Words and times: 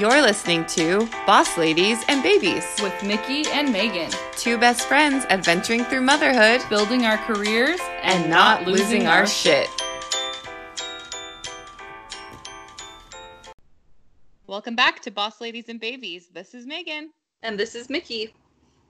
You're 0.00 0.22
listening 0.22 0.64
to 0.68 1.06
Boss 1.26 1.58
Ladies 1.58 2.02
and 2.08 2.22
Babies, 2.22 2.64
with 2.82 3.02
Mickey 3.02 3.44
and 3.50 3.70
Megan, 3.70 4.10
two 4.32 4.56
best 4.56 4.88
friends 4.88 5.26
adventuring 5.28 5.84
through 5.84 6.00
motherhood 6.00 6.62
building 6.70 7.04
our 7.04 7.18
careers 7.18 7.78
and 8.00 8.30
not 8.30 8.66
losing 8.66 9.06
our 9.06 9.26
shit. 9.26 9.68
Welcome 14.46 14.74
back 14.74 15.00
to 15.02 15.10
Boss 15.10 15.38
Ladies 15.38 15.68
and 15.68 15.78
Babies. 15.78 16.28
This 16.32 16.54
is 16.54 16.64
Megan. 16.64 17.10
And 17.42 17.60
this 17.60 17.74
is 17.74 17.90
Mickey. 17.90 18.34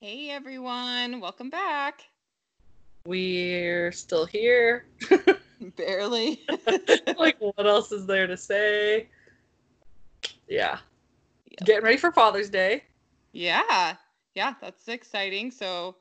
Hey 0.01 0.31
everyone, 0.31 1.19
welcome 1.19 1.51
back. 1.51 2.05
We're 3.05 3.91
still 3.91 4.27
here. 4.27 4.87
Barely. 5.77 6.47
like, 7.19 7.37
what 7.41 7.67
else 7.67 7.91
is 7.91 8.07
there 8.07 8.29
to 8.29 8.37
say? 8.37 9.09
Yeah. 10.47 10.79
Getting 11.65 11.85
ready 11.85 11.97
for 11.97 12.13
Father's 12.13 12.51
Day. 12.51 12.84
Yeah. 13.33 13.95
Yeah, 14.34 14.55
that's 14.61 14.89
exciting. 14.89 15.51
So, 15.51 15.97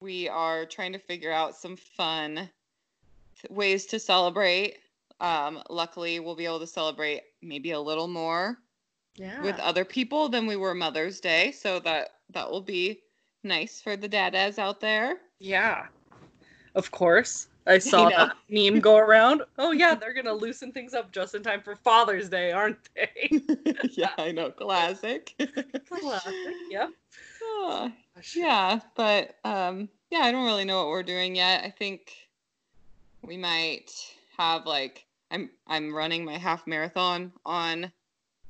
we 0.00 0.28
are 0.28 0.66
trying 0.66 0.92
to 0.92 0.98
figure 0.98 1.32
out 1.32 1.56
some 1.56 1.76
fun 1.76 2.48
ways 3.48 3.86
to 3.86 3.98
celebrate. 3.98 4.78
Um, 5.20 5.62
luckily, 5.70 6.20
we'll 6.20 6.36
be 6.36 6.44
able 6.44 6.60
to 6.60 6.66
celebrate 6.66 7.22
maybe 7.42 7.70
a 7.70 7.80
little 7.80 8.08
more 8.08 8.58
yeah. 9.16 9.42
with 9.42 9.58
other 9.58 9.84
people 9.84 10.28
than 10.28 10.46
we 10.46 10.56
were 10.56 10.74
Mother's 10.74 11.20
Day. 11.20 11.52
So 11.52 11.78
that 11.80 12.10
that 12.30 12.50
will 12.50 12.60
be 12.60 13.00
nice 13.42 13.80
for 13.80 13.96
the 13.96 14.08
dadas 14.08 14.58
out 14.58 14.80
there. 14.80 15.18
Yeah. 15.38 15.86
Of 16.74 16.90
course. 16.90 17.48
I 17.66 17.78
saw 17.78 18.08
that 18.08 18.36
meme 18.48 18.80
go 18.80 18.96
around. 18.96 19.42
Oh 19.58 19.72
yeah, 19.72 19.94
they're 19.94 20.14
gonna 20.14 20.32
loosen 20.32 20.72
things 20.72 20.94
up 20.94 21.12
just 21.12 21.34
in 21.34 21.42
time 21.42 21.62
for 21.62 21.76
Father's 21.76 22.28
Day, 22.28 22.52
aren't 22.52 22.78
they? 22.94 23.30
yeah, 23.92 24.12
I 24.18 24.32
know. 24.32 24.50
Classic. 24.50 25.34
Classic. 25.88 26.34
Yep. 26.70 26.90
Oh, 27.58 27.90
yeah, 28.34 28.80
but 28.96 29.36
um, 29.44 29.88
yeah, 30.10 30.18
I 30.20 30.32
don't 30.32 30.44
really 30.44 30.64
know 30.64 30.78
what 30.78 30.88
we're 30.88 31.02
doing 31.02 31.36
yet. 31.36 31.64
I 31.64 31.70
think 31.70 32.12
we 33.22 33.36
might 33.36 33.92
have 34.36 34.66
like 34.66 35.06
I'm 35.30 35.50
I'm 35.66 35.94
running 35.94 36.24
my 36.24 36.36
half 36.36 36.66
marathon 36.66 37.32
on 37.46 37.90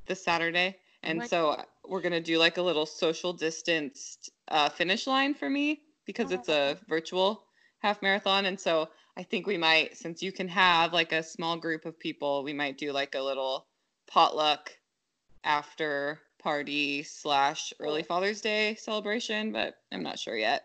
this 0.07 0.25
Saturday, 0.25 0.77
and 1.03 1.23
oh 1.23 1.27
so 1.27 1.65
we're 1.87 2.01
gonna 2.01 2.21
do 2.21 2.39
like 2.39 2.57
a 2.57 2.63
little 2.63 2.87
social 2.87 3.33
distanced 3.33 4.31
uh, 4.49 4.69
finish 4.71 5.07
line 5.07 5.35
for 5.35 5.49
me 5.49 5.83
because 6.05 6.33
oh. 6.33 6.35
it's 6.35 6.49
a 6.49 6.79
virtual 6.89 7.45
half 7.79 8.03
marathon, 8.03 8.47
and 8.47 8.59
so 8.59 8.89
I 9.17 9.23
think 9.23 9.47
we 9.47 9.57
might, 9.57 9.97
since 9.97 10.23
you 10.23 10.31
can 10.31 10.49
have 10.49 10.93
like 10.93 11.13
a 11.13 11.23
small 11.23 11.57
group 11.57 11.87
of 11.87 11.99
people, 11.99 12.45
we 12.45 12.53
might 12.53 12.77
do 12.77 12.93
like 12.93 13.15
a 13.15 13.23
little 13.23 13.67
potluck 14.07 14.71
after 15.43 16.21
party 16.39 17.03
slash 17.03 17.73
early 17.81 18.03
Father's 18.03 18.41
Day 18.41 18.77
celebration, 18.77 19.53
but 19.53 19.75
I'm 19.91 20.03
not 20.03 20.19
sure 20.19 20.37
yet. 20.37 20.65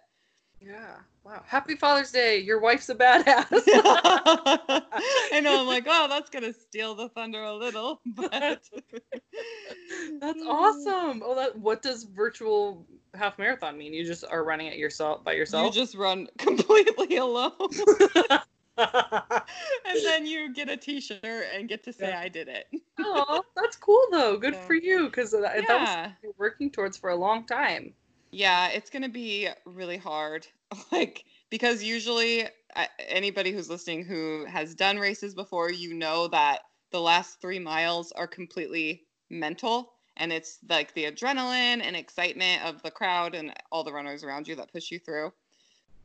Yeah. 0.59 0.97
Wow. 1.23 1.43
Happy 1.45 1.75
Father's 1.75 2.11
Day. 2.11 2.39
Your 2.39 2.59
wife's 2.59 2.89
a 2.89 2.95
badass. 2.95 3.45
I 5.33 5.39
know. 5.41 5.61
I'm 5.61 5.67
like, 5.67 5.85
oh, 5.87 6.07
that's 6.07 6.29
gonna 6.29 6.53
steal 6.53 6.95
the 6.95 7.09
thunder 7.09 7.43
a 7.43 7.55
little, 7.55 8.01
but 8.15 8.31
that's 10.19 10.41
awesome. 10.47 11.23
Oh, 11.25 11.35
that. 11.35 11.57
What 11.57 11.81
does 11.81 12.03
virtual 12.03 12.87
half 13.13 13.37
marathon 13.37 13.77
mean? 13.77 13.93
You 13.93 14.05
just 14.05 14.23
are 14.29 14.43
running 14.43 14.67
it 14.67 14.77
yourself 14.77 15.23
by 15.23 15.33
yourself. 15.33 15.65
You 15.65 15.81
just 15.81 15.95
run 15.95 16.27
completely 16.37 17.17
alone. 17.17 17.51
and 18.77 19.99
then 20.03 20.25
you 20.25 20.53
get 20.53 20.69
a 20.69 20.77
T-shirt 20.77 21.45
and 21.53 21.67
get 21.67 21.83
to 21.83 21.93
say 21.93 22.09
yeah. 22.09 22.19
I 22.19 22.29
did 22.29 22.47
it. 22.47 22.67
oh, 22.99 23.43
that's 23.55 23.75
cool 23.75 24.03
though. 24.11 24.37
Good 24.37 24.55
for 24.55 24.73
you 24.73 25.05
because 25.05 25.33
yeah. 25.33 25.61
that 25.67 26.15
was 26.23 26.33
working 26.37 26.71
towards 26.71 26.97
for 26.97 27.09
a 27.09 27.15
long 27.15 27.45
time. 27.45 27.93
Yeah, 28.31 28.69
it's 28.69 28.89
gonna 28.89 29.09
be 29.09 29.49
really 29.65 29.97
hard. 29.97 30.47
Like 30.89 31.25
because 31.49 31.83
usually 31.83 32.45
uh, 32.45 32.85
anybody 33.09 33.51
who's 33.51 33.69
listening 33.69 34.05
who 34.05 34.45
has 34.45 34.73
done 34.73 34.97
races 34.97 35.35
before, 35.35 35.69
you 35.69 35.93
know 35.93 36.29
that 36.29 36.59
the 36.91 37.01
last 37.01 37.41
three 37.41 37.59
miles 37.59 38.13
are 38.13 38.27
completely 38.27 39.03
mental 39.29 39.91
and 40.21 40.31
it's 40.31 40.59
like 40.69 40.93
the 40.93 41.05
adrenaline 41.05 41.81
and 41.83 41.95
excitement 41.95 42.63
of 42.63 42.79
the 42.83 42.91
crowd 42.91 43.33
and 43.33 43.51
all 43.71 43.83
the 43.83 43.91
runners 43.91 44.23
around 44.23 44.47
you 44.47 44.55
that 44.55 44.71
push 44.71 44.91
you 44.91 44.99
through. 44.99 45.33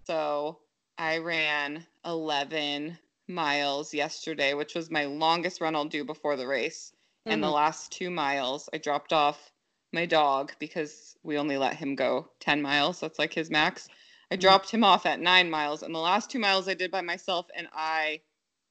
So 0.06 0.58
I 0.96 1.18
ran 1.18 1.84
11 2.06 2.96
miles 3.28 3.92
yesterday, 3.92 4.54
which 4.54 4.74
was 4.74 4.90
my 4.90 5.04
longest 5.04 5.60
run 5.60 5.76
I'll 5.76 5.84
do 5.84 6.02
before 6.02 6.34
the 6.36 6.46
race. 6.46 6.92
Mm-hmm. 6.94 7.32
And 7.32 7.42
the 7.42 7.50
last 7.50 7.92
two 7.92 8.08
miles, 8.08 8.70
I 8.72 8.78
dropped 8.78 9.12
off 9.12 9.52
my 9.92 10.06
dog 10.06 10.52
because 10.58 11.18
we 11.22 11.36
only 11.36 11.58
let 11.58 11.74
him 11.74 11.94
go 11.94 12.30
10 12.40 12.62
miles. 12.62 13.00
That's 13.00 13.18
like 13.18 13.34
his 13.34 13.50
max. 13.50 13.86
I 14.30 14.34
mm-hmm. 14.34 14.40
dropped 14.40 14.70
him 14.70 14.82
off 14.82 15.04
at 15.04 15.20
nine 15.20 15.50
miles, 15.50 15.82
and 15.82 15.94
the 15.94 15.98
last 15.98 16.30
two 16.30 16.38
miles 16.38 16.68
I 16.68 16.74
did 16.74 16.90
by 16.90 17.02
myself, 17.02 17.48
and 17.54 17.68
I, 17.74 18.22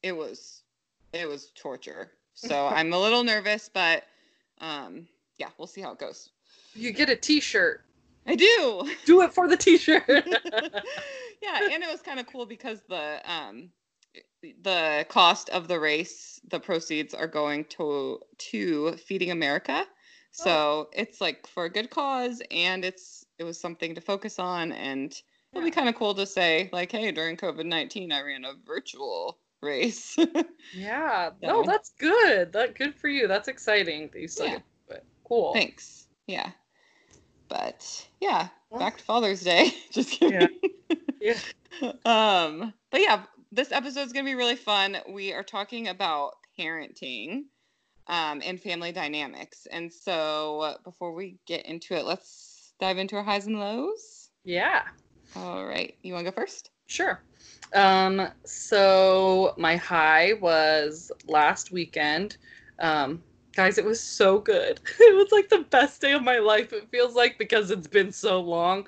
it 0.02 0.14
was, 0.14 0.64
it 1.14 1.30
was 1.30 1.52
torture. 1.54 2.14
So 2.34 2.66
I'm 2.72 2.94
a 2.94 3.00
little 3.00 3.24
nervous, 3.24 3.70
but 3.72 4.06
um, 4.60 5.08
yeah, 5.38 5.50
we'll 5.58 5.68
see 5.68 5.82
how 5.82 5.92
it 5.92 6.00
goes. 6.00 6.30
You 6.74 6.92
get 6.92 7.10
a 7.10 7.16
T-shirt. 7.16 7.82
I 8.28 8.36
do. 8.36 8.90
Do 9.06 9.22
it 9.22 9.34
for 9.34 9.48
the 9.48 9.58
T-shirt. 9.58 10.04
yeah, 10.08 11.60
and 11.72 11.84
it 11.84 11.90
was 11.90 12.02
kind 12.02 12.20
of 12.20 12.28
cool 12.28 12.46
because 12.46 12.82
the 12.90 13.20
um 13.32 13.70
the 14.64 15.06
cost 15.10 15.50
of 15.50 15.68
the 15.68 15.80
race, 15.80 16.40
the 16.50 16.60
proceeds 16.60 17.14
are 17.14 17.28
going 17.28 17.66
to 17.66 18.20
to 18.38 18.94
Feeding 18.94 19.32
America. 19.32 19.86
So 20.32 20.52
oh. 20.52 20.90
it's 20.92 21.22
like 21.22 21.48
for 21.48 21.66
a 21.66 21.70
good 21.70 21.90
cause, 21.90 22.42
and 22.52 22.84
it's 22.84 23.26
it 23.40 23.44
was 23.44 23.60
something 23.60 23.96
to 23.96 24.02
focus 24.02 24.38
on, 24.38 24.72
and 24.74 25.16
it'll 25.54 25.64
be 25.64 25.72
kind 25.72 25.88
of 25.88 25.96
cool 25.96 26.14
to 26.16 26.26
say 26.26 26.70
like, 26.74 26.92
hey, 26.92 27.12
during 27.12 27.38
COVID 27.38 27.66
nineteen, 27.66 28.12
I 28.12 28.22
ran 28.22 28.44
a 28.44 28.54
virtual 28.66 29.38
race. 29.62 30.18
yeah, 30.76 31.30
so. 31.42 31.48
no, 31.48 31.64
that's 31.64 31.92
good. 31.98 32.52
That 32.52 32.76
good 32.76 32.96
for 32.96 33.08
you. 33.08 33.28
That's 33.28 33.48
exciting 33.48 34.10
that 34.12 34.22
you 34.22 34.28
still 34.28 34.48
yeah. 34.48 34.60
Cool. 35.28 35.54
Thanks. 35.54 36.08
Yeah. 36.28 36.52
But 37.48 38.08
yeah, 38.22 38.48
back 38.78 38.98
to 38.98 39.04
Father's 39.04 39.42
Day. 39.42 39.72
Just 39.92 40.12
kidding. 40.12 40.50
Yeah. 41.22 41.36
yeah. 41.82 41.92
um, 42.06 42.74
but 42.92 43.02
yeah, 43.02 43.24
this 43.52 43.72
episode 43.72 44.02
is 44.02 44.14
gonna 44.14 44.26
be 44.26 44.36
really 44.36 44.56
fun. 44.56 44.98
We 45.10 45.34
are 45.34 45.44
talking 45.44 45.90
about 45.90 46.34
parenting 46.58 47.44
um, 48.08 48.42
and 48.46 48.60
family 48.60 48.92
dynamics. 48.92 49.68
And 49.72 49.92
so 49.92 50.78
before 50.84 51.14
we 51.14 51.38
get 51.46 51.66
into 51.66 51.96
it, 51.96 52.06
let's 52.06 52.74
dive 52.80 52.98
into 52.98 53.16
our 53.16 53.24
highs 53.24 53.48
and 53.48 53.60
lows. 53.60 54.30
Yeah. 54.44 54.84
All 55.36 55.66
right. 55.66 55.96
You 56.02 56.14
want 56.14 56.26
to 56.26 56.32
go 56.32 56.36
first? 56.36 56.70
Sure. 56.88 57.22
Um, 57.74 58.28
so 58.46 59.54
my 59.58 59.76
high 59.76 60.34
was 60.34 61.12
last 61.28 61.72
weekend. 61.72 62.38
Um, 62.80 63.24
Guys, 63.56 63.78
it 63.78 63.86
was 63.86 64.02
so 64.02 64.40
good. 64.40 64.82
It 65.00 65.16
was 65.16 65.32
like 65.32 65.48
the 65.48 65.66
best 65.70 66.02
day 66.02 66.12
of 66.12 66.24
my 66.24 66.40
life, 66.40 66.74
it 66.74 66.90
feels 66.92 67.16
like, 67.16 67.38
because 67.38 67.72
it's 67.72 67.88
been 67.88 68.12
so 68.12 68.40
long. 68.42 68.86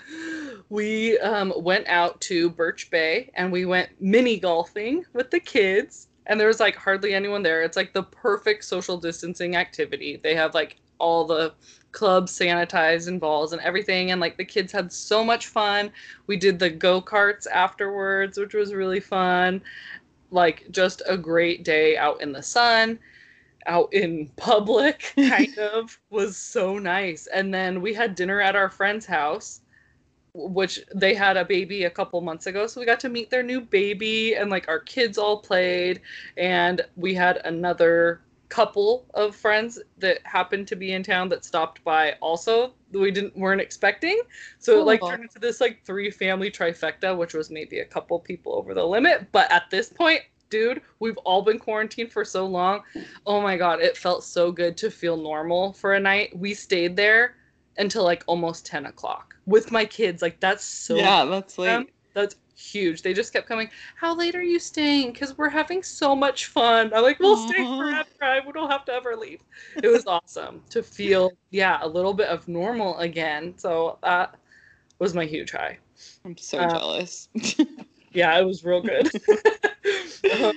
We 0.69 1.17
um, 1.19 1.53
went 1.55 1.87
out 1.87 2.19
to 2.21 2.49
Birch 2.49 2.89
Bay 2.91 3.31
and 3.35 3.51
we 3.51 3.65
went 3.65 3.89
mini 4.01 4.37
golfing 4.37 5.05
with 5.13 5.31
the 5.31 5.39
kids, 5.39 6.09
and 6.25 6.37
there 6.39 6.49
was 6.49 6.59
like 6.59 6.75
hardly 6.75 7.13
anyone 7.13 7.43
there. 7.43 7.63
It's 7.63 7.77
like 7.77 7.93
the 7.93 8.03
perfect 8.03 8.65
social 8.65 8.97
distancing 8.97 9.55
activity. 9.55 10.19
They 10.21 10.35
have 10.35 10.53
like 10.53 10.75
all 10.99 11.25
the 11.25 11.53
clubs 11.93 12.37
sanitized 12.37 13.07
and 13.07 13.21
balls 13.21 13.53
and 13.53 13.61
everything 13.61 14.11
and 14.11 14.19
like 14.19 14.37
the 14.37 14.45
kids 14.45 14.71
had 14.71 14.91
so 14.91 15.23
much 15.23 15.47
fun 15.47 15.91
we 16.27 16.35
did 16.35 16.59
the 16.59 16.69
go-karts 16.69 17.47
afterwards 17.47 18.37
which 18.37 18.53
was 18.53 18.73
really 18.73 18.99
fun 18.99 19.61
like 20.31 20.65
just 20.69 21.01
a 21.07 21.17
great 21.17 21.63
day 21.63 21.97
out 21.97 22.21
in 22.21 22.31
the 22.31 22.43
sun 22.43 22.99
out 23.67 23.93
in 23.93 24.29
public 24.37 25.13
kind 25.15 25.57
of 25.57 25.99
was 26.09 26.37
so 26.37 26.77
nice. 26.77 27.27
And 27.27 27.53
then 27.53 27.81
we 27.81 27.93
had 27.93 28.15
dinner 28.15 28.41
at 28.41 28.55
our 28.55 28.69
friend's 28.69 29.05
house 29.05 29.61
which 30.37 30.79
they 30.93 31.13
had 31.13 31.35
a 31.35 31.43
baby 31.43 31.85
a 31.85 31.89
couple 31.89 32.21
months 32.21 32.45
ago 32.45 32.67
so 32.67 32.79
we 32.79 32.85
got 32.85 32.99
to 32.99 33.09
meet 33.09 33.31
their 33.31 33.41
new 33.41 33.59
baby 33.59 34.35
and 34.35 34.49
like 34.49 34.67
our 34.67 34.79
kids 34.79 35.17
all 35.17 35.39
played. 35.39 36.01
And 36.37 36.81
we 36.95 37.13
had 37.13 37.37
another 37.45 38.21
couple 38.49 39.05
of 39.13 39.35
friends 39.35 39.77
that 39.97 40.19
happened 40.23 40.67
to 40.67 40.75
be 40.75 40.93
in 40.93 41.03
town 41.03 41.27
that 41.27 41.43
stopped 41.43 41.83
by 41.83 42.13
also 42.21 42.73
we 42.91 43.11
didn't 43.11 43.35
weren't 43.35 43.59
expecting. 43.59 44.21
So 44.59 44.73
cool. 44.73 44.81
it 44.81 44.85
like 44.85 45.01
turned 45.01 45.23
into 45.23 45.39
this 45.39 45.59
like 45.59 45.83
three 45.83 46.09
family 46.09 46.49
trifecta 46.49 47.17
which 47.17 47.33
was 47.33 47.49
maybe 47.49 47.79
a 47.79 47.85
couple 47.85 48.19
people 48.19 48.55
over 48.55 48.73
the 48.73 48.85
limit. 48.85 49.31
But 49.31 49.51
at 49.51 49.69
this 49.69 49.89
point 49.89 50.21
dude, 50.49 50.81
we've 50.99 51.17
all 51.17 51.41
been 51.41 51.59
quarantined 51.59 52.11
for 52.11 52.25
so 52.25 52.45
long. 52.45 52.81
Oh 53.25 53.41
my 53.41 53.57
god, 53.57 53.81
it 53.81 53.97
felt 53.97 54.23
so 54.23 54.51
good 54.51 54.77
to 54.77 54.91
feel 54.91 55.17
normal 55.17 55.73
for 55.73 55.93
a 55.93 55.99
night. 55.99 56.37
We 56.37 56.53
stayed 56.53 56.95
there 56.95 57.35
until 57.77 58.03
like 58.03 58.23
almost 58.27 58.65
10 58.65 58.85
o'clock 58.85 59.35
with 59.45 59.71
my 59.71 59.85
kids. 59.85 60.21
Like 60.21 60.39
that's 60.39 60.63
so 60.63 60.97
Yeah, 60.97 61.25
that's 61.25 61.57
late. 61.57 61.89
That's 62.13 62.35
huge. 62.55 63.03
They 63.03 63.13
just 63.13 63.31
kept 63.31 63.47
coming. 63.47 63.69
How 63.95 64.15
late 64.15 64.35
are 64.35 64.41
you 64.41 64.59
staying? 64.59 65.11
Because 65.13 65.37
we're 65.37 65.49
having 65.49 65.83
so 65.83 66.15
much 66.15 66.47
fun. 66.47 66.91
I'm 66.93 67.03
like, 67.03 67.19
we'll 67.19 67.37
stay 67.37 67.63
forever. 67.77 68.09
I 68.21 68.41
we 68.45 68.51
don't 68.51 68.71
have 68.71 68.85
to 68.85 68.93
ever 68.93 69.15
leave. 69.15 69.41
It 69.83 69.87
was 69.87 70.05
awesome 70.07 70.63
to 70.71 70.81
feel, 70.81 71.33
yeah, 71.51 71.77
a 71.81 71.87
little 71.87 72.13
bit 72.13 72.27
of 72.29 72.47
normal 72.47 72.97
again. 72.97 73.57
So 73.57 73.99
that 74.01 74.35
was 74.99 75.13
my 75.13 75.25
huge 75.25 75.51
high. 75.51 75.77
I'm 76.25 76.37
so 76.37 76.59
uh, 76.59 76.67
jealous. 76.67 77.29
yeah, 78.17 78.39
it 78.39 78.45
was 78.45 78.65
real 78.65 78.81
good. 78.81 79.11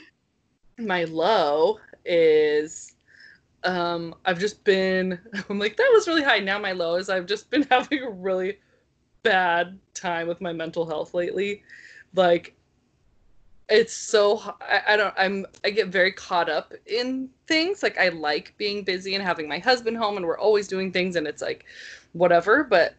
my 0.78 1.04
low 1.04 1.78
is 2.06 2.94
um 3.64 4.14
I've 4.24 4.38
just 4.38 4.64
been 4.64 5.20
I'm 5.50 5.58
like 5.58 5.76
that 5.76 5.90
was 5.92 6.08
really 6.08 6.22
high. 6.22 6.38
Now 6.38 6.58
my 6.58 6.72
low 6.72 6.94
is 6.96 7.10
I've 7.10 7.26
just 7.26 7.50
been 7.50 7.66
having 7.70 8.02
a 8.02 8.08
really 8.08 8.58
bad 9.22 9.78
time 9.92 10.26
with 10.26 10.40
my 10.40 10.54
mental 10.54 10.86
health 10.86 11.12
lately. 11.12 11.62
Like 12.14 12.54
it's 13.68 13.92
so 13.92 14.38
I, 14.62 14.94
I 14.94 14.96
don't 14.96 15.14
I'm 15.18 15.44
I 15.62 15.68
get 15.68 15.88
very 15.88 16.12
caught 16.12 16.48
up 16.48 16.72
in 16.86 17.28
things. 17.46 17.82
Like 17.82 17.98
I 17.98 18.08
like 18.08 18.54
being 18.56 18.84
busy 18.84 19.14
and 19.14 19.22
having 19.22 19.46
my 19.46 19.58
husband 19.58 19.98
home 19.98 20.16
and 20.16 20.24
we're 20.24 20.38
always 20.38 20.66
doing 20.66 20.90
things 20.90 21.14
and 21.14 21.26
it's 21.26 21.42
like 21.42 21.66
whatever, 22.14 22.64
but 22.64 22.94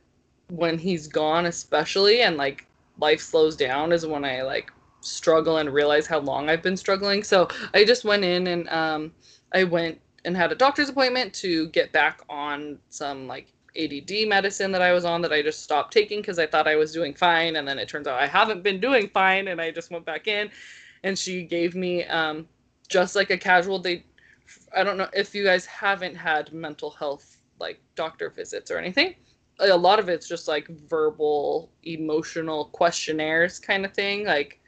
when 0.49 0.77
he's 0.77 1.07
gone 1.07 1.47
especially 1.47 2.21
and 2.21 2.37
like 2.37 2.67
life 3.01 3.19
slows 3.19 3.55
down 3.55 3.91
is 3.91 4.05
when 4.05 4.23
I 4.23 4.43
like 4.43 4.71
struggle 5.01 5.57
and 5.57 5.73
realize 5.73 6.07
how 6.07 6.19
long 6.19 6.49
I've 6.49 6.61
been 6.61 6.77
struggling. 6.77 7.23
So 7.23 7.47
I 7.73 7.83
just 7.83 8.05
went 8.05 8.23
in 8.23 8.47
and 8.47 8.69
um 8.69 9.11
I 9.53 9.63
went 9.65 9.99
and 10.23 10.37
had 10.37 10.51
a 10.51 10.55
doctor's 10.55 10.89
appointment 10.89 11.33
to 11.33 11.67
get 11.69 11.91
back 11.91 12.21
on 12.29 12.77
some 12.89 13.27
like 13.27 13.47
ADD 13.77 14.27
medicine 14.27 14.71
that 14.73 14.81
I 14.81 14.93
was 14.93 15.05
on 15.05 15.21
that 15.21 15.31
I 15.31 15.41
just 15.41 15.63
stopped 15.63 15.93
taking 15.93 16.19
because 16.19 16.39
I 16.39 16.45
thought 16.45 16.67
I 16.67 16.75
was 16.75 16.91
doing 16.91 17.13
fine. 17.13 17.55
And 17.55 17.67
then 17.67 17.79
it 17.79 17.87
turns 17.87 18.07
out 18.07 18.19
I 18.19 18.27
haven't 18.27 18.63
been 18.63 18.79
doing 18.79 19.09
fine. 19.09 19.47
And 19.47 19.59
I 19.61 19.71
just 19.71 19.91
went 19.91 20.05
back 20.05 20.27
in 20.27 20.49
and 21.03 21.17
she 21.17 21.43
gave 21.43 21.75
me 21.75 22.03
um, 22.05 22.47
just 22.87 23.15
like 23.15 23.29
a 23.29 23.37
casual 23.37 23.79
day. 23.79 24.03
I 24.75 24.83
don't 24.83 24.97
know 24.97 25.09
if 25.13 25.33
you 25.33 25.43
guys 25.43 25.65
haven't 25.65 26.15
had 26.15 26.53
mental 26.53 26.91
health 26.91 27.37
like 27.59 27.79
doctor 27.95 28.29
visits 28.29 28.69
or 28.69 28.77
anything. 28.77 29.15
A 29.59 29.77
lot 29.77 29.99
of 29.99 30.09
it's 30.09 30.27
just 30.27 30.47
like 30.47 30.67
verbal, 30.89 31.69
emotional 31.83 32.65
questionnaires 32.65 33.59
kind 33.59 33.85
of 33.85 33.93
thing. 33.93 34.25
Like, 34.25 34.59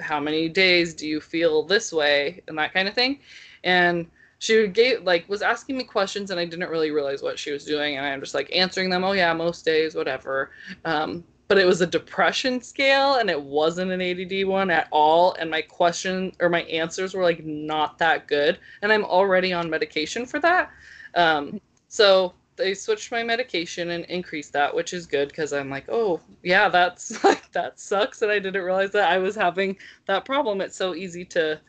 how 0.00 0.20
many 0.20 0.48
days 0.48 0.94
do 0.94 1.06
you 1.06 1.20
feel 1.20 1.62
this 1.62 1.92
way? 1.92 2.42
And 2.48 2.58
that 2.58 2.72
kind 2.72 2.88
of 2.88 2.94
thing. 2.94 3.20
And 3.64 4.06
she 4.38 4.66
gave 4.68 5.02
like 5.02 5.28
was 5.28 5.42
asking 5.42 5.76
me 5.76 5.84
questions 5.84 6.30
and 6.30 6.40
I 6.40 6.46
didn't 6.46 6.70
really 6.70 6.90
realize 6.90 7.22
what 7.22 7.38
she 7.38 7.52
was 7.52 7.64
doing 7.64 7.98
and 7.98 8.06
I'm 8.06 8.20
just 8.20 8.34
like 8.34 8.50
answering 8.54 8.88
them. 8.88 9.04
Oh 9.04 9.12
yeah, 9.12 9.32
most 9.34 9.64
days, 9.64 9.94
whatever. 9.94 10.50
Um, 10.84 11.24
but 11.46 11.58
it 11.58 11.66
was 11.66 11.80
a 11.80 11.86
depression 11.86 12.62
scale 12.62 13.16
and 13.16 13.28
it 13.28 13.40
wasn't 13.40 13.90
an 13.90 14.00
ADD 14.00 14.46
one 14.46 14.70
at 14.70 14.88
all. 14.92 15.34
And 15.34 15.50
my 15.50 15.60
question 15.60 16.32
or 16.40 16.48
my 16.48 16.62
answers 16.62 17.12
were 17.12 17.24
like 17.24 17.44
not 17.44 17.98
that 17.98 18.28
good. 18.28 18.58
And 18.82 18.92
I'm 18.92 19.04
already 19.04 19.52
on 19.52 19.68
medication 19.68 20.24
for 20.24 20.40
that. 20.40 20.70
Um, 21.16 21.60
so 21.88 22.34
they 22.60 22.74
switched 22.74 23.10
my 23.10 23.22
medication 23.22 23.90
and 23.90 24.04
increased 24.04 24.52
that, 24.52 24.74
which 24.74 24.92
is 24.92 25.06
good 25.06 25.28
because 25.28 25.52
I'm 25.52 25.70
like, 25.70 25.86
oh 25.88 26.20
yeah, 26.42 26.68
that's 26.68 27.24
like 27.24 27.50
that 27.52 27.80
sucks. 27.80 28.22
And 28.22 28.30
I 28.30 28.38
didn't 28.38 28.62
realize 28.62 28.92
that 28.92 29.10
I 29.10 29.18
was 29.18 29.34
having 29.34 29.76
that 30.06 30.24
problem. 30.24 30.60
It's 30.60 30.76
so 30.76 30.94
easy 30.94 31.24
to 31.26 31.60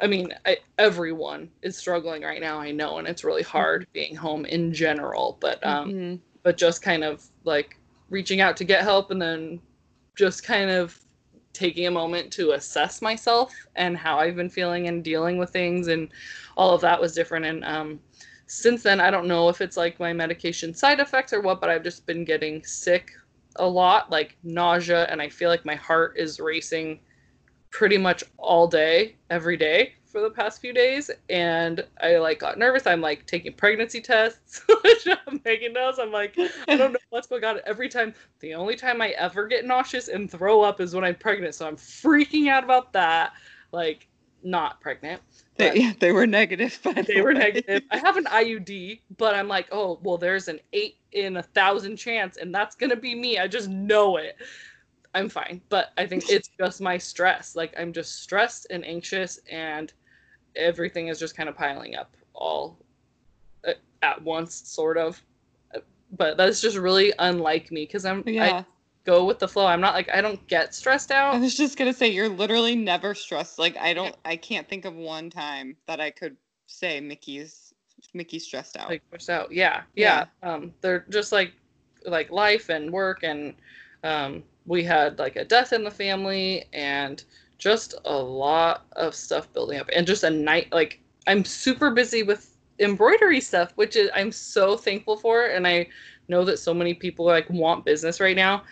I 0.00 0.06
mean, 0.06 0.34
I, 0.44 0.58
everyone 0.78 1.48
is 1.62 1.76
struggling 1.76 2.22
right 2.22 2.40
now. 2.40 2.58
I 2.58 2.72
know, 2.72 2.98
and 2.98 3.06
it's 3.06 3.24
really 3.24 3.42
hard 3.42 3.82
mm-hmm. 3.82 3.92
being 3.92 4.16
home 4.16 4.44
in 4.44 4.72
general. 4.72 5.38
But 5.40 5.64
um, 5.64 5.88
mm-hmm. 5.90 6.14
but 6.42 6.56
just 6.56 6.82
kind 6.82 7.04
of 7.04 7.24
like 7.44 7.78
reaching 8.10 8.40
out 8.40 8.56
to 8.58 8.64
get 8.64 8.82
help, 8.82 9.10
and 9.10 9.20
then 9.20 9.60
just 10.16 10.44
kind 10.44 10.70
of 10.70 10.98
taking 11.52 11.86
a 11.86 11.90
moment 11.90 12.32
to 12.32 12.52
assess 12.52 13.00
myself 13.00 13.54
and 13.76 13.96
how 13.96 14.18
I've 14.18 14.34
been 14.34 14.50
feeling 14.50 14.88
and 14.88 15.04
dealing 15.04 15.38
with 15.38 15.50
things, 15.50 15.88
and 15.88 16.08
all 16.56 16.74
of 16.74 16.80
that 16.80 17.00
was 17.00 17.14
different. 17.14 17.46
And 17.46 17.64
um, 17.64 18.00
since 18.54 18.84
then, 18.84 19.00
I 19.00 19.10
don't 19.10 19.26
know 19.26 19.48
if 19.48 19.60
it's 19.60 19.76
like 19.76 19.98
my 19.98 20.12
medication 20.12 20.74
side 20.74 21.00
effects 21.00 21.32
or 21.32 21.40
what, 21.40 21.60
but 21.60 21.70
I've 21.70 21.82
just 21.82 22.06
been 22.06 22.24
getting 22.24 22.64
sick 22.64 23.10
a 23.56 23.66
lot, 23.66 24.10
like 24.10 24.36
nausea, 24.44 25.04
and 25.10 25.20
I 25.20 25.28
feel 25.28 25.50
like 25.50 25.64
my 25.64 25.74
heart 25.74 26.14
is 26.16 26.38
racing 26.38 27.00
pretty 27.70 27.98
much 27.98 28.22
all 28.38 28.68
day, 28.68 29.16
every 29.28 29.56
day 29.56 29.94
for 30.06 30.20
the 30.20 30.30
past 30.30 30.60
few 30.60 30.72
days. 30.72 31.10
And 31.28 31.84
I 32.00 32.18
like 32.18 32.38
got 32.38 32.56
nervous. 32.56 32.86
I'm 32.86 33.00
like 33.00 33.26
taking 33.26 33.52
pregnancy 33.54 34.00
tests, 34.00 34.62
which 34.84 35.08
Megan 35.44 35.72
knows. 35.72 35.98
I'm 35.98 36.12
like, 36.12 36.38
I 36.68 36.76
don't 36.76 36.92
know 36.92 36.98
what's 37.10 37.26
going 37.26 37.42
on. 37.42 37.58
Every 37.66 37.88
time, 37.88 38.14
the 38.38 38.54
only 38.54 38.76
time 38.76 39.02
I 39.02 39.08
ever 39.10 39.48
get 39.48 39.64
nauseous 39.64 40.06
and 40.06 40.30
throw 40.30 40.62
up 40.62 40.80
is 40.80 40.94
when 40.94 41.02
I'm 41.02 41.16
pregnant. 41.16 41.56
So 41.56 41.66
I'm 41.66 41.76
freaking 41.76 42.48
out 42.48 42.62
about 42.62 42.92
that. 42.92 43.32
Like, 43.72 44.06
not 44.44 44.80
pregnant. 44.80 45.20
They, 45.56 45.74
yeah, 45.74 45.92
they 45.98 46.12
were 46.12 46.26
negative. 46.26 46.78
But 46.82 47.06
they 47.06 47.14
the 47.14 47.20
were 47.22 47.34
negative. 47.34 47.82
I 47.90 47.98
have 47.98 48.16
an 48.16 48.24
IUD, 48.26 49.00
but 49.16 49.34
I'm 49.34 49.48
like, 49.48 49.68
oh, 49.72 49.98
well, 50.02 50.18
there's 50.18 50.48
an 50.48 50.60
eight 50.72 50.96
in 51.12 51.36
a 51.36 51.42
thousand 51.42 51.96
chance, 51.96 52.36
and 52.36 52.54
that's 52.54 52.76
gonna 52.76 52.96
be 52.96 53.14
me. 53.14 53.38
I 53.38 53.48
just 53.48 53.68
know 53.68 54.16
it. 54.16 54.36
I'm 55.14 55.28
fine. 55.28 55.60
But 55.68 55.92
I 55.96 56.06
think 56.06 56.28
it's 56.28 56.50
just 56.58 56.80
my 56.80 56.98
stress. 56.98 57.54
Like 57.56 57.74
I'm 57.78 57.92
just 57.92 58.22
stressed 58.22 58.66
and 58.70 58.84
anxious 58.84 59.38
and 59.50 59.92
everything 60.56 61.08
is 61.08 61.18
just 61.18 61.36
kind 61.36 61.48
of 61.48 61.56
piling 61.56 61.94
up 61.94 62.16
all 62.34 62.78
uh, 63.66 63.72
at 64.02 64.20
once 64.22 64.54
sort 64.54 64.98
of. 64.98 65.22
But 66.16 66.36
that's 66.36 66.60
just 66.60 66.76
really 66.76 67.12
unlike 67.18 67.70
me 67.70 67.86
cuz 67.86 68.04
I'm 68.04 68.22
yeah. 68.26 68.64
Go 69.04 69.24
with 69.24 69.38
the 69.38 69.48
flow. 69.48 69.66
I'm 69.66 69.80
not 69.80 69.94
like 69.94 70.08
I 70.12 70.20
don't 70.20 70.44
get 70.46 70.74
stressed 70.74 71.10
out. 71.10 71.34
I 71.34 71.38
was 71.38 71.54
just 71.54 71.76
going 71.76 71.92
to 71.92 71.96
say 71.96 72.08
you're 72.08 72.28
literally 72.28 72.74
never 72.74 73.14
stressed. 73.14 73.58
Like 73.58 73.76
I 73.76 73.92
don't 73.92 74.16
I 74.24 74.36
can't 74.36 74.68
think 74.68 74.84
of 74.84 74.94
one 74.94 75.30
time 75.30 75.76
that 75.86 76.00
I 76.00 76.10
could 76.10 76.36
say 76.66 77.00
Mickey's 77.00 77.74
Mickey's 78.14 78.44
stressed 78.44 78.76
out. 78.76 78.88
Like 78.88 79.02
stressed 79.08 79.30
out. 79.30 79.52
Yeah. 79.52 79.82
Yeah. 79.94 80.26
yeah. 80.42 80.50
Um 80.50 80.72
they're 80.80 81.04
just 81.10 81.32
like 81.32 81.52
like 82.06 82.30
life 82.30 82.68
and 82.68 82.90
work 82.90 83.22
and 83.22 83.54
um 84.04 84.42
we 84.66 84.82
had 84.82 85.18
like 85.18 85.36
a 85.36 85.44
death 85.44 85.72
in 85.72 85.84
the 85.84 85.90
family 85.90 86.64
and 86.72 87.24
just 87.58 87.94
a 88.04 88.16
lot 88.16 88.86
of 88.92 89.14
stuff 89.14 89.52
building 89.52 89.78
up 89.78 89.88
and 89.94 90.06
just 90.06 90.24
a 90.24 90.30
night 90.30 90.68
like 90.72 91.00
i'm 91.26 91.44
super 91.44 91.90
busy 91.90 92.22
with 92.22 92.56
embroidery 92.80 93.40
stuff 93.40 93.72
which 93.76 93.96
is 93.96 94.10
i'm 94.14 94.32
so 94.32 94.76
thankful 94.76 95.16
for 95.16 95.46
and 95.46 95.66
i 95.66 95.86
know 96.28 96.44
that 96.44 96.58
so 96.58 96.74
many 96.74 96.94
people 96.94 97.24
like 97.24 97.48
want 97.50 97.84
business 97.84 98.20
right 98.20 98.36
now 98.36 98.62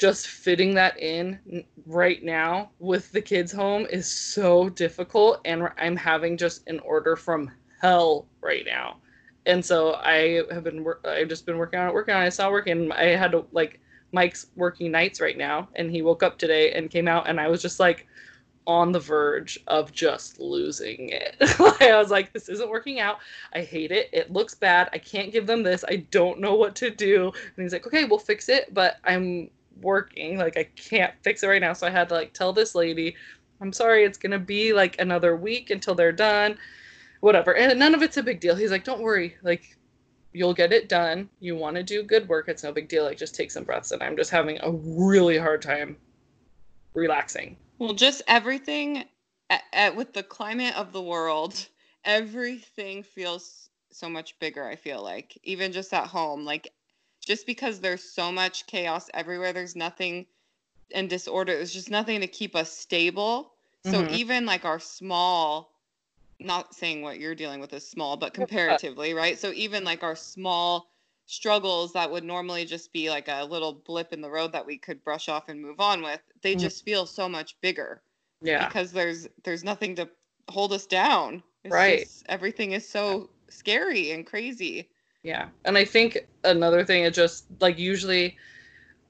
just 0.00 0.26
fitting 0.28 0.74
that 0.74 0.98
in 0.98 1.64
right 1.86 2.24
now 2.24 2.70
with 2.78 3.12
the 3.12 3.20
kids 3.20 3.52
home 3.52 3.86
is 3.90 4.10
so 4.10 4.68
difficult 4.70 5.40
and 5.44 5.68
i'm 5.78 5.96
having 5.96 6.36
just 6.36 6.66
an 6.68 6.80
order 6.80 7.14
from 7.16 7.50
hell 7.80 8.26
right 8.40 8.64
now 8.66 8.96
and 9.46 9.64
so 9.64 9.94
i 9.96 10.42
have 10.50 10.64
been 10.64 10.84
i've 11.04 11.28
just 11.28 11.46
been 11.46 11.58
working 11.58 11.78
on 11.78 11.88
it 11.88 11.94
working 11.94 12.14
on 12.14 12.22
it 12.22 12.26
it's 12.26 12.38
not 12.38 12.50
working 12.50 12.90
i 12.92 13.04
had 13.04 13.30
to 13.30 13.44
like 13.52 13.78
Mike's 14.12 14.46
working 14.56 14.90
nights 14.90 15.20
right 15.20 15.38
now, 15.38 15.68
and 15.76 15.90
he 15.90 16.02
woke 16.02 16.22
up 16.22 16.38
today 16.38 16.72
and 16.72 16.90
came 16.90 17.06
out, 17.06 17.28
and 17.28 17.40
I 17.40 17.48
was 17.48 17.62
just 17.62 17.78
like 17.78 18.06
on 18.66 18.92
the 18.92 19.00
verge 19.00 19.58
of 19.68 19.92
just 19.92 20.38
losing 20.38 21.08
it. 21.08 21.36
I 21.40 21.96
was 21.96 22.10
like, 22.10 22.32
this 22.32 22.48
isn't 22.48 22.70
working 22.70 23.00
out. 23.00 23.18
I 23.52 23.62
hate 23.62 23.90
it. 23.90 24.10
It 24.12 24.32
looks 24.32 24.54
bad. 24.54 24.90
I 24.92 24.98
can't 24.98 25.32
give 25.32 25.46
them 25.46 25.62
this. 25.62 25.84
I 25.88 26.06
don't 26.10 26.40
know 26.40 26.54
what 26.54 26.74
to 26.76 26.90
do. 26.90 27.32
And 27.34 27.62
he's 27.62 27.72
like, 27.72 27.86
okay, 27.86 28.04
we'll 28.04 28.18
fix 28.18 28.48
it, 28.48 28.72
but 28.74 28.96
I'm 29.04 29.50
working. 29.80 30.38
Like, 30.38 30.56
I 30.56 30.64
can't 30.64 31.14
fix 31.22 31.42
it 31.42 31.48
right 31.48 31.60
now. 31.60 31.72
So 31.72 31.86
I 31.86 31.90
had 31.90 32.08
to 32.08 32.14
like 32.14 32.32
tell 32.32 32.52
this 32.52 32.74
lady, 32.74 33.16
I'm 33.60 33.72
sorry, 33.72 34.04
it's 34.04 34.18
gonna 34.18 34.38
be 34.38 34.72
like 34.72 35.00
another 35.00 35.36
week 35.36 35.70
until 35.70 35.94
they're 35.94 36.12
done. 36.12 36.58
Whatever. 37.20 37.54
And 37.54 37.78
none 37.78 37.94
of 37.94 38.02
it's 38.02 38.16
a 38.16 38.22
big 38.22 38.40
deal. 38.40 38.54
He's 38.54 38.70
like, 38.70 38.84
don't 38.84 39.02
worry. 39.02 39.36
Like, 39.42 39.76
you'll 40.32 40.54
get 40.54 40.72
it 40.72 40.88
done. 40.88 41.28
You 41.40 41.56
want 41.56 41.76
to 41.76 41.82
do 41.82 42.02
good 42.02 42.28
work, 42.28 42.48
it's 42.48 42.62
no 42.62 42.72
big 42.72 42.88
deal. 42.88 43.04
Like 43.04 43.18
just 43.18 43.34
take 43.34 43.50
some 43.50 43.64
breaths. 43.64 43.90
And 43.90 44.02
I'm 44.02 44.16
just 44.16 44.30
having 44.30 44.58
a 44.62 44.70
really 44.70 45.38
hard 45.38 45.62
time 45.62 45.96
relaxing. 46.94 47.56
Well, 47.78 47.94
just 47.94 48.22
everything 48.28 49.04
at, 49.48 49.62
at, 49.72 49.96
with 49.96 50.12
the 50.12 50.22
climate 50.22 50.76
of 50.76 50.92
the 50.92 51.02
world, 51.02 51.66
everything 52.04 53.02
feels 53.02 53.70
so 53.90 54.08
much 54.08 54.38
bigger. 54.38 54.66
I 54.66 54.76
feel 54.76 55.02
like 55.02 55.36
even 55.42 55.72
just 55.72 55.92
at 55.92 56.06
home, 56.06 56.44
like 56.44 56.72
just 57.30 57.46
because 57.46 57.78
there's 57.78 58.02
so 58.02 58.32
much 58.32 58.66
chaos 58.66 59.08
everywhere, 59.14 59.52
there's 59.52 59.76
nothing 59.76 60.26
and 60.92 61.08
disorder. 61.08 61.54
There's 61.54 61.72
just 61.72 61.88
nothing 61.88 62.20
to 62.22 62.26
keep 62.26 62.56
us 62.56 62.72
stable. 62.72 63.52
So 63.84 64.02
mm-hmm. 64.02 64.14
even 64.14 64.46
like 64.46 64.64
our 64.64 64.80
small 64.80 65.70
not 66.40 66.74
saying 66.74 67.02
what 67.02 67.20
you're 67.20 67.36
dealing 67.36 67.60
with 67.60 67.72
is 67.72 67.86
small, 67.86 68.16
but 68.16 68.34
comparatively, 68.34 69.14
right? 69.14 69.38
So 69.38 69.52
even 69.52 69.84
like 69.84 70.02
our 70.02 70.16
small 70.16 70.90
struggles 71.26 71.92
that 71.92 72.10
would 72.10 72.24
normally 72.24 72.64
just 72.64 72.92
be 72.92 73.10
like 73.10 73.28
a 73.28 73.44
little 73.44 73.74
blip 73.74 74.12
in 74.12 74.20
the 74.20 74.30
road 74.30 74.50
that 74.50 74.66
we 74.66 74.76
could 74.76 75.04
brush 75.04 75.28
off 75.28 75.48
and 75.48 75.62
move 75.62 75.78
on 75.78 76.02
with, 76.02 76.20
they 76.42 76.54
mm-hmm. 76.54 76.62
just 76.62 76.84
feel 76.84 77.06
so 77.06 77.28
much 77.28 77.54
bigger. 77.60 78.02
Yeah. 78.42 78.66
Because 78.66 78.90
there's 78.90 79.28
there's 79.44 79.62
nothing 79.62 79.94
to 79.94 80.08
hold 80.48 80.72
us 80.72 80.86
down. 80.86 81.44
It's 81.62 81.72
right. 81.72 82.00
Just, 82.00 82.24
everything 82.28 82.72
is 82.72 82.88
so 82.88 83.30
scary 83.50 84.10
and 84.10 84.26
crazy. 84.26 84.88
Yeah. 85.22 85.48
And 85.64 85.76
I 85.76 85.84
think 85.84 86.26
another 86.44 86.84
thing 86.84 87.04
is 87.04 87.14
just 87.14 87.46
like 87.60 87.78
usually 87.78 88.36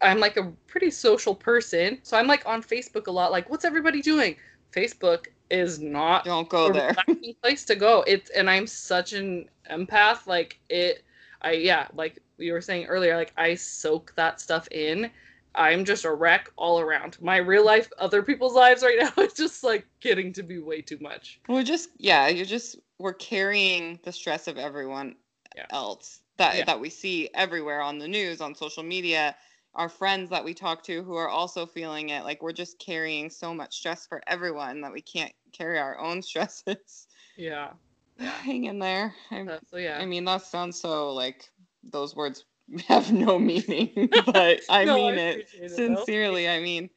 I'm 0.03 0.19
like 0.19 0.37
a 0.37 0.53
pretty 0.67 0.91
social 0.91 1.35
person. 1.35 1.99
So 2.03 2.17
I'm 2.17 2.27
like 2.27 2.47
on 2.47 2.63
Facebook 2.63 3.07
a 3.07 3.11
lot, 3.11 3.31
like, 3.31 3.51
what's 3.51 3.65
everybody 3.65 4.03
doing? 4.03 4.37
Facebook 4.73 5.27
is 5.51 5.81
not 5.81 6.25
Don't 6.25 6.49
go 6.49 6.67
a 6.67 6.73
there. 6.73 6.95
place 7.43 7.65
to 7.67 7.77
go. 7.77 8.05
It's 8.07 8.31
and 8.31 8.49
I'm 8.49 8.67
such 8.67 9.13
an 9.13 9.49
empath. 9.71 10.27
Like 10.27 10.59
it 10.69 11.05
I 11.43 11.53
yeah, 11.53 11.89
like 11.95 12.19
you 12.39 12.53
were 12.53 12.61
saying 12.61 12.87
earlier, 12.87 13.17
like 13.17 13.33
I 13.37 13.55
soak 13.55 14.13
that 14.17 14.41
stuff 14.41 14.69
in. 14.71 15.11
I'm 15.57 15.85
just 15.85 16.05
a 16.05 16.13
wreck 16.13 16.49
all 16.57 16.79
around. 16.79 17.21
My 17.21 17.39
real 17.39 17.65
life, 17.65 17.91
other 17.99 18.23
people's 18.23 18.55
lives 18.55 18.83
right 18.83 18.99
now, 19.01 19.13
it's 19.19 19.35
just 19.35 19.65
like 19.65 19.85
getting 20.01 20.33
to 20.35 20.43
be 20.45 20.59
way 20.59 20.81
too 20.81 20.99
much. 21.01 21.41
We're 21.49 21.65
just 21.65 21.91
yeah, 21.99 22.29
you're 22.29 22.47
just 22.47 22.77
we're 22.99 23.15
carrying 23.15 23.99
the 24.05 24.13
stress 24.13 24.47
of 24.47 24.59
everyone 24.59 25.17
Yeah. 25.57 25.67
else 25.71 26.21
that 26.37 26.57
Yeah. 26.57 26.65
that 26.65 26.81
we 26.81 26.91
see 26.91 27.29
everywhere 27.35 27.81
on 27.81 27.99
the 27.99 28.09
news, 28.09 28.41
on 28.41 28.55
social 28.55 28.83
media, 28.83 29.37
our 29.75 29.89
friends 29.89 30.31
that 30.31 30.45
we 30.45 30.55
talk 30.55 30.83
to 30.85 31.03
who 31.03 31.15
are 31.15 31.29
also 31.29 31.67
feeling 31.67 32.11
it. 32.11 32.25
Like 32.25 32.43
we're 32.43 32.53
just 32.53 32.79
carrying 32.79 33.31
so 33.31 33.55
much 33.55 33.77
stress 33.77 34.07
for 34.07 34.23
everyone 34.27 34.81
that 34.81 34.93
we 34.93 35.03
can't 35.03 35.33
carry 35.53 35.79
our 35.79 35.99
own 35.99 36.23
stresses. 36.31 37.07
Yeah. 37.37 37.71
Hang 38.19 38.65
in 38.65 38.79
there. 38.79 39.15
I, 39.31 39.59
so 39.71 39.77
yeah. 39.77 39.99
I 39.99 40.07
mean, 40.07 40.25
that 40.25 40.43
sounds 40.43 40.81
so 40.81 41.13
like 41.13 41.51
those 41.83 42.15
words 42.15 42.45
have 42.89 43.13
no 43.13 43.39
meaning, 43.39 44.09
but 44.27 44.61
I 44.69 44.85
No, 44.85 44.95
mean 44.97 45.15
I 45.15 45.23
it 45.23 45.49
it, 45.55 45.69
though. 45.69 45.77
sincerely. 45.77 46.49
I 46.49 46.61
mean, 46.61 46.91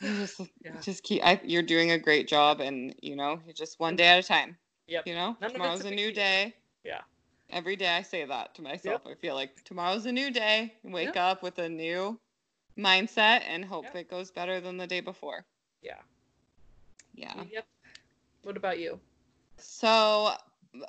just 0.00 0.40
Yeah. 0.64 0.80
just 0.80 1.02
keep. 1.02 1.24
I, 1.24 1.40
you're 1.44 1.62
doing 1.62 1.90
a 1.92 1.98
great 1.98 2.26
job, 2.28 2.60
and 2.60 2.94
you 3.02 3.16
know, 3.16 3.40
just 3.54 3.78
one 3.78 3.96
day 3.96 4.06
at 4.08 4.24
a 4.24 4.26
time. 4.26 4.56
Yep. 4.88 5.06
You 5.06 5.14
know, 5.14 5.36
None 5.40 5.52
tomorrow's 5.52 5.84
a 5.84 5.90
new 5.90 6.12
day. 6.12 6.54
Yeah. 6.84 7.02
Every 7.52 7.76
day 7.76 7.88
I 7.88 8.02
say 8.02 8.24
that 8.24 8.54
to 8.54 8.62
myself. 8.62 9.02
I 9.06 9.14
feel 9.14 9.34
like 9.34 9.64
tomorrow's 9.64 10.06
a 10.06 10.12
new 10.12 10.30
day. 10.30 10.74
Wake 10.84 11.16
up 11.16 11.42
with 11.42 11.58
a 11.58 11.68
new 11.68 12.18
mindset 12.78 13.42
and 13.46 13.64
hope 13.64 13.84
Yep. 13.84 13.96
it 13.96 14.10
goes 14.10 14.30
better 14.30 14.60
than 14.60 14.76
the 14.76 14.86
day 14.86 15.00
before. 15.00 15.44
Yeah. 15.82 16.00
Yeah. 17.14 17.44
Yep. 17.50 17.66
What 18.42 18.56
about 18.56 18.78
you? 18.78 18.98
So 19.58 20.32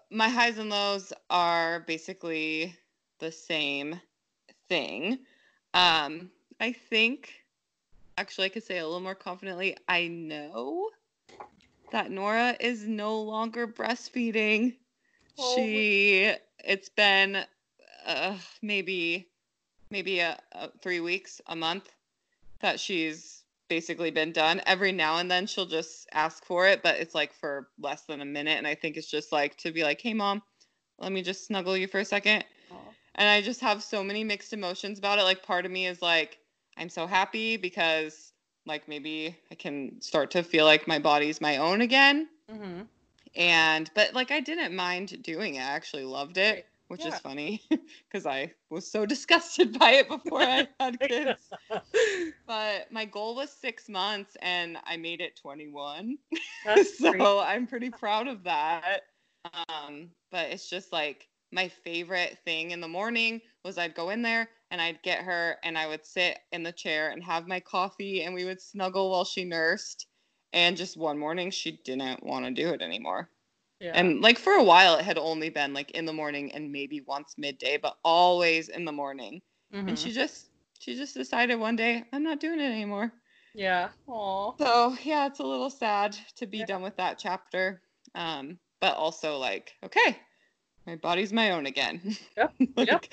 my 0.10 0.30
highs 0.30 0.58
and 0.58 0.70
lows 0.70 1.12
are 1.30 1.82
basically 1.82 2.76
the 3.20 3.32
same 3.32 4.00
thing. 4.70 5.20
Um, 5.74 6.32
I 6.60 6.72
think 6.74 7.34
actually 8.18 8.46
I 8.46 8.50
could 8.50 8.64
say 8.64 8.78
a 8.78 8.86
little 8.86 9.00
more 9.00 9.16
confidently, 9.16 9.76
I 9.88 10.08
know 10.08 10.90
that 11.92 12.12
Nora 12.12 12.56
is 12.60 12.88
no 12.88 13.22
longer 13.22 13.68
breastfeeding. 13.68 14.76
Oh. 15.42 15.56
She 15.56 16.34
it's 16.64 16.90
been 16.90 17.44
uh, 18.06 18.36
maybe 18.62 19.28
maybe 19.90 20.20
a, 20.20 20.40
a 20.54 20.70
3 20.82 21.00
weeks, 21.02 21.42
a 21.48 21.56
month 21.56 21.90
that 22.62 22.80
she's 22.80 23.44
basically 23.68 24.12
been 24.12 24.32
done. 24.32 24.62
Every 24.66 24.92
now 24.92 25.18
and 25.18 25.30
then 25.30 25.48
she'll 25.48 25.66
just 25.66 26.08
ask 26.14 26.46
for 26.46 26.68
it, 26.68 26.84
but 26.84 26.98
it's 26.98 27.16
like 27.16 27.34
for 27.34 27.70
less 27.80 28.04
than 28.04 28.22
a 28.22 28.26
minute. 28.26 28.58
And 28.58 28.68
I 28.68 28.76
think 28.76 28.98
it's 28.98 29.10
just 29.10 29.32
like 29.32 29.58
to 29.58 29.72
be 29.72 29.84
like, 29.84 30.02
hey, 30.02 30.14
mom, 30.14 30.42
let 31.00 31.12
me 31.12 31.22
just 31.22 31.46
snuggle 31.48 31.76
you 31.76 31.88
for 31.88 32.00
a 32.00 32.06
second. 32.06 32.44
And 33.16 33.30
I 33.30 33.42
just 33.42 33.60
have 33.62 33.84
so 33.84 34.04
many 34.04 34.24
mixed 34.24 34.54
emotions 34.54 34.98
about 35.00 35.20
it. 35.20 35.24
Like, 35.24 35.44
part 35.44 35.66
of 35.66 35.72
me 35.72 35.88
is 35.88 36.02
like, 36.02 36.38
I'm 36.78 36.90
so 36.90 37.06
happy 37.08 37.58
because, 37.58 38.32
like, 38.66 38.88
maybe 38.88 39.38
I 39.52 39.56
can 39.56 40.02
start 40.02 40.32
to 40.32 40.44
feel 40.44 40.66
like 40.66 40.88
my 40.88 41.00
body's 41.00 41.42
my 41.42 41.58
own 41.58 41.82
again. 41.82 42.30
Mm-hmm. 42.50 42.82
And, 43.36 43.90
but 43.96 44.14
like, 44.14 44.32
I 44.32 44.40
didn't 44.42 44.76
mind 44.76 45.22
doing 45.24 45.56
it. 45.56 45.60
I 45.62 45.64
actually 45.64 46.04
loved 46.06 46.38
it, 46.38 46.68
which 46.88 47.06
Yeah. 47.06 47.06
is 47.06 47.20
funny 47.20 47.64
because 47.70 48.26
I 48.26 48.54
was 48.70 48.92
so 48.92 49.06
disgusted 49.08 49.78
by 49.80 49.92
it 49.92 50.08
before 50.10 50.42
I 50.42 50.68
had 50.80 51.02
kids 51.04 51.54
but 52.48 52.92
my 52.92 53.06
goal 53.06 53.36
was 53.36 53.52
six 53.52 53.90
months 53.90 54.36
and 54.42 54.78
I 54.84 54.98
made 54.98 55.22
it 55.22 55.36
21. 55.38 56.18
So 56.76 57.02
great. 57.02 57.32
I'm 57.40 57.68
pretty 57.68 57.90
proud 57.90 58.28
of 58.28 58.44
that. 58.44 59.02
Um, 59.70 60.12
but 60.32 60.52
it's 60.52 60.70
just 60.70 60.92
like 60.94 61.30
my 61.52 61.68
favorite 61.68 62.40
thing 62.46 62.72
in 62.72 62.82
the 62.82 62.88
morning 62.88 63.42
was 63.66 63.78
I'd 63.78 63.96
go 63.96 64.10
in 64.10 64.22
there 64.22 64.50
and 64.70 64.82
I'd 64.82 65.04
get 65.04 65.24
her 65.24 65.58
and 65.64 65.78
I 65.78 65.88
would 65.88 66.06
sit 66.06 66.40
in 66.52 66.64
the 66.64 66.72
chair 66.72 67.10
and 67.12 67.24
have 67.24 67.48
my 67.48 67.60
coffee 67.60 68.24
and 68.24 68.34
we 68.34 68.46
would 68.46 68.62
snuggle 68.62 69.12
while 69.12 69.26
she 69.26 69.44
nursed. 69.44 70.08
And 70.54 70.76
just 70.78 70.98
one 70.98 71.18
morning 71.18 71.50
she 71.52 71.80
didn't 71.84 72.24
want 72.24 72.46
to 72.46 72.52
do 72.52 72.70
it 72.74 72.82
anymore. 72.82 73.30
Yeah. 73.80 73.94
And 73.96 74.22
like 74.22 74.38
for 74.38 74.54
a 74.54 74.64
while 74.64 74.96
it 74.96 75.04
had 75.06 75.18
only 75.18 75.50
been 75.50 75.74
like 75.74 75.92
in 75.92 76.06
the 76.06 76.14
morning 76.14 76.52
and 76.52 76.72
maybe 76.72 77.02
once 77.02 77.36
midday, 77.38 77.78
but 77.78 77.98
always 78.04 78.70
in 78.70 78.86
the 78.86 78.92
morning. 78.92 79.42
And 79.72 79.90
Mhm. 79.90 79.98
she 79.98 80.12
just 80.12 80.48
she 80.80 80.96
just 80.96 81.14
decided 81.16 81.56
one 81.56 81.76
day 81.76 82.04
I'm 82.12 82.24
not 82.24 82.40
doing 82.40 82.60
it 82.60 82.72
anymore. 82.72 83.14
yeah. 83.54 83.90
Aw. 84.08 84.54
So 84.58 84.96
yeah, 85.04 85.28
it's 85.28 85.40
a 85.40 85.44
little 85.46 85.70
sad 85.70 86.16
to 86.38 86.46
be 86.48 86.60
Yeah. 86.60 86.66
done 86.66 86.82
with 86.82 86.98
that 86.98 87.18
chapter. 87.20 87.82
Um, 88.16 88.60
but 88.82 88.96
also 88.98 89.38
like, 89.38 89.74
okay, 89.84 90.18
my 90.86 90.96
body's 90.98 91.32
my 91.34 91.52
own 91.52 91.66
again. 91.66 92.02
Yep, 92.38 92.54
Like, 92.76 92.88
yep. 92.88 93.06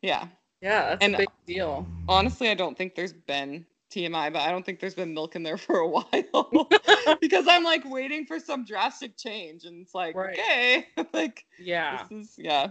Yeah. 0.00 0.28
Yeah, 0.60 0.88
that's 0.90 1.04
And- 1.04 1.14
a 1.16 1.18
big 1.18 1.28
deal. 1.46 1.86
Honestly, 2.08 2.48
I 2.48 2.54
don't 2.54 2.76
think 2.78 2.94
there's 2.94 3.12
been 3.12 3.66
TMI, 3.92 4.32
but 4.32 4.42
I 4.42 4.50
don't 4.50 4.64
think 4.64 4.80
there's 4.80 4.94
been 4.94 5.14
milk 5.14 5.36
in 5.36 5.42
there 5.42 5.56
for 5.58 5.76
a 5.78 5.88
while 5.88 6.06
because 7.20 7.46
I'm 7.48 7.62
like 7.64 7.82
waiting 7.84 8.26
for 8.26 8.38
some 8.40 8.64
drastic 8.64 9.16
change, 9.16 9.64
and 9.64 9.82
it's 9.82 9.94
like, 9.94 10.14
Right. 10.16 10.38
okay, 10.38 10.86
like 11.12 11.44
Yeah. 11.58 12.04
this 12.10 12.28
is 12.28 12.34
yeah. 12.38 12.68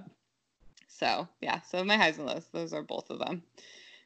So 0.88 1.28
yeah, 1.42 1.62
so 1.62 1.84
my 1.84 1.98
highs 1.98 2.18
and 2.18 2.28
lows, 2.28 2.48
those 2.51 2.74
are 2.74 2.84
both 2.84 3.10
of 3.10 3.20
them. 3.20 3.44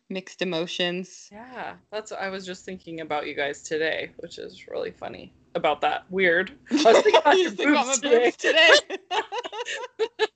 Mixed 0.10 0.42
emotions. 0.44 1.30
Yeah. 1.32 1.76
That's 1.92 2.12
I 2.12 2.30
was 2.30 2.46
just 2.46 2.64
thinking 2.64 3.02
about 3.02 3.26
you 3.26 3.34
guys 3.34 3.64
today, 3.64 4.12
which 4.18 4.38
is 4.38 4.68
really 4.68 4.92
funny 4.92 5.34
about 5.56 5.82
that. 5.82 6.04
Weird. 6.12 6.52
I 6.72 6.76
was 6.76 7.02
thinking 7.02 7.16
about 7.22 7.38
You 7.38 7.44
your 7.44 7.52
boobs 7.52 8.00
today. 8.00 8.32
today? 8.38 10.28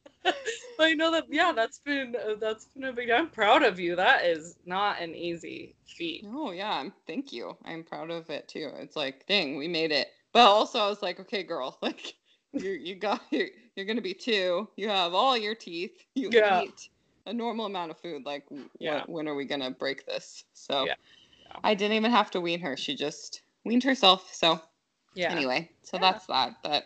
I 0.79 0.93
know 0.93 1.11
that. 1.11 1.25
Yeah, 1.29 1.51
that's 1.55 1.79
been 1.79 2.15
uh, 2.15 2.35
that's 2.39 2.65
been 2.65 2.85
a 2.85 2.93
big. 2.93 3.09
I'm 3.09 3.29
proud 3.29 3.63
of 3.63 3.79
you. 3.79 3.95
That 3.95 4.25
is 4.25 4.55
not 4.65 5.01
an 5.01 5.15
easy 5.15 5.75
feat. 5.85 6.23
No, 6.23 6.51
yeah, 6.51 6.85
thank 7.07 7.31
you. 7.31 7.57
I'm 7.65 7.83
proud 7.83 8.09
of 8.11 8.29
it 8.29 8.47
too. 8.47 8.71
It's 8.77 8.95
like, 8.95 9.25
dang, 9.27 9.57
we 9.57 9.67
made 9.67 9.91
it. 9.91 10.07
But 10.33 10.47
also 10.47 10.79
I 10.79 10.88
was 10.88 11.01
like, 11.01 11.19
okay, 11.19 11.43
girl, 11.43 11.77
like 11.81 12.13
you 12.53 12.71
you 12.71 12.95
got 12.95 13.21
you're, 13.31 13.47
you're 13.75 13.85
gonna 13.85 14.01
be 14.01 14.13
two. 14.13 14.67
You 14.75 14.89
have 14.89 15.13
all 15.13 15.38
your 15.38 15.55
teeth. 15.55 16.03
You 16.15 16.29
Yeah. 16.31 16.61
eat 16.61 16.89
a 17.25 17.33
normal 17.33 17.65
amount 17.65 17.91
of 17.91 17.99
food. 17.99 18.23
Like 18.25 18.45
Yeah. 18.79 19.01
what, 19.01 19.09
when 19.09 19.27
are 19.27 19.35
we 19.35 19.45
gonna 19.45 19.71
break 19.71 20.05
this? 20.05 20.43
So 20.53 20.85
Yeah. 20.85 20.93
Yeah. 21.45 21.57
I 21.63 21.73
didn't 21.73 21.97
even 21.97 22.11
have 22.11 22.31
to 22.31 22.41
wean 22.41 22.59
her. 22.61 22.77
She 22.77 22.95
just 22.95 23.41
weaned 23.65 23.83
herself. 23.83 24.33
So 24.33 24.59
Yeah. 25.15 25.31
anyway, 25.31 25.69
so 25.83 25.97
that's 25.97 26.25
that. 26.27 26.55
But 26.63 26.85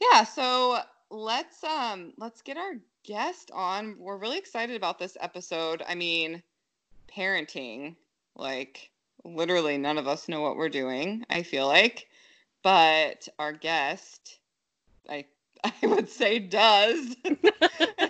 yeah, 0.00 0.24
so 0.24 0.78
let's 1.12 1.62
um 1.62 2.14
let's 2.16 2.42
get 2.42 2.56
our 2.56 2.72
guest 3.04 3.50
on. 3.52 3.96
We're 3.98 4.16
really 4.16 4.38
excited 4.38 4.76
about 4.76 4.98
this 4.98 5.16
episode. 5.20 5.82
I 5.86 5.94
mean, 5.94 6.42
parenting, 7.14 7.96
like 8.34 8.90
literally 9.24 9.78
none 9.78 9.98
of 9.98 10.08
us 10.08 10.28
know 10.28 10.40
what 10.40 10.56
we're 10.56 10.68
doing, 10.68 11.24
I 11.30 11.42
feel 11.42 11.68
like. 11.68 12.08
But 12.62 13.28
our 13.38 13.52
guest, 13.52 14.38
I 15.08 15.26
I 15.64 15.86
would 15.86 16.08
say 16.08 16.38
does. 16.38 17.14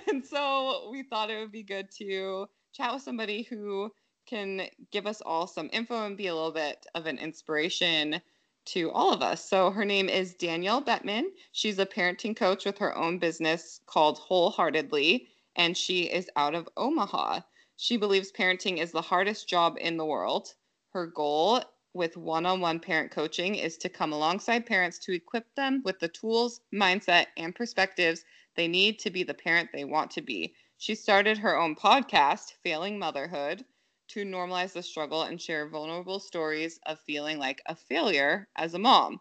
and 0.08 0.24
so 0.24 0.88
we 0.90 1.02
thought 1.02 1.30
it 1.30 1.40
would 1.40 1.52
be 1.52 1.64
good 1.64 1.90
to 1.98 2.48
chat 2.72 2.94
with 2.94 3.02
somebody 3.02 3.42
who 3.42 3.92
can 4.26 4.62
give 4.92 5.06
us 5.06 5.20
all 5.20 5.46
some 5.46 5.68
info 5.72 6.06
and 6.06 6.16
be 6.16 6.28
a 6.28 6.34
little 6.34 6.52
bit 6.52 6.86
of 6.94 7.06
an 7.06 7.18
inspiration 7.18 8.22
to 8.66 8.90
all 8.90 9.12
of 9.12 9.22
us. 9.22 9.48
So 9.48 9.70
her 9.70 9.84
name 9.84 10.08
is 10.08 10.34
Danielle 10.34 10.82
Bettmann. 10.82 11.30
She's 11.52 11.78
a 11.78 11.86
parenting 11.86 12.36
coach 12.36 12.64
with 12.64 12.78
her 12.78 12.96
own 12.96 13.18
business 13.18 13.80
called 13.86 14.18
Wholeheartedly, 14.18 15.28
and 15.56 15.76
she 15.76 16.04
is 16.04 16.30
out 16.36 16.54
of 16.54 16.68
Omaha. 16.76 17.40
She 17.76 17.96
believes 17.96 18.32
parenting 18.32 18.78
is 18.78 18.92
the 18.92 19.02
hardest 19.02 19.48
job 19.48 19.76
in 19.80 19.96
the 19.96 20.06
world. 20.06 20.54
Her 20.90 21.06
goal 21.06 21.62
with 21.94 22.16
one 22.16 22.46
on 22.46 22.60
one 22.60 22.80
parent 22.80 23.10
coaching 23.10 23.54
is 23.54 23.76
to 23.78 23.88
come 23.88 24.12
alongside 24.12 24.64
parents 24.64 24.98
to 25.00 25.12
equip 25.12 25.54
them 25.54 25.82
with 25.84 25.98
the 25.98 26.08
tools, 26.08 26.60
mindset, 26.72 27.26
and 27.36 27.54
perspectives 27.54 28.24
they 28.54 28.68
need 28.68 28.98
to 29.00 29.10
be 29.10 29.22
the 29.22 29.34
parent 29.34 29.70
they 29.72 29.84
want 29.84 30.10
to 30.12 30.22
be. 30.22 30.54
She 30.78 30.94
started 30.94 31.38
her 31.38 31.56
own 31.56 31.76
podcast, 31.76 32.54
Failing 32.62 32.98
Motherhood, 32.98 33.64
to 34.12 34.24
normalize 34.24 34.72
the 34.74 34.82
struggle 34.82 35.22
and 35.22 35.40
share 35.40 35.66
vulnerable 35.68 36.20
stories 36.20 36.78
of 36.84 37.00
feeling 37.00 37.38
like 37.38 37.62
a 37.66 37.74
failure 37.74 38.46
as 38.56 38.74
a 38.74 38.78
mom. 38.78 39.20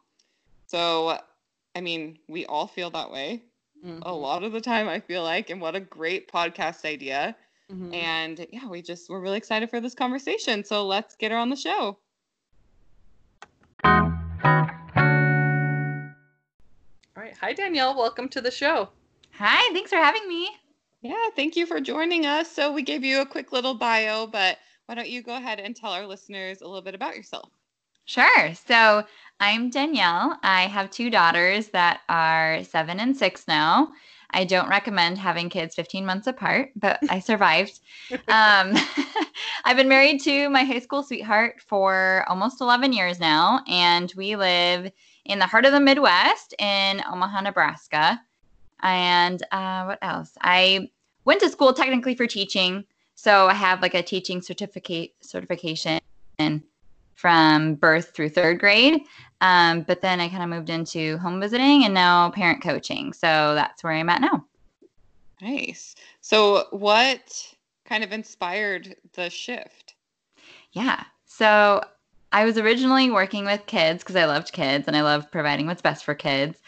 So, 0.67 1.17
I 1.75 1.81
mean, 1.81 2.19
we 2.27 2.45
all 2.45 2.67
feel 2.67 2.89
that 2.91 3.09
way 3.09 3.43
a 3.83 3.87
Mhm. 3.87 4.21
lot 4.21 4.43
of 4.43 4.51
the 4.51 4.61
time, 4.61 4.87
I 4.89 4.99
feel 4.99 5.23
like, 5.23 5.49
and 5.49 5.61
what 5.61 5.75
a 5.75 5.79
great 5.79 6.29
podcast 6.31 6.85
idea. 6.85 7.37
Mhm. 7.71 7.93
And 7.93 8.47
yeah, 8.51 8.67
we 8.67 8.81
just, 8.81 9.09
we're 9.09 9.21
really 9.21 9.37
excited 9.37 9.69
for 9.69 9.79
this 9.79 9.95
conversation. 9.95 10.63
So 10.63 10.85
let's 10.85 11.15
get 11.15 11.31
her 11.31 11.37
on 11.37 11.49
the 11.49 11.55
show. 11.55 11.97
All 17.15 17.23
right. 17.23 17.35
Hi, 17.39 17.53
Danielle. 17.53 17.95
Welcome 17.97 18.27
to 18.29 18.41
the 18.41 18.51
show. 18.51 18.89
Hi, 19.35 19.73
thanks 19.73 19.89
for 19.89 19.97
having 19.97 20.27
me. 20.27 20.49
Yeah, 21.01 21.29
thank 21.35 21.55
you 21.55 21.65
for 21.65 21.79
joining 21.81 22.25
us. 22.25 22.51
So 22.51 22.71
we 22.71 22.83
gave 22.83 23.03
you 23.03 23.21
a 23.21 23.25
quick 23.25 23.51
little 23.51 23.73
bio, 23.73 24.27
but 24.27 24.59
why 24.91 24.95
don't 24.95 25.09
you 25.09 25.21
go 25.21 25.37
ahead 25.37 25.61
and 25.61 25.73
tell 25.73 25.93
our 25.93 26.05
listeners 26.05 26.59
a 26.59 26.65
little 26.65 26.81
bit 26.81 26.93
about 26.93 27.15
yourself? 27.15 27.49
Sure. 28.03 28.53
So 28.53 29.05
I'm 29.39 29.69
Danielle. 29.69 30.37
I 30.43 30.63
have 30.63 30.91
two 30.91 31.09
daughters 31.09 31.69
that 31.69 32.01
are 32.09 32.61
seven 32.65 32.99
and 32.99 33.15
six 33.15 33.47
now. 33.47 33.93
I 34.31 34.43
don't 34.43 34.67
recommend 34.67 35.17
having 35.17 35.49
kids 35.49 35.75
15 35.75 36.05
months 36.05 36.27
apart, 36.27 36.71
but 36.75 36.99
I 37.09 37.19
survived. 37.21 37.79
um, 38.27 38.75
I've 39.63 39.77
been 39.77 39.87
married 39.87 40.19
to 40.23 40.49
my 40.49 40.65
high 40.65 40.79
school 40.79 41.03
sweetheart 41.03 41.61
for 41.65 42.25
almost 42.27 42.59
11 42.59 42.91
years 42.91 43.17
now, 43.17 43.61
and 43.69 44.11
we 44.17 44.35
live 44.35 44.91
in 45.23 45.39
the 45.39 45.47
heart 45.47 45.63
of 45.63 45.71
the 45.71 45.79
Midwest 45.79 46.53
in 46.59 47.01
Omaha, 47.09 47.39
Nebraska. 47.39 48.21
And 48.83 49.41
uh, 49.53 49.85
what 49.85 49.99
else? 50.01 50.37
I 50.41 50.89
went 51.23 51.39
to 51.39 51.49
school 51.49 51.71
technically 51.71 52.13
for 52.13 52.27
teaching, 52.27 52.83
so 53.21 53.47
I 53.47 53.53
have 53.53 53.83
like 53.83 53.93
a 53.93 54.01
teaching 54.01 54.41
certificate 54.41 55.11
certification 55.21 55.99
from 57.13 57.75
birth 57.75 58.15
through 58.15 58.29
third 58.29 58.59
grade. 58.59 59.01
Um, 59.41 59.83
but 59.83 60.01
then 60.01 60.19
I 60.19 60.27
kind 60.27 60.41
of 60.41 60.49
moved 60.49 60.71
into 60.71 61.19
home 61.19 61.39
visiting 61.39 61.85
and 61.85 61.93
now 61.93 62.31
parent 62.31 62.63
coaching. 62.63 63.13
So 63.13 63.53
that's 63.53 63.83
where 63.83 63.93
I'm 63.93 64.09
at 64.09 64.21
now. 64.21 64.43
Nice. 65.39 65.93
So, 66.21 66.65
what 66.71 67.55
kind 67.85 68.03
of 68.03 68.11
inspired 68.11 68.95
the 69.13 69.29
shift? 69.29 69.93
Yeah. 70.71 71.03
So, 71.25 71.83
I 72.31 72.43
was 72.45 72.57
originally 72.57 73.11
working 73.11 73.45
with 73.45 73.67
kids 73.67 74.03
because 74.03 74.15
I 74.15 74.25
loved 74.25 74.51
kids 74.51 74.87
and 74.87 74.97
I 74.97 75.01
love 75.01 75.29
providing 75.29 75.67
what's 75.67 75.81
best 75.81 76.05
for 76.05 76.15
kids. 76.15 76.59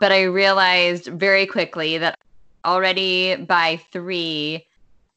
But 0.00 0.12
I 0.12 0.24
realized 0.24 1.06
very 1.06 1.46
quickly 1.46 1.96
that 1.98 2.18
already 2.66 3.36
by 3.36 3.80
three, 3.92 4.66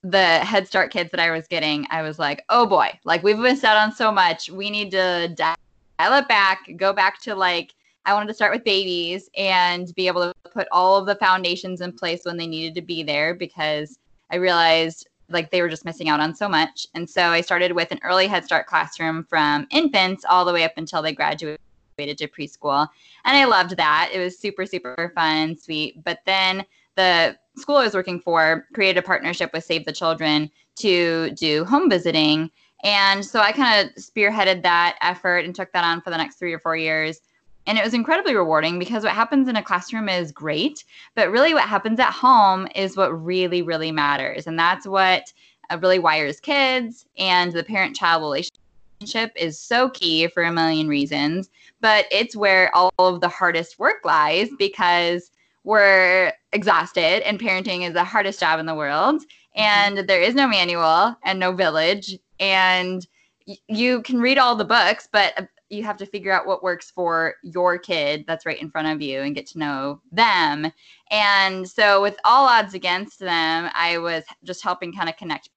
the 0.03 0.39
Head 0.39 0.67
Start 0.67 0.91
kids 0.91 1.11
that 1.11 1.19
I 1.19 1.31
was 1.31 1.47
getting, 1.47 1.85
I 1.89 2.01
was 2.01 2.19
like, 2.19 2.43
oh 2.49 2.65
boy, 2.65 2.97
like 3.03 3.23
we've 3.23 3.37
missed 3.37 3.63
out 3.63 3.77
on 3.77 3.93
so 3.93 4.11
much. 4.11 4.49
We 4.49 4.69
need 4.69 4.91
to 4.91 5.33
dial 5.35 5.55
it 5.99 6.27
back, 6.27 6.69
go 6.77 6.93
back 6.93 7.21
to 7.23 7.35
like, 7.35 7.73
I 8.05 8.13
wanted 8.13 8.27
to 8.27 8.33
start 8.33 8.53
with 8.53 8.63
babies 8.63 9.29
and 9.37 9.93
be 9.95 10.07
able 10.07 10.21
to 10.21 10.33
put 10.51 10.67
all 10.71 10.97
of 10.97 11.05
the 11.05 11.15
foundations 11.15 11.81
in 11.81 11.91
place 11.91 12.21
when 12.23 12.37
they 12.37 12.47
needed 12.47 12.75
to 12.75 12.81
be 12.81 13.03
there 13.03 13.35
because 13.35 13.99
I 14.31 14.37
realized 14.37 15.07
like 15.29 15.51
they 15.51 15.61
were 15.61 15.69
just 15.69 15.85
missing 15.85 16.09
out 16.09 16.19
on 16.19 16.33
so 16.33 16.49
much. 16.49 16.87
And 16.95 17.07
so 17.07 17.23
I 17.23 17.41
started 17.41 17.73
with 17.73 17.91
an 17.91 17.99
early 18.03 18.27
Head 18.27 18.45
Start 18.45 18.65
classroom 18.65 19.23
from 19.23 19.67
infants 19.69 20.25
all 20.27 20.45
the 20.45 20.53
way 20.53 20.63
up 20.63 20.73
until 20.77 21.01
they 21.01 21.13
graduated 21.13 21.59
to 21.97 22.27
preschool. 22.27 22.87
And 23.25 23.37
I 23.37 23.45
loved 23.45 23.77
that. 23.77 24.09
It 24.13 24.19
was 24.19 24.39
super, 24.39 24.65
super 24.65 25.11
fun, 25.13 25.57
sweet. 25.57 26.03
But 26.03 26.19
then 26.25 26.65
the 26.95 27.37
school 27.59 27.77
I 27.77 27.83
was 27.83 27.93
working 27.93 28.19
for 28.19 28.67
created 28.73 28.99
a 28.99 29.05
partnership 29.05 29.51
with 29.53 29.63
Save 29.63 29.85
the 29.85 29.91
Children 29.91 30.49
to 30.77 31.31
do 31.31 31.65
home 31.65 31.89
visiting. 31.89 32.49
And 32.83 33.25
so 33.25 33.39
I 33.39 33.51
kind 33.51 33.87
of 33.87 33.95
spearheaded 33.95 34.63
that 34.63 34.97
effort 35.01 35.45
and 35.45 35.53
took 35.53 35.71
that 35.73 35.83
on 35.83 36.01
for 36.01 36.09
the 36.09 36.17
next 36.17 36.37
three 36.37 36.53
or 36.53 36.59
four 36.59 36.77
years. 36.77 37.21
And 37.67 37.77
it 37.77 37.83
was 37.83 37.93
incredibly 37.93 38.35
rewarding 38.35 38.79
because 38.79 39.03
what 39.03 39.13
happens 39.13 39.47
in 39.47 39.57
a 39.57 39.63
classroom 39.63 40.09
is 40.09 40.31
great, 40.31 40.85
but 41.13 41.29
really 41.29 41.53
what 41.53 41.67
happens 41.67 41.99
at 41.99 42.11
home 42.11 42.67
is 42.73 42.97
what 42.97 43.09
really, 43.09 43.61
really 43.61 43.91
matters. 43.91 44.47
And 44.47 44.57
that's 44.57 44.87
what 44.87 45.31
uh, 45.69 45.77
really 45.79 45.99
wires 45.99 46.39
kids 46.39 47.05
and 47.17 47.51
the 47.51 47.63
parent 47.63 47.95
child 47.95 48.23
relationship 48.23 49.31
is 49.35 49.59
so 49.59 49.89
key 49.89 50.27
for 50.27 50.43
a 50.43 50.51
million 50.51 50.87
reasons. 50.87 51.49
But 51.81 52.05
it's 52.11 52.35
where 52.35 52.75
all 52.75 52.91
of 52.97 53.21
the 53.21 53.29
hardest 53.29 53.77
work 53.77 54.03
lies 54.03 54.49
because 54.57 55.31
we're 55.63 56.33
exhausted 56.53 57.27
and 57.27 57.39
parenting 57.39 57.87
is 57.87 57.93
the 57.93 58.03
hardest 58.03 58.39
job 58.39 58.59
in 58.59 58.65
the 58.65 58.75
world. 58.75 59.21
Mm-hmm. 59.57 59.97
and 59.97 60.07
there 60.07 60.21
is 60.21 60.35
no 60.35 60.47
manual 60.47 61.15
and 61.23 61.39
no 61.39 61.51
village. 61.51 62.17
And 62.39 63.05
y- 63.47 63.57
you 63.67 64.03
can 64.03 64.21
read 64.21 64.37
all 64.37 64.55
the 64.55 64.65
books 64.65 65.09
but 65.11 65.33
uh, 65.37 65.45
you 65.69 65.83
have 65.83 65.97
to 65.97 66.05
figure 66.05 66.31
out 66.31 66.47
what 66.47 66.63
works 66.63 66.89
for 66.91 67.35
your 67.43 67.77
kid 67.77 68.25
that's 68.27 68.45
right 68.45 68.61
in 68.61 68.71
front 68.71 68.87
of 68.87 69.01
you 69.01 69.21
and 69.21 69.35
get 69.35 69.45
to 69.47 69.59
know 69.59 70.01
them. 70.11 70.71
And 71.11 71.67
so 71.67 72.01
with 72.01 72.17
all 72.25 72.47
odds 72.47 72.73
against 72.73 73.19
them 73.19 73.69
i 73.73 73.97
was 73.97 74.23
just 74.43 74.63
helping 74.63 74.93
kind 74.93 75.09
of 75.09 75.17
connect 75.17 75.49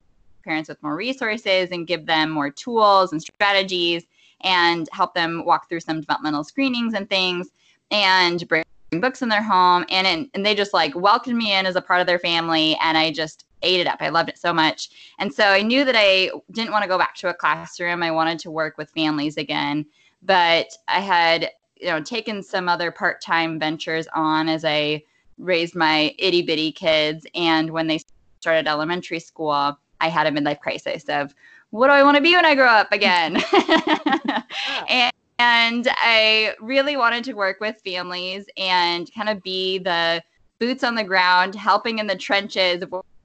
parents 0.44 0.68
with 0.68 0.82
more 0.82 0.96
resources 0.96 1.70
and 1.70 1.86
give 1.86 2.06
them 2.06 2.30
more 2.30 2.50
tools 2.50 3.12
and 3.12 3.22
strategies 3.22 4.04
and 4.40 4.88
help 4.92 5.14
them 5.14 5.44
walk 5.44 5.68
through 5.68 5.80
some 5.80 6.00
developmental 6.00 6.44
screenings 6.44 6.94
and 6.94 7.08
things 7.08 7.50
and 7.90 8.48
bring 8.48 8.64
books 9.00 9.22
in 9.22 9.28
their 9.28 9.42
home 9.42 9.84
and 9.88 10.06
in, 10.06 10.30
and 10.34 10.44
they 10.44 10.54
just 10.54 10.72
like 10.72 10.94
welcomed 10.94 11.36
me 11.36 11.54
in 11.54 11.66
as 11.66 11.76
a 11.76 11.80
part 11.80 12.00
of 12.00 12.06
their 12.06 12.18
family 12.18 12.76
and 12.82 12.98
I 12.98 13.10
just 13.10 13.46
ate 13.62 13.80
it 13.80 13.86
up. 13.86 13.98
I 14.00 14.08
loved 14.08 14.28
it 14.28 14.38
so 14.38 14.52
much. 14.52 14.90
And 15.18 15.32
so 15.32 15.44
I 15.44 15.62
knew 15.62 15.84
that 15.84 15.94
I 15.96 16.30
didn't 16.50 16.72
want 16.72 16.82
to 16.82 16.88
go 16.88 16.98
back 16.98 17.14
to 17.16 17.28
a 17.28 17.34
classroom. 17.34 18.02
I 18.02 18.10
wanted 18.10 18.38
to 18.40 18.50
work 18.50 18.76
with 18.76 18.90
families 18.90 19.36
again, 19.36 19.86
but 20.22 20.66
I 20.88 21.00
had 21.00 21.50
you 21.76 21.88
know 21.88 22.00
taken 22.00 22.42
some 22.42 22.68
other 22.68 22.90
part-time 22.90 23.58
ventures 23.58 24.06
on 24.14 24.48
as 24.48 24.64
I 24.64 25.02
raised 25.38 25.74
my 25.74 26.14
itty 26.18 26.42
bitty 26.42 26.72
kids 26.72 27.26
and 27.34 27.70
when 27.70 27.86
they 27.86 28.00
started 28.40 28.68
elementary 28.68 29.20
school, 29.20 29.78
I 30.00 30.08
had 30.08 30.26
a 30.26 30.30
midlife 30.30 30.60
crisis 30.60 31.04
of 31.08 31.34
what 31.70 31.86
do 31.86 31.92
I 31.94 32.02
want 32.02 32.16
to 32.16 32.22
be 32.22 32.34
when 32.34 32.44
I 32.44 32.54
grow 32.54 32.66
up 32.66 32.92
again? 32.92 33.42
and 34.88 35.12
and 35.42 35.88
I 35.96 36.54
really 36.60 36.96
wanted 36.96 37.24
to 37.24 37.32
work 37.32 37.58
with 37.60 37.82
families 37.84 38.46
and 38.56 39.12
kind 39.12 39.28
of 39.28 39.42
be 39.42 39.78
the 39.78 40.22
boots 40.60 40.84
on 40.84 40.94
the 40.94 41.02
ground, 41.02 41.56
helping 41.56 41.98
in 41.98 42.06
the 42.06 42.14
trenches 42.14 42.84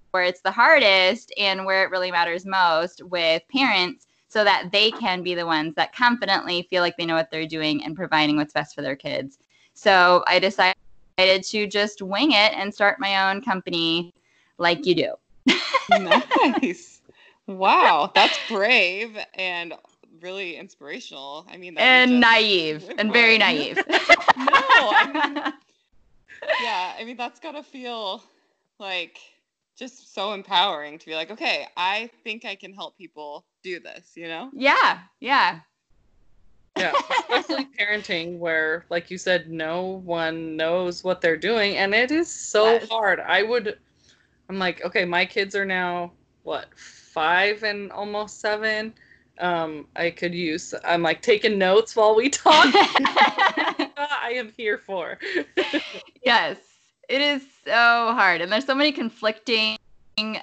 where 0.09 0.23
it's 0.23 0.41
the 0.41 0.49
hardest 0.49 1.31
and 1.37 1.63
where 1.63 1.83
it 1.83 1.91
really 1.91 2.09
matters 2.09 2.43
most 2.43 3.03
with 3.03 3.43
parents 3.55 4.07
so 4.29 4.43
that 4.43 4.71
they 4.71 4.89
can 4.89 5.21
be 5.21 5.35
the 5.35 5.45
ones 5.45 5.75
that 5.75 5.93
confidently 5.93 6.65
feel 6.71 6.81
like 6.81 6.97
they 6.97 7.05
know 7.05 7.13
what 7.13 7.29
they're 7.29 7.45
doing 7.45 7.83
and 7.83 7.95
providing 7.95 8.35
what's 8.35 8.53
best 8.53 8.73
for 8.73 8.81
their 8.81 8.95
kids. 8.95 9.37
So 9.75 10.23
I 10.27 10.39
decided 10.39 10.73
to 11.19 11.67
just 11.67 12.01
wing 12.01 12.31
it 12.31 12.53
and 12.55 12.73
start 12.73 12.99
my 12.99 13.29
own 13.29 13.43
company 13.43 14.11
like 14.57 14.87
you 14.87 14.95
do. 14.95 15.13
nice. 15.89 16.99
Wow, 17.45 18.11
that's 18.15 18.39
brave 18.47 19.17
and 19.35 19.75
really 20.21 20.55
inspirational. 20.55 21.45
I 21.49 21.57
mean, 21.57 21.77
and 21.77 22.19
naive 22.19 22.89
and 22.97 23.11
very 23.11 23.37
naive. 23.47 23.77
no, 23.77 23.83
I 23.87 25.11
mean, 25.13 25.53
yeah, 26.61 26.93
I 26.99 27.03
mean 27.03 27.17
that's 27.17 27.39
gotta 27.39 27.63
feel 27.63 28.23
like 28.79 29.19
just 29.77 30.13
so 30.13 30.33
empowering 30.33 30.97
to 30.97 31.05
be 31.05 31.15
like, 31.15 31.31
okay, 31.31 31.67
I 31.77 32.09
think 32.23 32.45
I 32.45 32.55
can 32.55 32.73
help 32.73 32.97
people 32.97 33.45
do 33.63 33.79
this. 33.79 34.13
You 34.15 34.27
know? 34.27 34.49
Yeah, 34.53 34.99
yeah. 35.19 35.59
Yeah, 36.77 36.93
especially 37.19 37.67
parenting, 37.79 38.37
where, 38.37 38.85
like 38.89 39.09
you 39.09 39.17
said, 39.17 39.49
no 39.49 40.01
one 40.05 40.55
knows 40.55 41.03
what 41.03 41.21
they're 41.21 41.37
doing, 41.37 41.77
and 41.77 41.93
it 41.95 42.11
is 42.11 42.31
so 42.31 42.73
yes. 42.73 42.87
hard. 42.87 43.19
I 43.19 43.41
would, 43.41 43.79
I'm 44.47 44.59
like, 44.59 44.85
okay, 44.85 45.03
my 45.03 45.25
kids 45.25 45.55
are 45.55 45.65
now 45.65 46.11
what 46.43 46.67
five 46.77 47.63
and 47.63 47.91
almost 47.91 48.39
seven 48.39 48.93
um, 49.39 49.87
I 49.95 50.09
could 50.09 50.33
use. 50.33 50.73
I'm 50.83 51.01
like 51.01 51.21
taking 51.21 51.57
notes 51.57 51.95
while 51.95 52.15
we 52.15 52.29
talk. 52.29 52.67
I 52.73 54.33
am 54.35 54.51
here 54.57 54.77
for. 54.77 55.17
yes, 56.25 56.57
it 57.09 57.21
is 57.21 57.43
so 57.65 57.71
hard, 57.71 58.41
and 58.41 58.51
there's 58.51 58.65
so 58.65 58.75
many 58.75 58.91
conflicting 58.91 59.77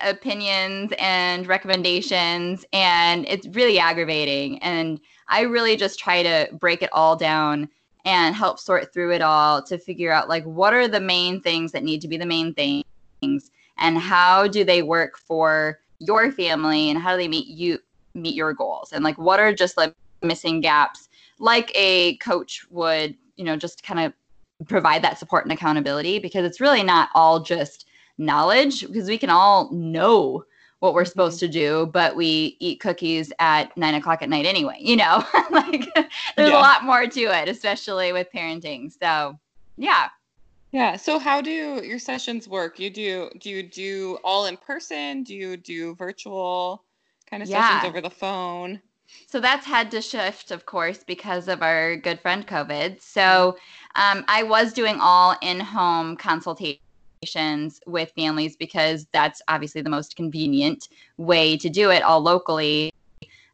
opinions 0.00 0.92
and 0.98 1.46
recommendations, 1.46 2.64
and 2.72 3.26
it's 3.28 3.46
really 3.48 3.78
aggravating. 3.78 4.58
And 4.60 5.00
I 5.28 5.42
really 5.42 5.76
just 5.76 5.98
try 5.98 6.22
to 6.22 6.48
break 6.54 6.82
it 6.82 6.90
all 6.92 7.16
down 7.16 7.68
and 8.04 8.34
help 8.34 8.58
sort 8.58 8.92
through 8.92 9.12
it 9.12 9.22
all 9.22 9.62
to 9.62 9.78
figure 9.78 10.12
out 10.12 10.28
like 10.28 10.44
what 10.44 10.74
are 10.74 10.88
the 10.88 11.00
main 11.00 11.40
things 11.40 11.72
that 11.72 11.82
need 11.82 12.00
to 12.02 12.08
be 12.08 12.16
the 12.16 12.26
main 12.26 12.52
things 12.52 13.50
and 13.78 13.98
how 13.98 14.46
do 14.46 14.62
they 14.62 14.82
work 14.82 15.16
for 15.16 15.80
your 16.00 16.30
family 16.30 16.90
and 16.90 16.98
how 16.98 17.12
do 17.12 17.16
they 17.16 17.28
meet 17.28 17.46
you 17.46 17.78
meet 18.14 18.34
your 18.34 18.52
goals 18.52 18.92
and 18.92 19.04
like 19.04 19.18
what 19.18 19.40
are 19.40 19.52
just 19.52 19.76
like 19.76 19.94
missing 20.22 20.60
gaps 20.60 21.08
like 21.38 21.70
a 21.74 22.16
coach 22.16 22.64
would 22.70 23.14
you 23.36 23.44
know 23.44 23.56
just 23.56 23.82
kind 23.82 24.00
of 24.00 24.12
provide 24.66 25.02
that 25.02 25.18
support 25.18 25.44
and 25.44 25.52
accountability 25.52 26.18
because 26.18 26.44
it's 26.44 26.60
really 26.60 26.82
not 26.82 27.08
all 27.14 27.40
just 27.40 27.86
knowledge 28.18 28.86
because 28.86 29.08
we 29.08 29.18
can 29.18 29.30
all 29.30 29.70
know 29.72 30.44
what 30.84 30.94
we're 30.94 31.02
mm-hmm. 31.02 31.08
supposed 31.08 31.40
to 31.40 31.48
do, 31.48 31.86
but 31.92 32.14
we 32.14 32.56
eat 32.60 32.78
cookies 32.78 33.32
at 33.38 33.74
nine 33.76 33.94
o'clock 33.94 34.22
at 34.22 34.28
night 34.28 34.46
anyway. 34.46 34.76
You 34.78 34.96
know, 34.96 35.24
like 35.50 35.88
there's 35.94 36.50
yeah. 36.50 36.58
a 36.58 36.60
lot 36.60 36.84
more 36.84 37.06
to 37.06 37.20
it, 37.20 37.48
especially 37.48 38.12
with 38.12 38.28
parenting. 38.34 38.92
So, 38.92 39.38
yeah. 39.76 40.08
Yeah. 40.72 40.96
So, 40.96 41.18
how 41.18 41.40
do 41.40 41.50
your 41.50 41.98
sessions 41.98 42.48
work? 42.48 42.78
You 42.78 42.90
do 42.90 43.30
do 43.38 43.48
you 43.50 43.62
do 43.62 44.18
all 44.22 44.46
in 44.46 44.56
person? 44.56 45.22
Do 45.22 45.34
you 45.34 45.56
do 45.56 45.94
virtual? 45.94 46.84
Kind 47.28 47.42
of 47.42 47.48
yeah. 47.48 47.80
sessions 47.80 47.88
over 47.88 48.00
the 48.00 48.10
phone. 48.10 48.80
So 49.26 49.40
that's 49.40 49.66
had 49.66 49.90
to 49.92 50.02
shift, 50.02 50.50
of 50.50 50.66
course, 50.66 51.04
because 51.04 51.48
of 51.48 51.62
our 51.62 51.96
good 51.96 52.20
friend 52.20 52.46
COVID. 52.46 53.00
So 53.00 53.56
um, 53.94 54.24
I 54.28 54.42
was 54.42 54.72
doing 54.72 54.98
all 55.00 55.36
in 55.42 55.60
home 55.60 56.16
consultations 56.16 56.80
with 57.86 58.12
families 58.16 58.56
because 58.56 59.06
that's 59.12 59.40
obviously 59.48 59.82
the 59.82 59.90
most 59.90 60.16
convenient 60.16 60.88
way 61.16 61.56
to 61.58 61.68
do 61.68 61.90
it 61.90 62.02
all 62.02 62.20
locally. 62.20 62.92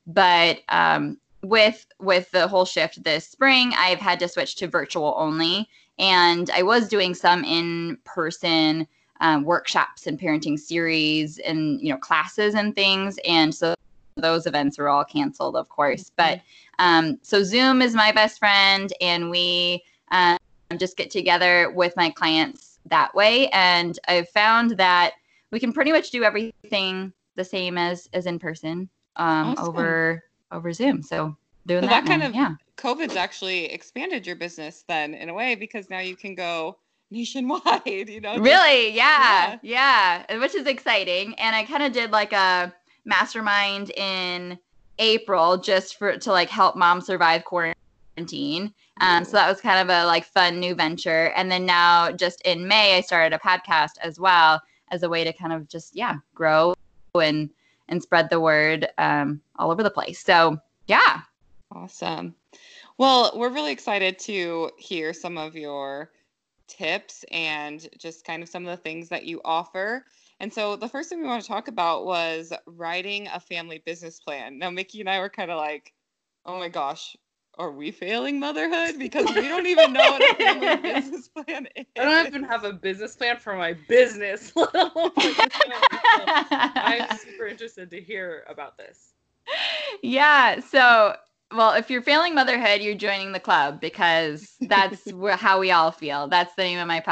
but 0.06 0.60
um, 0.68 1.18
with 1.42 1.86
with 1.98 2.30
the 2.32 2.46
whole 2.48 2.64
shift 2.64 3.02
this 3.02 3.26
spring, 3.26 3.72
I've 3.76 4.00
had 4.00 4.18
to 4.20 4.28
switch 4.28 4.56
to 4.56 4.68
virtual 4.68 5.14
only, 5.16 5.68
and 5.98 6.50
I 6.50 6.62
was 6.62 6.88
doing 6.88 7.14
some 7.14 7.44
in 7.44 7.96
person 8.04 8.86
um, 9.20 9.44
workshops 9.44 10.06
and 10.06 10.18
parenting 10.18 10.58
series 10.58 11.38
and 11.38 11.80
you 11.80 11.90
know 11.90 11.98
classes 11.98 12.54
and 12.54 12.74
things, 12.74 13.18
and 13.26 13.54
so 13.54 13.74
those 14.16 14.46
events 14.46 14.78
were 14.78 14.88
all 14.88 15.04
canceled, 15.04 15.56
of 15.56 15.68
course. 15.68 16.10
Mm-hmm. 16.10 16.14
But 16.16 16.40
um, 16.82 17.18
so 17.22 17.42
Zoom 17.42 17.82
is 17.82 17.94
my 17.94 18.12
best 18.12 18.38
friend, 18.38 18.92
and 19.00 19.30
we 19.30 19.82
um, 20.10 20.38
just 20.78 20.96
get 20.96 21.10
together 21.10 21.70
with 21.70 21.94
my 21.96 22.10
clients 22.10 22.78
that 22.86 23.14
way. 23.14 23.48
And 23.48 23.98
I've 24.08 24.28
found 24.28 24.72
that 24.72 25.14
we 25.50 25.60
can 25.60 25.72
pretty 25.72 25.92
much 25.92 26.10
do 26.10 26.24
everything 26.24 27.12
the 27.36 27.44
same 27.44 27.78
as 27.78 28.08
as 28.12 28.26
in 28.26 28.38
person 28.38 28.88
um, 29.16 29.48
awesome. 29.48 29.68
over 29.68 30.24
over 30.52 30.72
Zoom. 30.72 31.02
So 31.02 31.36
doing 31.66 31.82
so 31.82 31.88
that, 31.88 32.04
that 32.04 32.08
kind 32.08 32.22
of 32.22 32.34
yeah. 32.34 32.54
COVID's 32.76 33.16
actually 33.16 33.66
expanded 33.66 34.26
your 34.26 34.36
business 34.36 34.84
then 34.88 35.14
in 35.14 35.28
a 35.28 35.34
way 35.34 35.54
because 35.54 35.90
now 35.90 35.98
you 35.98 36.16
can 36.16 36.34
go 36.34 36.78
nationwide. 37.10 37.82
You 38.10 38.20
know, 38.20 38.38
really, 38.38 38.90
yeah, 38.90 39.58
yeah, 39.62 40.24
yeah, 40.28 40.38
which 40.38 40.54
is 40.54 40.66
exciting. 40.66 41.34
And 41.34 41.54
I 41.54 41.64
kind 41.64 41.82
of 41.82 41.92
did 41.92 42.10
like 42.10 42.32
a 42.32 42.72
mastermind 43.04 43.90
in 43.90 44.58
April 44.98 45.56
just 45.56 45.98
for 45.98 46.16
to 46.16 46.30
like 46.30 46.48
help 46.48 46.76
mom 46.76 47.00
survive 47.00 47.44
quarantine. 47.44 48.72
Um, 49.00 49.24
so 49.24 49.32
that 49.32 49.48
was 49.48 49.60
kind 49.60 49.80
of 49.80 49.94
a 49.94 50.06
like 50.06 50.24
fun 50.24 50.60
new 50.60 50.74
venture. 50.74 51.32
And 51.36 51.50
then 51.50 51.64
now 51.64 52.12
just 52.12 52.40
in 52.42 52.68
May, 52.68 52.96
I 52.96 53.00
started 53.00 53.34
a 53.34 53.38
podcast 53.38 53.92
as 54.02 54.20
well 54.20 54.60
as 54.90 55.02
a 55.02 55.08
way 55.08 55.24
to 55.24 55.32
kind 55.32 55.52
of 55.52 55.68
just 55.68 55.96
yeah 55.96 56.16
grow 56.34 56.74
and 57.14 57.50
and 57.88 58.02
spread 58.02 58.30
the 58.30 58.40
word 58.40 58.88
um, 58.98 59.40
all 59.56 59.70
over 59.70 59.82
the 59.82 59.90
place. 59.90 60.22
So 60.22 60.58
yeah, 60.86 61.20
awesome. 61.72 62.34
Well, 62.98 63.32
we're 63.34 63.50
really 63.50 63.72
excited 63.72 64.18
to 64.20 64.70
hear 64.78 65.14
some 65.14 65.38
of 65.38 65.56
your 65.56 66.10
tips 66.70 67.24
and 67.30 67.88
just 67.98 68.24
kind 68.24 68.42
of 68.42 68.48
some 68.48 68.66
of 68.66 68.70
the 68.70 68.82
things 68.82 69.08
that 69.08 69.24
you 69.24 69.40
offer. 69.44 70.04
And 70.40 70.52
so 70.52 70.76
the 70.76 70.88
first 70.88 71.08
thing 71.08 71.20
we 71.20 71.28
want 71.28 71.42
to 71.42 71.48
talk 71.48 71.68
about 71.68 72.06
was 72.06 72.52
writing 72.66 73.28
a 73.28 73.40
family 73.40 73.82
business 73.84 74.20
plan. 74.20 74.58
Now, 74.58 74.70
Mickey 74.70 75.00
and 75.00 75.10
I 75.10 75.20
were 75.20 75.28
kind 75.28 75.50
of 75.50 75.58
like, 75.58 75.92
oh 76.46 76.58
my 76.58 76.68
gosh, 76.68 77.16
are 77.58 77.70
we 77.70 77.90
failing 77.90 78.40
motherhood? 78.40 78.98
Because 78.98 79.26
we 79.34 79.48
don't 79.48 79.66
even 79.66 79.92
know 79.92 80.00
what 80.00 80.22
a 80.22 80.34
family 80.36 80.76
business 80.82 81.28
plan 81.28 81.68
is. 81.76 81.84
I 81.98 82.04
don't 82.04 82.26
even 82.26 82.44
have 82.44 82.64
a 82.64 82.72
business 82.72 83.16
plan 83.16 83.36
for 83.36 83.54
my 83.54 83.74
business, 83.88 84.52
I'm 84.56 85.10
super 87.18 87.46
interested 87.46 87.90
to 87.90 88.00
hear 88.00 88.44
about 88.48 88.78
this. 88.78 89.12
Yeah. 90.02 90.60
So, 90.60 91.16
well, 91.52 91.74
if 91.74 91.90
you're 91.90 92.02
failing 92.02 92.34
motherhood, 92.34 92.80
you're 92.80 92.94
joining 92.94 93.32
the 93.32 93.40
club 93.40 93.80
because 93.80 94.56
that's 94.62 95.10
how 95.34 95.58
we 95.58 95.70
all 95.70 95.90
feel. 95.90 96.28
That's 96.28 96.54
the 96.54 96.62
name 96.62 96.78
of 96.78 96.86
my 96.86 97.02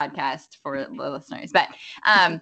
podcast 0.00 0.56
for 0.62 0.84
the 0.84 1.10
listeners. 1.10 1.52
But 1.52 1.68
um, 2.04 2.40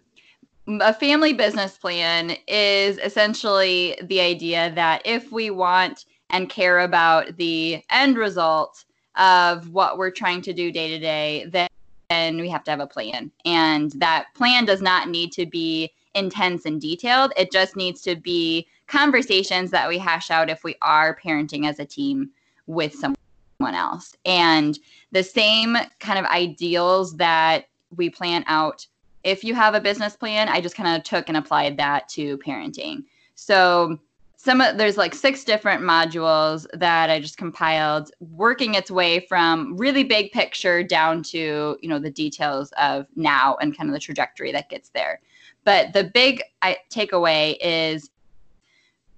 a 0.66 0.94
family 0.94 1.32
business 1.32 1.76
plan 1.76 2.36
is 2.48 2.98
essentially 2.98 3.98
the 4.02 4.20
idea 4.20 4.72
that 4.74 5.02
if 5.04 5.30
we 5.30 5.50
want 5.50 6.06
and 6.30 6.48
care 6.48 6.80
about 6.80 7.36
the 7.36 7.82
end 7.90 8.16
result 8.16 8.84
of 9.16 9.68
what 9.70 9.98
we're 9.98 10.10
trying 10.10 10.42
to 10.42 10.52
do 10.52 10.72
day 10.72 10.88
to 10.88 10.98
day, 10.98 11.46
then 11.50 12.40
we 12.40 12.48
have 12.48 12.64
to 12.64 12.70
have 12.70 12.80
a 12.80 12.86
plan. 12.86 13.30
And 13.44 13.92
that 13.92 14.26
plan 14.34 14.64
does 14.64 14.82
not 14.82 15.08
need 15.08 15.30
to 15.32 15.46
be 15.46 15.92
intense 16.14 16.64
and 16.64 16.80
detailed. 16.80 17.32
It 17.36 17.52
just 17.52 17.76
needs 17.76 18.00
to 18.02 18.16
be 18.16 18.66
conversations 18.86 19.70
that 19.70 19.88
we 19.88 19.98
hash 19.98 20.30
out 20.30 20.50
if 20.50 20.64
we 20.64 20.76
are 20.82 21.18
parenting 21.22 21.66
as 21.68 21.78
a 21.78 21.84
team 21.84 22.30
with 22.66 22.94
someone 22.94 23.16
else. 23.60 24.14
And 24.24 24.78
the 25.12 25.22
same 25.22 25.76
kind 26.00 26.18
of 26.18 26.24
ideals 26.26 27.16
that 27.16 27.66
we 27.96 28.10
plan 28.10 28.44
out 28.46 28.86
if 29.24 29.42
you 29.42 29.54
have 29.54 29.74
a 29.74 29.80
business 29.80 30.16
plan, 30.16 30.48
I 30.48 30.60
just 30.60 30.76
kind 30.76 30.96
of 30.96 31.02
took 31.02 31.28
and 31.28 31.36
applied 31.36 31.78
that 31.78 32.08
to 32.10 32.36
parenting. 32.38 33.04
So 33.34 33.98
some 34.36 34.60
of, 34.60 34.76
there's 34.76 34.98
like 34.98 35.14
six 35.14 35.42
different 35.42 35.82
modules 35.82 36.66
that 36.74 37.08
I 37.08 37.18
just 37.18 37.38
compiled, 37.38 38.10
working 38.20 38.74
its 38.74 38.90
way 38.90 39.20
from 39.20 39.76
really 39.78 40.04
big 40.04 40.30
picture 40.32 40.82
down 40.82 41.22
to 41.24 41.78
you 41.80 41.88
know 41.88 41.98
the 41.98 42.10
details 42.10 42.70
of 42.78 43.06
now 43.16 43.56
and 43.62 43.76
kind 43.76 43.88
of 43.88 43.94
the 43.94 44.00
trajectory 44.00 44.52
that 44.52 44.68
gets 44.68 44.90
there. 44.90 45.20
But 45.64 45.94
the 45.94 46.04
big 46.04 46.42
takeaway 46.62 47.56
is 47.62 48.10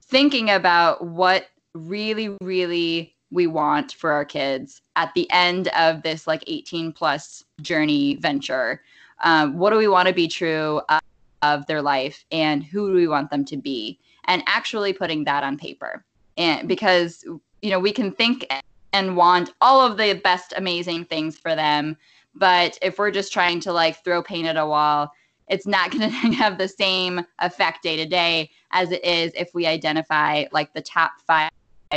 thinking 0.08 0.50
about 0.50 1.06
what 1.06 1.48
really, 1.74 2.36
really 2.40 3.14
we 3.30 3.46
want 3.46 3.92
for 3.92 4.12
our 4.12 4.24
kids 4.24 4.80
at 4.94 5.12
the 5.14 5.30
end 5.30 5.68
of 5.68 6.02
this 6.02 6.26
like 6.26 6.44
18 6.46 6.92
plus 6.92 7.44
journey 7.60 8.16
venture. 8.16 8.82
Um, 9.24 9.58
what 9.58 9.70
do 9.70 9.76
we 9.76 9.88
want 9.88 10.08
to 10.08 10.14
be 10.14 10.28
true 10.28 10.80
of, 10.88 11.00
of 11.42 11.66
their 11.66 11.82
life 11.82 12.24
and 12.30 12.62
who 12.62 12.90
do 12.90 12.94
we 12.94 13.08
want 13.08 13.30
them 13.30 13.44
to 13.46 13.56
be? 13.56 13.98
And 14.26 14.42
actually 14.46 14.92
putting 14.92 15.24
that 15.24 15.42
on 15.42 15.56
paper. 15.56 16.04
And 16.36 16.68
because 16.68 17.24
you 17.62 17.70
know 17.70 17.80
we 17.80 17.92
can 17.92 18.12
think 18.12 18.46
and 18.92 19.16
want 19.16 19.50
all 19.60 19.80
of 19.80 19.96
the 19.96 20.14
best 20.14 20.54
amazing 20.56 21.04
things 21.04 21.36
for 21.36 21.54
them 21.54 21.96
but 22.34 22.78
if 22.82 22.98
we're 22.98 23.10
just 23.10 23.32
trying 23.32 23.58
to 23.60 23.72
like 23.72 24.04
throw 24.04 24.22
paint 24.22 24.46
at 24.46 24.56
a 24.56 24.66
wall 24.66 25.10
it's 25.48 25.66
not 25.66 25.90
going 25.90 26.02
to 26.08 26.08
have 26.08 26.58
the 26.58 26.68
same 26.68 27.24
effect 27.40 27.82
day 27.82 27.96
to 27.96 28.06
day 28.06 28.50
as 28.76 28.92
it 28.92 29.02
is 29.02 29.32
if 29.34 29.54
we 29.54 29.66
identify 29.66 30.44
like 30.52 30.72
the 30.74 30.82
top 30.82 31.12
five 31.26 31.50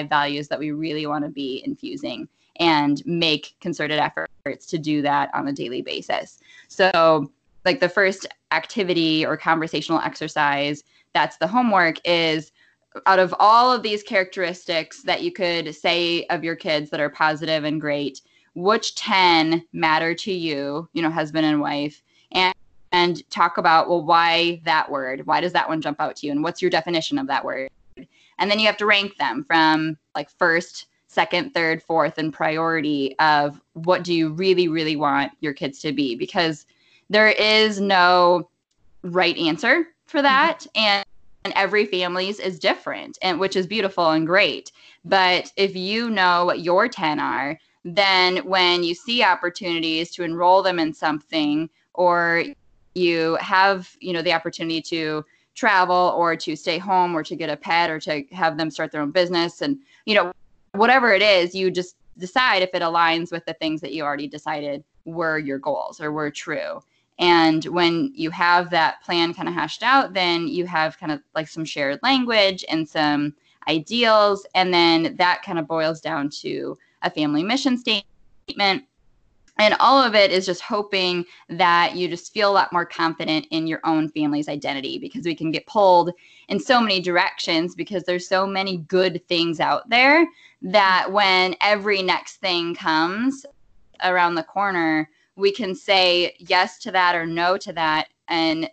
values 0.08 0.48
that 0.48 0.58
we 0.58 0.72
really 0.72 1.06
want 1.06 1.26
to 1.26 1.30
be 1.30 1.62
infusing 1.66 2.26
and 2.56 3.06
make 3.06 3.56
concerted 3.60 4.00
efforts 4.00 4.66
to 4.66 4.78
do 4.78 5.02
that 5.02 5.30
on 5.34 5.50
a 5.50 5.54
daily 5.54 5.82
basis. 5.82 6.40
So, 6.70 7.30
like 7.66 7.82
the 7.82 7.90
first 7.90 8.26
activity 8.52 9.26
or 9.26 9.36
conversational 9.36 10.00
exercise 10.00 10.84
that's 11.14 11.38
the 11.38 11.48
homework 11.48 11.98
is 12.06 12.52
out 13.06 13.20
of 13.20 13.36
all 13.40 13.74
of 13.74 13.84
these 13.84 14.02
characteristics 14.02 15.04
that 15.04 15.22
you 15.22 15.34
could 15.34 15.76
say 15.76 16.26
of 16.28 16.46
your 16.46 16.56
kids 16.56 16.90
that 16.92 17.02
are 17.02 17.10
positive 17.10 17.66
and 17.66 17.82
great, 17.82 18.22
which 18.56 18.96
10 18.96 19.66
matter 19.74 20.14
to 20.16 20.32
you, 20.32 20.88
you 20.94 21.02
know, 21.02 21.10
husband 21.10 21.46
and 21.46 21.60
wife, 21.60 22.02
and 22.92 23.28
talk 23.30 23.58
about 23.58 23.88
well 23.88 24.04
why 24.04 24.62
that 24.66 24.90
word 24.90 25.26
why 25.26 25.40
does 25.40 25.54
that 25.54 25.68
one 25.68 25.82
jump 25.82 26.00
out 26.00 26.16
to 26.16 26.26
you 26.26 26.32
and 26.32 26.44
what's 26.44 26.62
your 26.62 26.72
definition 26.72 27.18
of 27.18 27.28
that 27.28 27.44
word 27.44 27.70
and 28.40 28.50
then 28.50 28.60
you 28.60 28.66
have 28.66 28.78
to 28.78 28.86
rank 28.86 29.18
them 29.18 29.44
from 29.44 29.98
like 30.16 30.30
first 30.30 30.88
second, 31.10 31.54
third, 31.54 31.82
fourth, 31.84 32.18
and 32.18 32.32
priority 32.32 33.18
of 33.20 33.60
what 33.74 34.04
do 34.04 34.14
you 34.14 34.30
really, 34.30 34.68
really 34.68 34.96
want 34.96 35.32
your 35.42 35.54
kids 35.54 35.80
to 35.82 35.92
be 35.92 36.16
because 36.16 36.66
there 37.10 37.30
is 37.30 37.82
no 37.82 38.48
right 39.02 39.36
answer 39.38 39.88
for 40.06 40.22
that. 40.22 40.60
Mm-hmm. 40.60 40.80
And 40.80 41.06
and 41.46 41.54
every 41.56 41.86
family's 41.86 42.38
is 42.38 42.60
different 42.60 43.18
and 43.22 43.40
which 43.40 43.56
is 43.56 43.66
beautiful 43.66 44.12
and 44.12 44.28
great 44.28 44.74
but 45.06 45.54
if 45.56 45.74
you 45.74 46.10
know 46.10 46.44
what 46.44 46.60
your 46.60 46.90
10 46.90 47.18
are 47.18 47.58
then 47.86 48.40
when 48.40 48.84
you 48.84 48.94
see 48.94 49.24
opportunities 49.24 50.12
to 50.12 50.24
enroll 50.24 50.62
them 50.62 50.80
in 50.80 50.94
something 50.94 51.70
or 51.94 52.44
you 52.96 53.38
have 53.40 53.96
you 54.00 54.14
know 54.14 54.22
the 54.22 54.34
opportunity 54.34 54.82
to 54.82 55.24
travel 55.56 56.14
or 56.18 56.36
to 56.36 56.56
stay 56.56 56.78
home 56.78 57.16
or 57.16 57.24
to 57.24 57.36
get 57.36 57.50
a 57.50 57.58
pet 57.58 57.90
or 57.90 58.00
to 58.00 58.24
have 58.32 58.58
them 58.58 58.70
start 58.70 58.92
their 58.92 59.02
own 59.02 59.12
business 59.12 59.62
and 59.62 59.78
you 60.06 60.16
know 60.16 60.32
whatever 60.74 61.14
it 61.14 61.22
is, 61.22 61.56
you 61.56 61.72
just 61.72 61.96
decide 62.18 62.62
if 62.62 62.70
it 62.74 62.82
aligns 62.82 63.32
with 63.32 63.46
the 63.46 63.54
things 63.54 63.82
that 63.82 63.94
you 63.94 64.04
already 64.04 64.28
decided 64.28 64.84
were 65.06 65.38
your 65.38 65.58
goals 65.58 66.00
or 66.00 66.12
were 66.12 66.30
true. 66.30 66.82
And 67.18 67.66
when 67.66 68.12
you 68.16 68.30
have 68.32 68.70
that 68.70 69.02
plan 69.04 69.34
kind 69.34 69.50
of 69.50 69.54
hashed 69.54 69.84
out, 69.84 70.14
then 70.14 70.48
you 70.48 70.66
have 70.68 70.98
kind 70.98 71.12
of 71.12 71.22
like 71.36 71.48
some 71.48 71.66
shared 71.66 72.00
language 72.02 72.64
and 72.70 72.88
some 72.88 73.36
ideals. 73.68 74.46
And 74.56 74.74
then 74.74 75.16
that 75.18 75.42
kind 75.44 75.60
of 75.60 75.68
boils 75.68 76.00
down 76.00 76.30
to 76.42 76.78
a 77.02 77.10
family 77.10 77.44
mission 77.44 77.78
statement. 77.78 78.86
And 79.60 79.76
all 79.82 80.02
of 80.02 80.16
it 80.16 80.32
is 80.32 80.46
just 80.46 80.62
hoping 80.62 81.26
that 81.50 81.94
you 81.94 82.08
just 82.08 82.34
feel 82.34 82.50
a 82.50 82.54
lot 82.54 82.72
more 82.72 82.86
confident 82.86 83.46
in 83.52 83.68
your 83.68 83.82
own 83.84 84.08
family's 84.08 84.48
identity 84.48 84.98
because 84.98 85.26
we 85.26 85.36
can 85.36 85.52
get 85.52 85.68
pulled 85.68 86.12
in 86.48 86.62
so 86.62 86.80
many 86.80 87.02
directions 87.02 87.76
because 87.76 88.04
there's 88.04 88.28
so 88.28 88.48
many 88.48 88.78
good 88.78 89.22
things 89.28 89.60
out 89.60 89.90
there 89.90 90.26
that 90.62 91.12
when 91.12 91.56
every 91.62 92.02
next 92.02 92.38
thing 92.38 92.74
comes 92.74 93.46
around 94.02 94.36
the 94.36 94.44
corner, 94.44 95.10
we 95.36 95.52
can 95.52 95.76
say 95.76 96.36
yes 96.40 96.80
to 96.80 96.92
that 96.92 97.14
or 97.14 97.26
no 97.26 97.58
to 97.58 97.74
that 97.74 98.08
and 98.30 98.70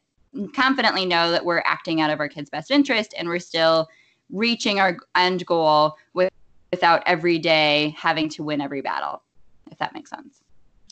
confidently 0.55 1.05
know 1.05 1.33
that 1.33 1.45
we're 1.45 1.63
acting 1.67 2.01
out 2.01 2.11
of 2.11 2.21
our 2.21 2.29
kids' 2.29 2.49
best 2.49 2.71
interest 2.71 3.13
and 3.19 3.27
we're 3.27 3.41
still 3.41 3.89
reaching 4.31 4.79
our 4.79 4.97
end 5.17 5.45
goal 5.47 5.97
with, 6.15 6.33
without 6.71 7.03
every 7.07 7.39
day 7.39 7.93
having 7.99 8.29
to 8.29 8.45
win 8.45 8.61
every 8.61 8.83
battle, 8.83 9.23
if 9.69 9.79
that 9.79 9.93
makes 9.93 10.11
sense. 10.11 10.46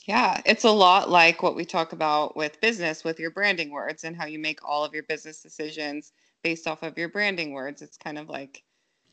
Yeah, 0.05 0.41
it's 0.47 0.65
a 0.65 0.71
lot 0.71 1.11
like 1.11 1.43
what 1.43 1.57
we 1.57 1.65
talk 1.65 1.93
about 1.93 2.37
with 2.37 2.61
business 2.61 3.05
with 3.05 3.19
your 3.21 3.31
branding 3.31 3.71
words 3.71 4.05
and 4.05 4.17
how 4.17 4.27
you 4.27 4.39
make 4.39 4.61
all 4.65 4.85
of 4.85 4.95
your 4.95 5.03
business 5.05 5.43
decisions 5.43 6.13
based 6.43 6.67
off 6.67 6.83
of 6.83 6.99
your 6.99 7.09
branding 7.09 7.53
words. 7.53 7.83
It's 7.83 7.97
kind 7.99 8.19
of 8.19 8.29
like 8.29 8.65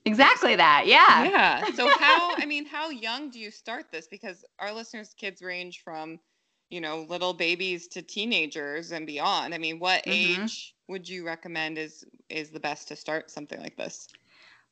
Exactly 0.06 0.56
that. 0.56 0.86
Yeah. 0.88 1.30
Yeah. 1.30 1.66
So 1.66 1.90
how 1.90 2.36
I 2.38 2.46
mean, 2.46 2.66
how 2.66 2.90
young 2.90 3.30
do 3.32 3.40
you 3.40 3.52
start 3.52 3.92
this? 3.92 4.08
Because 4.08 4.46
our 4.60 4.74
listeners' 4.74 5.14
kids 5.14 5.42
range 5.42 5.82
from, 5.84 6.20
you 6.70 6.82
know, 6.82 7.02
little 7.04 7.34
babies 7.34 7.88
to 7.90 8.02
teenagers 8.02 8.92
and 8.92 9.06
beyond. 9.06 9.54
I 9.54 9.58
mean, 9.58 9.80
what 9.80 10.04
Mhm. 10.06 10.50
age 10.50 10.76
would 10.88 11.08
you 11.10 11.26
recommend 11.26 11.78
is 11.78 12.06
is 12.30 12.52
the 12.52 12.60
best 12.60 12.88
to 12.90 12.96
start 12.96 13.30
something 13.32 13.60
like 13.60 13.78
this? 13.78 14.08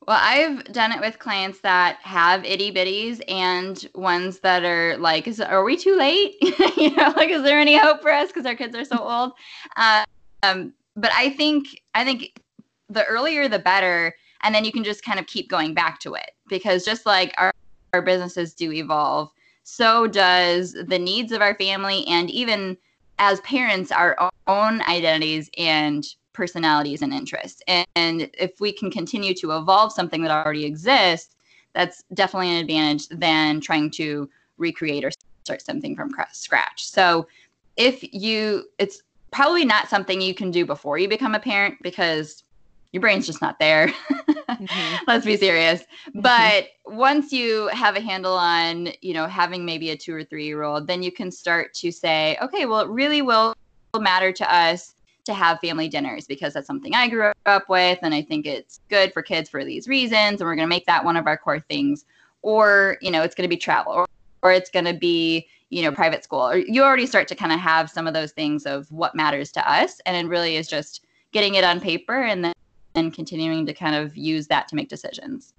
Well, 0.07 0.17
I've 0.19 0.63
done 0.65 0.91
it 0.91 1.01
with 1.01 1.19
clients 1.19 1.59
that 1.61 1.99
have 2.01 2.45
itty 2.45 2.71
bitties 2.71 3.21
and 3.27 3.87
ones 3.93 4.39
that 4.39 4.63
are 4.63 4.97
like, 4.97 5.27
is, 5.27 5.39
are 5.39 5.63
we 5.63 5.77
too 5.77 5.95
late? 5.97 6.35
you 6.77 6.95
know, 6.95 7.13
like, 7.15 7.29
is 7.29 7.43
there 7.43 7.59
any 7.59 7.77
hope 7.77 8.01
for 8.01 8.11
us 8.11 8.29
because 8.29 8.45
our 8.45 8.55
kids 8.55 8.75
are 8.75 8.85
so 8.85 8.97
old? 9.01 9.33
Um, 9.75 10.73
but 10.95 11.11
I 11.13 11.29
think 11.29 11.81
I 11.93 12.03
think 12.03 12.41
the 12.89 13.05
earlier 13.05 13.47
the 13.47 13.59
better, 13.59 14.15
and 14.41 14.55
then 14.55 14.65
you 14.65 14.71
can 14.71 14.83
just 14.83 15.03
kind 15.03 15.19
of 15.19 15.27
keep 15.27 15.49
going 15.49 15.73
back 15.73 15.99
to 15.99 16.15
it 16.15 16.31
because 16.47 16.85
just 16.85 17.05
like 17.05 17.33
our 17.37 17.53
our 17.93 18.01
businesses 18.01 18.53
do 18.53 18.71
evolve, 18.71 19.29
so 19.63 20.07
does 20.07 20.73
the 20.73 20.99
needs 20.99 21.31
of 21.31 21.41
our 21.41 21.55
family 21.55 22.05
and 22.07 22.29
even 22.29 22.77
as 23.19 23.41
parents 23.41 23.91
our 23.91 24.17
own 24.47 24.81
identities 24.83 25.49
and 25.57 26.05
personalities 26.39 27.01
and 27.01 27.13
interests. 27.13 27.61
And, 27.67 27.85
and 27.97 28.29
if 28.33 28.61
we 28.61 28.71
can 28.71 28.89
continue 28.89 29.33
to 29.35 29.57
evolve 29.57 29.91
something 29.91 30.21
that 30.23 30.31
already 30.31 30.63
exists, 30.63 31.35
that's 31.73 32.05
definitely 32.13 32.51
an 32.51 32.61
advantage 32.61 33.09
than 33.09 33.59
trying 33.59 33.91
to 33.91 34.29
recreate 34.57 35.03
or 35.03 35.11
start 35.43 35.61
something 35.61 35.97
from 35.97 36.15
scratch. 36.31 36.87
So 36.87 37.27
if 37.75 38.13
you, 38.13 38.69
it's 38.77 39.01
probably 39.31 39.65
not 39.65 39.89
something 39.89 40.21
you 40.21 40.33
can 40.33 40.49
do 40.49 40.65
before 40.65 40.97
you 40.97 41.09
become 41.09 41.35
a 41.35 41.41
parent 41.41 41.75
because 41.81 42.45
your 42.93 43.01
brain's 43.01 43.27
just 43.27 43.41
not 43.41 43.59
there. 43.59 43.87
Mm-hmm. 43.89 44.95
Let's 45.07 45.25
be 45.25 45.35
serious. 45.35 45.81
Mm-hmm. 45.81 46.21
But 46.21 46.69
once 46.85 47.33
you 47.33 47.67
have 47.73 47.97
a 47.97 48.01
handle 48.01 48.33
on, 48.33 48.93
you 49.01 49.13
know, 49.13 49.27
having 49.27 49.65
maybe 49.65 49.89
a 49.89 49.97
two 49.97 50.15
or 50.15 50.23
three 50.23 50.45
year 50.45 50.63
old, 50.63 50.87
then 50.87 51.03
you 51.03 51.11
can 51.11 51.31
start 51.31 51.73
to 51.75 51.91
say, 51.91 52.37
okay, 52.41 52.65
well, 52.65 52.79
it 52.79 52.87
really 52.87 53.21
will 53.21 53.53
matter 53.99 54.31
to 54.31 54.55
us 54.55 54.95
to 55.29 55.33
have 55.35 55.59
family 55.59 55.87
dinners 55.87 56.27
because 56.27 56.53
that's 56.53 56.67
something 56.67 56.93
I 56.93 57.07
grew 57.07 57.31
up 57.45 57.69
with. 57.69 57.99
And 58.01 58.13
I 58.13 58.21
think 58.21 58.45
it's 58.45 58.81
good 58.89 59.13
for 59.13 59.21
kids 59.21 59.49
for 59.49 59.63
these 59.63 59.87
reasons. 59.87 60.41
And 60.41 60.47
we're 60.47 60.55
going 60.55 60.67
to 60.67 60.75
make 60.75 60.85
that 60.87 61.05
one 61.05 61.15
of 61.15 61.27
our 61.27 61.37
core 61.37 61.59
things. 61.59 62.05
Or, 62.41 62.97
you 63.01 63.11
know, 63.11 63.21
it's 63.21 63.35
going 63.35 63.47
to 63.47 63.53
be 63.53 63.59
travel 63.59 63.93
or, 63.93 64.07
or 64.41 64.51
it's 64.51 64.69
going 64.69 64.85
to 64.85 64.93
be, 64.93 65.47
you 65.69 65.83
know, 65.83 65.91
private 65.91 66.23
school. 66.23 66.41
Or 66.41 66.57
you 66.57 66.83
already 66.83 67.05
start 67.05 67.27
to 67.29 67.35
kind 67.35 67.51
of 67.51 67.59
have 67.59 67.89
some 67.89 68.07
of 68.07 68.13
those 68.13 68.31
things 68.31 68.65
of 68.65 68.91
what 68.91 69.15
matters 69.15 69.51
to 69.53 69.71
us. 69.71 70.01
And 70.05 70.15
it 70.15 70.29
really 70.29 70.55
is 70.55 70.67
just 70.67 71.05
getting 71.31 71.55
it 71.55 71.63
on 71.63 71.79
paper 71.79 72.21
and 72.21 72.43
then 72.43 72.53
and 72.95 73.13
continuing 73.13 73.65
to 73.65 73.73
kind 73.73 73.95
of 73.95 74.17
use 74.17 74.47
that 74.47 74.67
to 74.67 74.75
make 74.75 74.89
decisions. 74.89 75.53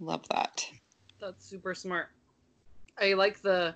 Love 0.00 0.26
that. 0.30 0.66
That's 1.20 1.44
super 1.44 1.74
smart. 1.74 2.08
I 2.98 3.12
like 3.14 3.42
the 3.42 3.74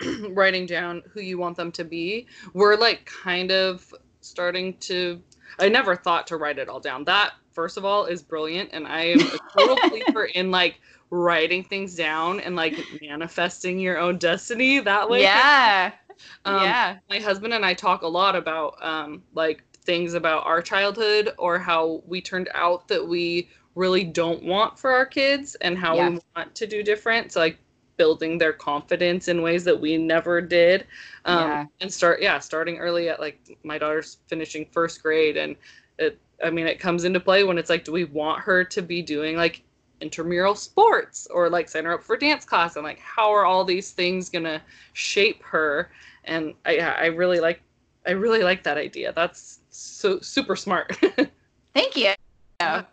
writing 0.30 0.66
down 0.66 1.02
who 1.12 1.20
you 1.20 1.38
want 1.38 1.56
them 1.56 1.72
to 1.72 1.84
be. 1.84 2.26
We're 2.52 2.76
like 2.76 3.04
kind 3.06 3.50
of 3.50 3.92
starting 4.20 4.76
to. 4.78 5.20
I 5.58 5.68
never 5.68 5.94
thought 5.96 6.26
to 6.28 6.36
write 6.36 6.58
it 6.58 6.68
all 6.68 6.80
down. 6.80 7.04
That 7.04 7.32
first 7.52 7.76
of 7.76 7.84
all 7.84 8.06
is 8.06 8.22
brilliant, 8.22 8.70
and 8.72 8.86
I 8.86 9.04
am 9.04 9.20
a 9.20 9.38
total 9.56 9.76
believer 9.88 10.24
in 10.24 10.50
like 10.50 10.80
writing 11.10 11.62
things 11.62 11.94
down 11.94 12.40
and 12.40 12.56
like 12.56 12.76
manifesting 13.00 13.78
your 13.78 13.98
own 13.98 14.18
destiny 14.18 14.80
that 14.80 15.08
way. 15.08 15.22
Yeah. 15.22 15.92
Um, 16.44 16.62
yeah. 16.62 16.98
my 17.10 17.18
husband 17.18 17.52
and 17.54 17.66
I 17.66 17.74
talk 17.74 18.02
a 18.02 18.06
lot 18.06 18.36
about 18.36 18.76
um, 18.80 19.24
like 19.34 19.64
things 19.78 20.14
about 20.14 20.46
our 20.46 20.62
childhood 20.62 21.30
or 21.38 21.58
how 21.58 22.04
we 22.06 22.20
turned 22.20 22.48
out 22.54 22.86
that 22.86 23.06
we 23.06 23.48
really 23.74 24.04
don't 24.04 24.44
want 24.44 24.78
for 24.78 24.92
our 24.92 25.04
kids 25.04 25.56
and 25.56 25.76
how 25.76 25.96
Yeah. 25.96 26.10
we 26.10 26.20
want 26.36 26.54
to 26.54 26.68
do 26.68 26.84
different. 26.84 27.32
So 27.32 27.40
like 27.40 27.58
building 27.96 28.38
their 28.38 28.52
confidence 28.52 29.28
in 29.28 29.42
ways 29.42 29.64
that 29.64 29.80
we 29.80 29.96
never 29.96 30.40
did. 30.40 30.86
Um, 31.24 31.38
Yeah. 31.38 31.66
and 31.80 31.92
start 31.92 32.20
yeah, 32.22 32.38
starting 32.38 32.78
early 32.78 33.08
at 33.08 33.20
like 33.20 33.58
my 33.62 33.78
daughter's 33.78 34.18
finishing 34.26 34.66
first 34.66 35.02
grade 35.02 35.36
and 35.36 35.56
it 35.98 36.18
I 36.42 36.50
mean 36.50 36.66
it 36.66 36.80
comes 36.80 37.04
into 37.04 37.20
play 37.20 37.44
when 37.44 37.58
it's 37.58 37.70
like 37.70 37.84
do 37.84 37.92
we 37.92 38.04
want 38.04 38.40
her 38.42 38.64
to 38.64 38.82
be 38.82 39.02
doing 39.02 39.36
like 39.36 39.62
intramural 40.00 40.54
sports 40.54 41.26
or 41.30 41.48
like 41.48 41.68
sign 41.68 41.84
her 41.84 41.94
up 41.94 42.02
for 42.02 42.16
dance 42.16 42.44
class 42.44 42.76
and 42.76 42.84
like 42.84 42.98
how 42.98 43.32
are 43.32 43.44
all 43.44 43.64
these 43.64 43.92
things 43.92 44.28
gonna 44.28 44.60
shape 44.92 45.42
her 45.42 45.90
and 46.24 46.54
I 46.66 46.78
I 46.78 47.06
really 47.06 47.40
like 47.40 47.60
I 48.06 48.10
really 48.10 48.42
like 48.42 48.62
that 48.64 48.76
idea. 48.76 49.12
That's 49.14 49.60
so 49.70 50.20
super 50.20 50.56
smart. 50.56 50.96
Thank 51.74 51.96
you. 51.96 52.12
Yeah. 52.60 52.84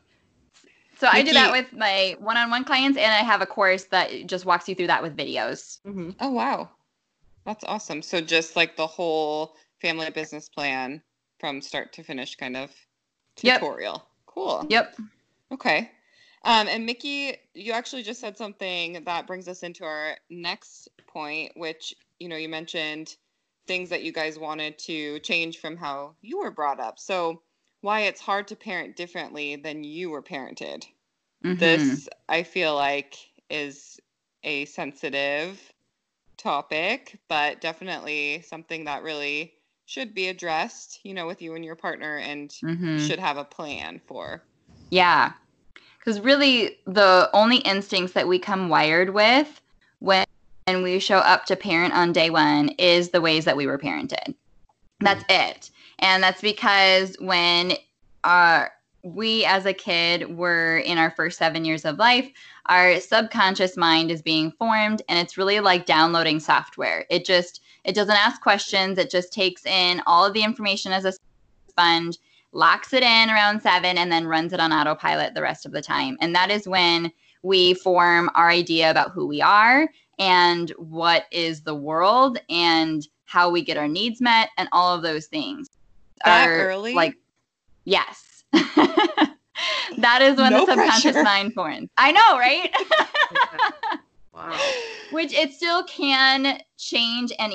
So 1.02 1.08
I 1.08 1.24
do 1.24 1.34
that 1.34 1.52
with 1.52 1.74
my 1.74 2.16
one-on-one 2.20 2.64
clients, 2.64 2.96
and 2.96 3.12
I 3.12 3.24
have 3.24 3.42
a 3.42 3.48
course 3.48 3.86
that 3.86 4.28
just 4.28 4.46
walks 4.46 4.70
you 4.70 4.76
through 4.76 4.86
that 4.86 5.02
with 5.02 5.18
videos. 5.18 5.80
hmm 5.84 6.12
Oh 6.20 6.30
wow. 6.30 6.70
That's 7.44 7.64
awesome. 7.64 8.04
So 8.04 8.22
just 8.22 8.56
like 8.56 8.78
the 8.78 8.86
whole 8.86 9.56
family 9.82 10.12
business 10.12 10.48
plan 10.48 11.02
from 11.40 11.60
start 11.60 11.92
to 11.94 12.04
finish 12.04 12.36
kind 12.36 12.56
of 12.56 12.70
Yep. 13.42 13.62
tutorial. 13.62 14.06
Cool. 14.28 14.68
Yep. 14.70 14.96
Okay. 15.52 15.90
Um, 16.46 16.68
and 16.68 16.86
Mickey, 16.86 17.36
you 17.56 17.72
actually 17.72 18.04
just 18.04 18.20
said 18.20 18.38
something 18.38 19.04
that 19.04 19.26
brings 19.26 19.48
us 19.48 19.64
into 19.64 19.84
our 19.84 20.16
next 20.30 20.88
point, 21.08 21.52
which, 21.56 21.96
you 22.20 22.28
know, 22.30 22.36
you 22.36 22.48
mentioned 22.48 23.16
things 23.66 23.90
that 23.90 24.04
you 24.04 24.12
guys 24.12 24.38
wanted 24.38 24.78
to 24.78 25.18
change 25.22 25.58
from 25.58 25.78
how 25.78 26.14
you 26.22 26.38
were 26.38 26.52
brought 26.52 26.80
up. 26.80 27.00
So, 27.00 27.42
why 27.82 28.02
it's 28.02 28.22
hard 28.22 28.48
to 28.48 28.56
parent 28.56 28.96
differently 28.96 29.56
than 29.56 29.84
you 29.84 30.10
were 30.10 30.22
parented. 30.22 30.86
Mhm. 31.44 31.60
This, 31.60 32.10
I 32.30 32.44
feel 32.44 32.76
like, 32.76 33.16
is 33.50 34.00
a 34.44 34.66
sensitive 34.66 35.60
topic, 36.38 37.20
but 37.28 37.62
definitely 37.62 38.42
something 38.48 38.86
that 38.86 39.04
really 39.04 39.54
should 39.86 40.14
be 40.14 40.30
addressed, 40.30 41.00
you 41.04 41.14
know, 41.14 41.28
with 41.28 41.42
you 41.42 41.54
and 41.56 41.66
your 41.66 41.76
partner 41.76 42.18
and 42.18 42.50
Mhm. 42.64 43.08
should 43.08 43.20
have 43.20 43.38
a 43.38 43.44
plan 43.44 44.00
for. 44.08 44.44
Yeah. 44.90 45.34
Because 45.98 46.20
really, 46.20 46.80
the 46.86 47.30
only 47.34 47.58
instincts 47.58 48.14
that 48.14 48.28
we 48.28 48.40
come 48.40 48.70
wired 48.70 49.12
with 49.12 49.62
when 50.00 50.26
we 50.66 51.00
show 51.00 51.18
up 51.18 51.46
to 51.46 51.56
parent 51.56 51.94
on 51.94 52.14
day 52.14 52.30
one 52.30 52.70
is 52.80 53.10
the 53.10 53.22
ways 53.22 53.46
that 53.46 53.58
we 53.58 53.68
were 53.68 53.78
parented. 53.78 54.36
That's 55.00 55.24
it. 55.30 55.70
And 56.02 56.22
that's 56.22 56.42
because 56.42 57.16
when 57.20 57.74
uh, 58.24 58.66
we 59.04 59.46
as 59.46 59.66
a 59.66 59.74
kid 59.74 60.36
were 60.36 60.78
in 60.80 60.98
our 60.98 61.12
first 61.12 61.38
seven 61.38 61.66
years 61.66 61.86
of 61.86 61.98
life, 61.98 62.30
our 62.68 63.00
subconscious 63.00 63.78
mind 63.78 64.12
is 64.12 64.22
being 64.22 64.52
formed 64.52 65.02
and 65.10 65.20
it's 65.20 65.38
really 65.38 65.60
like 65.60 65.86
downloading 65.86 66.40
software. 66.40 67.06
It 67.10 67.26
just, 67.26 67.62
it 67.84 67.96
doesn't 67.96 68.16
ask 68.16 68.42
questions. 68.42 68.98
It 68.98 69.10
just 69.10 69.34
takes 69.34 69.66
in 69.66 70.02
all 70.06 70.26
of 70.26 70.34
the 70.34 70.44
information 70.44 70.92
as 70.92 71.06
a 71.06 71.14
sponge 71.70 72.18
locks 72.54 72.94
it 72.94 73.04
in 73.04 73.30
around 73.30 73.62
seven 73.62 73.98
and 73.98 74.12
then 74.12 74.28
runs 74.28 74.54
it 74.54 74.60
on 74.60 74.74
autopilot 74.74 75.34
the 75.34 75.42
rest 75.42 75.66
of 75.66 75.72
the 75.72 75.82
time. 75.82 76.18
And 76.20 76.36
that 76.36 76.52
is 76.52 76.68
when 76.68 77.12
we 77.44 77.74
form 77.74 78.30
our 78.36 78.50
idea 78.50 78.92
about 78.92 79.12
who 79.12 79.26
we 79.26 79.42
are 79.42 79.90
and 80.20 80.70
what 80.72 81.26
is 81.32 81.62
the 81.62 81.76
world 81.76 82.38
and 82.50 83.08
how 83.26 83.50
we 83.50 83.64
get 83.64 83.78
our 83.78 83.88
needs 83.88 84.22
met 84.22 84.50
and 84.58 84.68
all 84.72 84.94
of 84.94 85.02
those 85.02 85.28
things. 85.28 85.70
That 86.26 86.48
are, 86.48 86.70
early? 86.70 86.94
Like, 86.94 87.16
yes. 87.86 88.44
that 88.54 90.22
is 90.22 90.38
when 90.38 90.52
No 90.52 90.66
the 90.66 90.74
subconscious 90.74 91.02
pressure. 91.12 91.24
mind 91.24 91.54
forms. 91.54 91.90
I 91.98 92.12
know, 92.12 92.38
right? 92.38 92.74
Wow. 94.34 94.58
which 95.12 95.34
it 95.34 95.52
still 95.52 95.84
can 95.84 96.62
change 96.78 97.34
and 97.38 97.52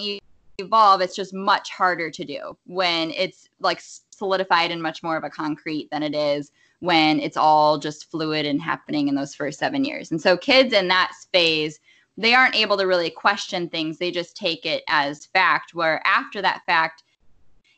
evolve 0.58 1.00
it's 1.00 1.16
just 1.16 1.32
much 1.32 1.70
harder 1.70 2.10
to 2.10 2.24
do 2.24 2.56
when 2.66 3.10
it's 3.12 3.48
like 3.60 3.80
solidified 4.10 4.70
and 4.70 4.82
much 4.82 5.02
more 5.02 5.16
of 5.16 5.24
a 5.24 5.30
concrete 5.30 5.88
than 5.90 6.02
it 6.02 6.14
is 6.14 6.52
when 6.80 7.18
it's 7.18 7.36
all 7.36 7.78
just 7.78 8.10
fluid 8.10 8.44
and 8.44 8.60
happening 8.60 9.08
in 9.08 9.14
those 9.14 9.34
first 9.34 9.58
seven 9.58 9.84
years 9.84 10.10
and 10.10 10.20
so 10.20 10.36
kids 10.36 10.74
in 10.74 10.86
that 10.88 11.12
phase 11.32 11.80
they 12.18 12.34
aren't 12.34 12.54
able 12.54 12.76
to 12.76 12.86
really 12.86 13.10
question 13.10 13.68
things 13.68 13.96
they 13.98 14.10
just 14.10 14.36
take 14.36 14.66
it 14.66 14.82
as 14.86 15.26
fact 15.26 15.74
where 15.74 16.06
after 16.06 16.42
that 16.42 16.62
fact 16.66 17.02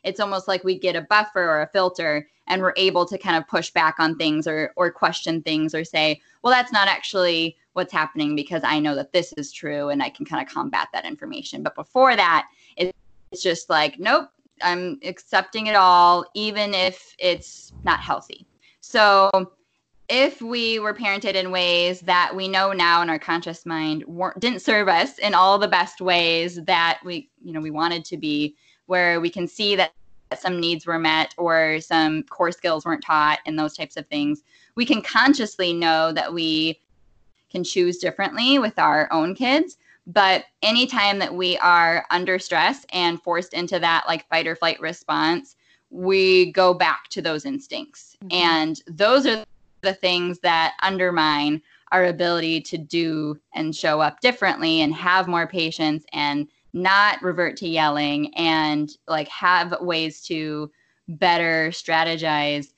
it's 0.03 0.19
almost 0.19 0.47
like 0.47 0.63
we 0.63 0.77
get 0.77 0.95
a 0.95 1.01
buffer 1.01 1.43
or 1.43 1.61
a 1.61 1.67
filter 1.67 2.27
and 2.47 2.61
we're 2.61 2.73
able 2.77 3.05
to 3.05 3.17
kind 3.17 3.37
of 3.37 3.47
push 3.47 3.69
back 3.71 3.95
on 3.99 4.15
things 4.15 4.47
or 4.47 4.73
or 4.75 4.91
question 4.91 5.41
things 5.41 5.73
or 5.73 5.83
say 5.83 6.19
well 6.43 6.53
that's 6.53 6.71
not 6.71 6.87
actually 6.87 7.55
what's 7.73 7.93
happening 7.93 8.35
because 8.35 8.63
i 8.63 8.79
know 8.79 8.95
that 8.95 9.13
this 9.13 9.33
is 9.37 9.51
true 9.51 9.89
and 9.89 10.01
i 10.01 10.09
can 10.09 10.25
kind 10.25 10.45
of 10.45 10.51
combat 10.53 10.87
that 10.93 11.05
information. 11.05 11.63
But 11.63 11.75
before 11.75 12.15
that 12.15 12.47
it's 12.77 12.93
just 13.41 13.69
like 13.69 13.99
nope 13.99 14.29
i'm 14.61 14.99
accepting 15.03 15.67
it 15.67 15.75
all 15.75 16.25
even 16.33 16.73
if 16.73 17.15
it's 17.19 17.73
not 17.83 17.99
healthy. 17.99 18.45
So 18.81 19.29
if 20.09 20.41
we 20.41 20.79
were 20.79 20.93
parented 20.93 21.35
in 21.35 21.51
ways 21.51 22.01
that 22.01 22.35
we 22.35 22.47
know 22.47 22.73
now 22.73 23.03
in 23.03 23.09
our 23.11 23.19
conscious 23.19 23.63
mind 23.63 24.03
weren't, 24.07 24.39
didn't 24.39 24.63
serve 24.63 24.87
us 24.87 25.19
in 25.19 25.35
all 25.35 25.59
the 25.59 25.67
best 25.67 26.01
ways 26.01 26.55
that 26.63 26.99
we 27.05 27.29
you 27.43 27.53
know 27.53 27.61
we 27.61 27.71
wanted 27.71 28.03
to 28.05 28.17
be 28.17 28.55
where 28.89 29.21
we 29.21 29.29
can 29.29 29.47
see 29.47 29.75
that 29.75 29.93
some 30.35 30.59
needs 30.59 30.87
were 30.87 30.97
met 30.97 31.35
or 31.37 31.79
some 31.79 32.23
core 32.23 32.51
skills 32.51 32.85
weren't 32.85 33.03
taught 33.03 33.37
and 33.45 33.57
those 33.57 33.77
types 33.77 33.97
of 33.97 34.07
things. 34.07 34.41
We 34.75 34.83
can 34.83 35.03
consciously 35.03 35.73
know 35.73 36.11
that 36.11 36.33
we 36.33 36.79
can 37.51 37.63
choose 37.63 37.99
differently 37.99 38.57
with 38.57 38.79
our 38.79 39.07
own 39.13 39.35
kids. 39.35 39.77
But 40.07 40.45
anytime 40.63 41.19
that 41.19 41.35
we 41.35 41.55
are 41.59 42.03
under 42.09 42.39
stress 42.39 42.83
and 42.91 43.21
forced 43.21 43.53
into 43.53 43.77
that 43.79 44.05
like 44.07 44.27
fight 44.27 44.47
or 44.47 44.55
flight 44.55 44.79
response, 44.79 45.55
we 45.91 46.51
go 46.51 46.73
back 46.73 47.09
to 47.09 47.21
those 47.21 47.45
instincts. 47.45 48.17
Mm-hmm. 48.23 48.43
And 48.43 48.81
those 48.87 49.27
are 49.27 49.45
the 49.81 49.93
things 49.93 50.39
that 50.39 50.73
undermine 50.81 51.61
our 51.91 52.05
ability 52.05 52.61
to 52.61 52.77
do 52.77 53.39
and 53.53 53.75
show 53.75 54.01
up 54.01 54.19
differently 54.19 54.81
and 54.81 54.95
have 54.95 55.27
more 55.27 55.45
patience 55.45 56.05
and 56.11 56.47
not 56.73 57.21
revert 57.21 57.57
to 57.57 57.67
yelling 57.67 58.33
and 58.35 58.91
like 59.07 59.27
have 59.27 59.75
ways 59.81 60.21
to 60.21 60.71
better 61.07 61.69
strategize 61.69 62.73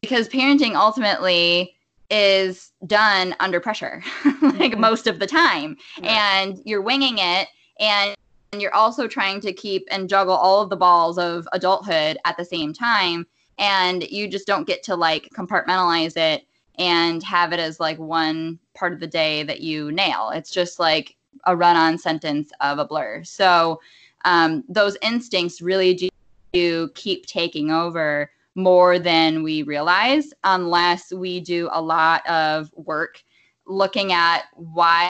because 0.00 0.28
parenting 0.28 0.74
ultimately 0.74 1.76
is 2.10 2.72
done 2.86 3.34
under 3.38 3.60
pressure 3.60 4.02
like 4.24 4.72
mm-hmm. 4.72 4.80
most 4.80 5.06
of 5.06 5.18
the 5.18 5.26
time. 5.26 5.76
And 6.02 6.60
you're 6.64 6.82
winging 6.82 7.18
it 7.18 7.48
and 7.78 8.16
you're 8.58 8.74
also 8.74 9.06
trying 9.06 9.40
to 9.42 9.52
keep 9.52 9.86
and 9.90 10.08
juggle 10.08 10.34
all 10.34 10.60
of 10.60 10.70
the 10.70 10.76
balls 10.76 11.18
of 11.18 11.46
adulthood 11.52 12.18
at 12.24 12.36
the 12.36 12.44
same 12.44 12.72
time 12.72 13.26
and 13.58 14.02
you 14.10 14.26
just 14.26 14.46
don't 14.46 14.66
get 14.66 14.82
to 14.82 14.96
like 14.96 15.28
compartmentalize 15.36 16.16
it 16.16 16.46
and 16.76 17.22
have 17.22 17.52
it 17.52 17.60
as 17.60 17.78
like 17.78 17.98
one 17.98 18.58
part 18.74 18.92
of 18.92 19.00
the 19.00 19.06
day 19.06 19.42
that 19.42 19.60
you 19.60 19.92
nail. 19.92 20.30
It's 20.34 20.50
just 20.50 20.80
like 20.80 21.14
a 21.44 21.56
run 21.56 21.76
on 21.76 21.98
sentence 21.98 22.50
of 22.60 22.78
a 22.78 22.84
blur. 22.84 23.22
So 23.24 23.80
um, 24.24 24.64
those 24.68 24.96
instincts 25.02 25.60
really 25.60 25.94
do, 25.94 26.08
do 26.52 26.90
keep 26.94 27.26
taking 27.26 27.70
over 27.70 28.30
more 28.54 28.98
than 28.98 29.42
we 29.42 29.62
realize 29.62 30.32
unless 30.44 31.12
we 31.12 31.40
do 31.40 31.68
a 31.72 31.80
lot 31.80 32.26
of 32.28 32.72
work 32.74 33.22
looking 33.66 34.12
at 34.12 34.44
why 34.54 35.08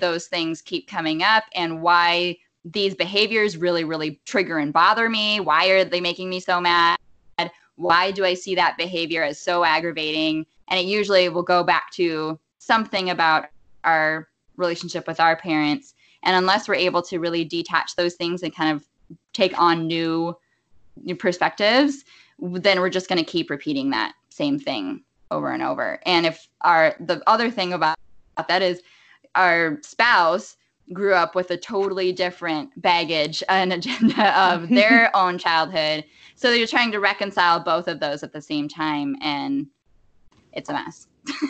those 0.00 0.26
things 0.26 0.60
keep 0.60 0.88
coming 0.88 1.22
up 1.22 1.44
and 1.54 1.82
why 1.82 2.36
these 2.64 2.94
behaviors 2.94 3.56
really 3.56 3.84
really 3.84 4.20
trigger 4.24 4.58
and 4.58 4.72
bother 4.72 5.08
me. 5.08 5.40
Why 5.40 5.68
are 5.68 5.84
they 5.84 6.00
making 6.00 6.30
me 6.30 6.40
so 6.40 6.60
mad? 6.60 6.98
Why 7.76 8.10
do 8.10 8.24
i 8.24 8.34
see 8.34 8.54
that 8.54 8.76
behavior 8.76 9.22
as 9.22 9.40
so 9.40 9.64
aggravating? 9.64 10.46
And 10.68 10.78
it 10.78 10.86
usually 10.86 11.28
will 11.28 11.42
go 11.42 11.64
back 11.64 11.90
to 11.92 12.38
something 12.58 13.10
about 13.10 13.46
our 13.84 14.28
relationship 14.56 15.06
with 15.06 15.20
our 15.20 15.36
parents. 15.36 15.94
And 16.22 16.36
unless 16.36 16.68
we're 16.68 16.74
able 16.74 17.02
to 17.02 17.18
really 17.18 17.44
detach 17.44 17.96
those 17.96 18.14
things 18.14 18.42
and 18.42 18.54
kind 18.54 18.74
of 18.76 18.86
take 19.32 19.58
on 19.58 19.86
new 19.86 20.36
new 21.02 21.16
perspectives, 21.16 22.04
then 22.38 22.80
we're 22.80 22.90
just 22.90 23.08
going 23.08 23.18
to 23.18 23.24
keep 23.24 23.50
repeating 23.50 23.90
that 23.90 24.12
same 24.28 24.58
thing 24.58 25.02
over 25.30 25.50
and 25.50 25.62
over. 25.62 25.98
And 26.04 26.26
if 26.26 26.48
our 26.60 26.94
the 27.00 27.22
other 27.26 27.50
thing 27.50 27.72
about, 27.72 27.96
about 28.36 28.48
that 28.48 28.62
is 28.62 28.82
our 29.34 29.78
spouse 29.82 30.56
grew 30.92 31.14
up 31.14 31.34
with 31.34 31.50
a 31.50 31.56
totally 31.56 32.12
different 32.12 32.70
baggage 32.80 33.42
and 33.48 33.72
agenda 33.72 34.38
of 34.52 34.68
their 34.68 35.14
own 35.16 35.38
childhood. 35.38 36.04
So 36.34 36.52
you're 36.52 36.66
trying 36.66 36.92
to 36.92 37.00
reconcile 37.00 37.60
both 37.60 37.88
of 37.88 38.00
those 38.00 38.22
at 38.22 38.32
the 38.32 38.42
same 38.42 38.68
time 38.68 39.16
and 39.22 39.66
it's 40.52 40.68
a 40.68 40.72
mess. 40.72 41.06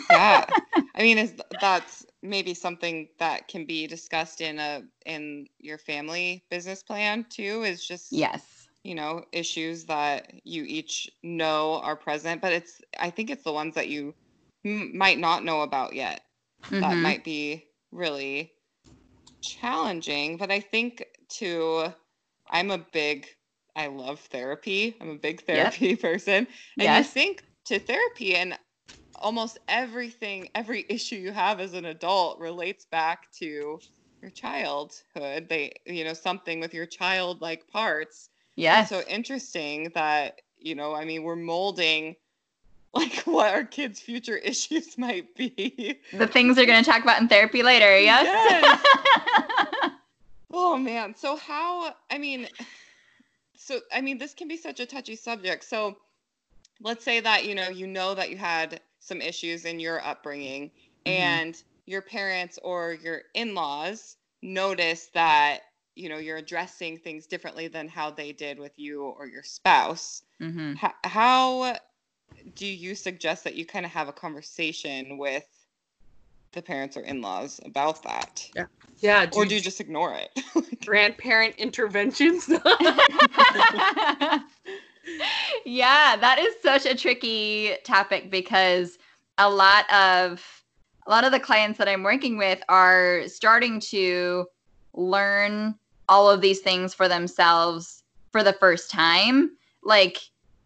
yeah. 0.09 0.45
I 0.95 1.01
mean, 1.01 1.29
that's 1.59 2.05
maybe 2.23 2.53
something 2.53 3.09
that 3.19 3.47
can 3.47 3.65
be 3.65 3.85
discussed 3.85 4.41
in 4.41 4.57
a 4.57 4.81
in 5.05 5.45
your 5.59 5.77
family 5.77 6.43
business 6.49 6.81
plan 6.81 7.25
too 7.29 7.63
is 7.63 7.85
just 7.85 8.11
yes 8.11 8.67
you 8.83 8.95
know 8.95 9.23
issues 9.31 9.83
that 9.85 10.33
you 10.43 10.63
each 10.63 11.09
know 11.21 11.79
are 11.83 11.95
present 11.95 12.41
but 12.41 12.53
it's 12.53 12.81
i 12.99 13.09
think 13.09 13.29
it's 13.29 13.43
the 13.43 13.51
ones 13.51 13.75
that 13.75 13.89
you 13.89 14.13
m- 14.65 14.97
might 14.97 15.19
not 15.19 15.43
know 15.43 15.61
about 15.61 15.93
yet 15.93 16.21
mm-hmm. 16.63 16.79
that 16.79 16.95
might 16.95 17.23
be 17.23 17.65
really 17.91 18.51
challenging 19.41 20.37
but 20.37 20.49
i 20.49 20.59
think 20.59 21.03
too 21.29 21.85
i'm 22.49 22.71
a 22.71 22.77
big 22.77 23.27
i 23.75 23.87
love 23.87 24.19
therapy 24.31 24.95
i'm 25.01 25.09
a 25.09 25.15
big 25.15 25.41
therapy 25.41 25.89
yep. 25.89 25.99
person 26.01 26.35
and 26.35 26.47
yes. 26.77 27.05
you 27.05 27.11
think 27.11 27.43
to 27.65 27.79
therapy 27.79 28.35
and 28.35 28.57
almost 29.23 29.57
everything, 29.67 30.49
every 30.53 30.85
issue 30.89 31.15
you 31.15 31.31
have 31.31 31.59
as 31.59 31.73
an 31.73 31.85
adult 31.85 32.39
relates 32.39 32.85
back 32.85 33.31
to 33.39 33.79
your 34.21 34.31
childhood. 34.31 35.47
They, 35.49 35.73
you 35.85 36.03
know, 36.03 36.13
something 36.13 36.59
with 36.59 36.73
your 36.73 36.85
childlike 36.85 37.67
parts. 37.69 38.29
Yes. 38.55 38.89
so 38.89 39.01
interesting 39.07 39.91
that, 39.95 40.41
you 40.59 40.75
know, 40.75 40.93
I 40.93 41.05
mean, 41.05 41.23
we're 41.23 41.35
molding 41.35 42.15
like 42.93 43.21
what 43.21 43.51
our 43.51 43.63
kids' 43.63 43.99
future 43.99 44.37
issues 44.43 44.97
might 44.97 45.33
be. 45.35 45.99
The 46.11 46.27
things 46.27 46.55
they're 46.55 46.67
going 46.67 46.83
to 46.83 46.89
talk 46.89 47.01
about 47.01 47.19
in 47.19 47.27
therapy 47.27 47.63
later. 47.63 47.97
Yes. 47.97 48.81
yes. 48.85 49.91
oh, 50.53 50.77
man. 50.77 51.15
So, 51.15 51.35
how, 51.35 51.95
I 52.11 52.19
mean, 52.19 52.47
so, 53.57 53.79
I 53.91 54.01
mean, 54.01 54.19
this 54.19 54.35
can 54.35 54.47
be 54.47 54.57
such 54.57 54.79
a 54.79 54.85
touchy 54.85 55.15
subject. 55.15 55.63
So, 55.63 55.97
let's 56.81 57.03
say 57.03 57.19
that, 57.19 57.45
you 57.45 57.55
know, 57.55 57.69
you 57.69 57.87
know 57.87 58.13
that 58.13 58.29
you 58.29 58.37
had 58.37 58.79
some 59.03 59.21
issues 59.21 59.65
in 59.65 59.79
your 59.79 60.03
upbringing 60.05 60.71
mm-hmm. 61.05 61.11
and 61.11 61.63
your 61.85 62.01
parents 62.01 62.57
or 62.63 62.93
your 62.93 63.23
in-laws 63.33 64.17
notice 64.41 65.07
that 65.13 65.59
you 65.95 66.09
know 66.09 66.17
you're 66.17 66.37
addressing 66.37 66.97
things 66.97 67.27
differently 67.27 67.67
than 67.67 67.87
how 67.87 68.09
they 68.09 68.31
did 68.31 68.57
with 68.57 68.77
you 68.77 69.03
or 69.03 69.27
your 69.27 69.43
spouse. 69.43 70.23
Mm-hmm. 70.41 70.73
how, 70.73 70.93
how 71.03 71.77
do 72.55 72.65
you 72.65 72.95
suggest 72.95 73.43
that 73.43 73.55
you 73.55 73.65
kind 73.65 73.85
of 73.85 73.91
have 73.91 74.07
a 74.07 74.13
conversation 74.13 75.17
with 75.17 75.45
the 76.51 76.61
parents 76.61 76.97
or 76.97 77.01
in-laws 77.01 77.59
about 77.65 78.03
that? 78.03 78.49
Yeah. 78.55 78.65
Yeah 78.99 79.25
do 79.25 79.39
or 79.39 79.45
do 79.45 79.55
you 79.55 79.61
just 79.61 79.79
ignore 79.81 80.15
it? 80.15 80.31
Grandparent 80.85 81.55
interventions 81.57 82.47
yeah, 85.65 86.15
that 86.15 86.39
is 86.39 86.55
such 86.61 86.85
a 86.85 86.95
tricky 86.95 87.75
topic 87.83 88.29
because 88.29 88.97
a 89.37 89.49
lot 89.49 89.91
of 89.93 90.63
a 91.05 91.09
lot 91.09 91.25
of 91.25 91.31
the 91.31 91.39
clients 91.39 91.77
that 91.77 91.89
I'm 91.89 92.03
working 92.03 92.37
with 92.37 92.61
are 92.69 93.23
starting 93.27 93.79
to 93.81 94.45
learn 94.93 95.75
all 96.07 96.29
of 96.29 96.41
these 96.41 96.61
things 96.61 96.93
for 96.93 97.07
themselves 97.07 98.03
for 98.31 98.43
the 98.43 98.53
first 98.53 98.89
time, 98.89 99.51
like 99.83 100.19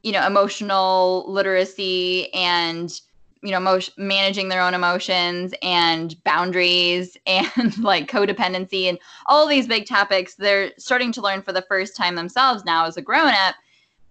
you 0.04 0.12
know, 0.12 0.26
emotional 0.26 1.26
literacy 1.28 2.34
and 2.34 3.02
you 3.44 3.52
know, 3.52 3.60
mo- 3.60 3.80
managing 3.98 4.50
their 4.50 4.62
own 4.62 4.74
emotions 4.74 5.54
and 5.62 6.22
boundaries 6.24 7.16
and 7.28 7.78
like 7.80 8.10
codependency 8.10 8.90
and 8.90 9.00
all 9.28 9.48
these 9.48 9.68
big 9.68 9.86
topics. 9.86 10.36
They're 10.36 10.72
starting 10.78 11.12
to 11.14 11.22
learn 11.22 11.42
for 11.42 11.54
the 11.54 11.62
first 11.64 11.96
time 11.96 12.16
themselves 12.16 12.66
now 12.66 12.86
as 12.86 12.98
a 12.98 13.02
grown 13.02 13.30
up 13.30 13.56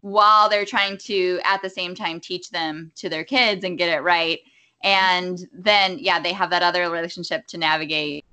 while 0.06 0.48
they're 0.48 0.64
trying 0.64 0.96
to 0.96 1.40
at 1.42 1.60
the 1.62 1.68
same 1.68 1.92
time 1.92 2.20
teach 2.20 2.50
them 2.50 2.92
to 2.94 3.08
their 3.08 3.24
kids 3.24 3.64
and 3.64 3.76
get 3.76 3.92
it 3.92 4.02
right. 4.02 4.38
And 4.84 5.36
then 5.52 5.98
yeah 5.98 6.20
they 6.20 6.32
have 6.32 6.48
that 6.50 6.62
other 6.62 6.88
relationship 6.88 7.44
to 7.48 7.58
navigate 7.58 8.24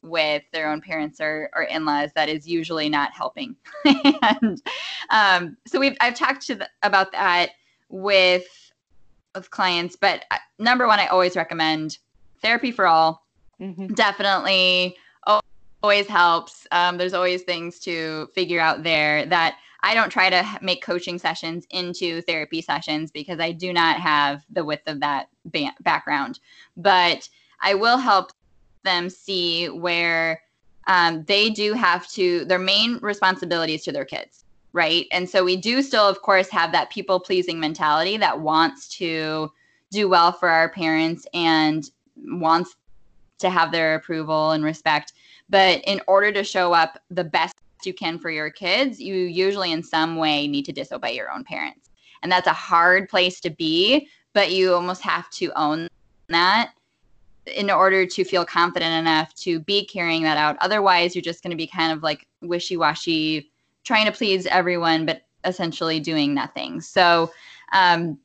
with 0.00 0.42
their 0.54 0.70
own 0.70 0.80
parents 0.80 1.20
or, 1.20 1.50
or 1.54 1.64
in-laws 1.64 2.12
that 2.14 2.30
is 2.30 2.48
usually 2.48 2.88
not 2.88 3.12
helping. 3.12 3.56
And 4.40 4.62
um, 5.10 5.58
so 5.66 5.78
we've 5.78 5.96
i've 6.00 6.14
talked 6.14 6.46
to 6.46 6.54
the, 6.54 6.68
about 6.82 7.12
that 7.12 7.50
with 7.90 8.46
with 9.34 9.50
clients 9.50 9.96
but 9.96 10.24
uh, 10.30 10.36
number 10.58 10.86
one 10.86 10.98
i 10.98 11.06
always 11.06 11.36
recommend 11.36 11.98
therapy 12.40 12.70
for 12.70 12.86
all. 12.86 13.26
Mm-hmm. 13.60 13.88
definitely 13.94 14.96
always 15.82 16.06
helps. 16.06 16.66
Um, 16.70 16.96
there's 16.96 17.14
always 17.14 17.42
things 17.42 17.78
to 17.80 18.28
figure 18.34 18.60
out 18.60 18.82
there 18.82 19.26
that 19.26 19.58
I 19.80 19.94
don't 19.94 20.10
try 20.10 20.28
to 20.30 20.44
make 20.60 20.82
coaching 20.82 21.18
sessions 21.18 21.66
into 21.70 22.20
therapy 22.22 22.60
sessions 22.60 23.10
because 23.10 23.38
I 23.38 23.52
do 23.52 23.72
not 23.72 24.00
have 24.00 24.44
the 24.50 24.64
width 24.64 24.88
of 24.88 25.00
that 25.00 25.28
ba- 25.44 25.74
background. 25.80 26.40
But 26.76 27.28
I 27.60 27.74
will 27.74 27.98
help 27.98 28.32
them 28.84 29.08
see 29.08 29.68
where 29.68 30.42
um, 30.86 31.24
they 31.24 31.50
do 31.50 31.74
have 31.74 32.08
to, 32.12 32.44
their 32.46 32.58
main 32.58 32.98
responsibilities 33.02 33.84
to 33.84 33.92
their 33.92 34.04
kids, 34.04 34.44
right? 34.72 35.06
And 35.12 35.28
so 35.28 35.44
we 35.44 35.56
do 35.56 35.82
still, 35.82 36.08
of 36.08 36.22
course, 36.22 36.48
have 36.50 36.72
that 36.72 36.90
people 36.90 37.20
pleasing 37.20 37.60
mentality 37.60 38.16
that 38.16 38.40
wants 38.40 38.88
to 38.96 39.52
do 39.90 40.08
well 40.08 40.32
for 40.32 40.48
our 40.48 40.68
parents 40.68 41.26
and 41.34 41.88
wants 42.16 42.74
to 43.38 43.50
have 43.50 43.70
their 43.70 43.94
approval 43.94 44.52
and 44.52 44.64
respect. 44.64 45.12
But 45.48 45.82
in 45.86 46.00
order 46.06 46.32
to 46.32 46.42
show 46.42 46.72
up 46.72 47.00
the 47.10 47.24
best 47.24 47.56
you 47.86 47.94
can 47.94 48.18
for 48.18 48.30
your 48.30 48.50
kids, 48.50 49.00
you 49.00 49.14
usually 49.14 49.72
in 49.72 49.82
some 49.82 50.16
way 50.16 50.46
need 50.46 50.64
to 50.66 50.72
disobey 50.72 51.14
your 51.14 51.30
own 51.30 51.44
parents. 51.44 51.90
And 52.22 52.30
that's 52.30 52.46
a 52.46 52.52
hard 52.52 53.08
place 53.08 53.40
to 53.40 53.50
be, 53.50 54.08
but 54.32 54.50
you 54.50 54.74
almost 54.74 55.02
have 55.02 55.30
to 55.30 55.52
own 55.56 55.88
that 56.28 56.72
in 57.46 57.70
order 57.70 58.04
to 58.06 58.24
feel 58.24 58.44
confident 58.44 58.92
enough 58.92 59.34
to 59.34 59.60
be 59.60 59.84
carrying 59.84 60.22
that 60.22 60.36
out. 60.36 60.56
Otherwise, 60.60 61.14
you're 61.14 61.22
just 61.22 61.42
going 61.42 61.50
to 61.50 61.56
be 61.56 61.66
kind 61.66 61.92
of 61.92 62.02
like 62.02 62.26
wishy 62.42 62.76
washy, 62.76 63.50
trying 63.84 64.06
to 64.06 64.12
please 64.12 64.46
everyone, 64.46 65.06
but 65.06 65.22
essentially 65.44 66.00
doing 66.00 66.34
nothing. 66.34 66.80
So, 66.80 67.30
um, 67.72 68.18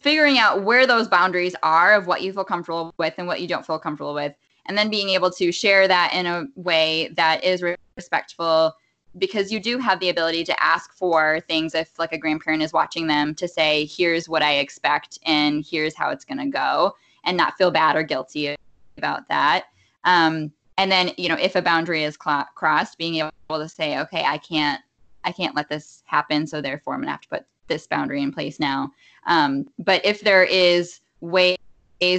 figuring 0.00 0.38
out 0.38 0.62
where 0.62 0.86
those 0.86 1.08
boundaries 1.08 1.56
are 1.62 1.94
of 1.94 2.06
what 2.06 2.22
you 2.22 2.32
feel 2.32 2.44
comfortable 2.44 2.94
with 2.98 3.14
and 3.18 3.26
what 3.26 3.40
you 3.40 3.48
don't 3.48 3.66
feel 3.66 3.78
comfortable 3.78 4.14
with, 4.14 4.34
and 4.66 4.76
then 4.76 4.90
being 4.90 5.10
able 5.10 5.30
to 5.30 5.50
share 5.52 5.88
that 5.88 6.12
in 6.12 6.26
a 6.26 6.46
way 6.56 7.10
that 7.16 7.42
is 7.44 7.62
respectful 7.96 8.74
because 9.18 9.50
you 9.50 9.58
do 9.58 9.78
have 9.78 9.98
the 10.00 10.10
ability 10.10 10.44
to 10.44 10.62
ask 10.62 10.92
for 10.92 11.40
things 11.48 11.74
if 11.74 11.98
like 11.98 12.12
a 12.12 12.18
grandparent 12.18 12.62
is 12.62 12.72
watching 12.72 13.06
them 13.06 13.34
to 13.34 13.48
say 13.48 13.86
here's 13.86 14.28
what 14.28 14.42
i 14.42 14.56
expect 14.56 15.18
and 15.24 15.64
here's 15.68 15.94
how 15.94 16.10
it's 16.10 16.24
going 16.24 16.38
to 16.38 16.46
go 16.46 16.94
and 17.24 17.36
not 17.36 17.56
feel 17.56 17.70
bad 17.70 17.96
or 17.96 18.02
guilty 18.04 18.54
about 18.96 19.26
that. 19.28 19.64
Um, 20.04 20.52
and 20.78 20.92
then 20.92 21.10
you 21.16 21.28
know 21.28 21.36
if 21.40 21.56
a 21.56 21.62
boundary 21.62 22.04
is 22.04 22.18
cl- 22.22 22.46
crossed 22.54 22.98
being 22.98 23.16
able 23.16 23.32
to 23.50 23.68
say 23.68 23.98
okay 23.98 24.22
i 24.24 24.36
can't 24.36 24.82
i 25.24 25.32
can't 25.32 25.56
let 25.56 25.70
this 25.70 26.02
happen 26.04 26.46
so 26.46 26.60
therefore 26.60 26.92
i'm 26.92 27.00
going 27.00 27.06
to 27.06 27.12
have 27.12 27.22
to 27.22 27.28
put 27.28 27.46
this 27.68 27.86
boundary 27.86 28.22
in 28.22 28.32
place 28.32 28.60
now. 28.60 28.92
Um, 29.26 29.66
but 29.78 30.04
if 30.04 30.20
there 30.20 30.44
is 30.44 31.00
ways 31.20 31.58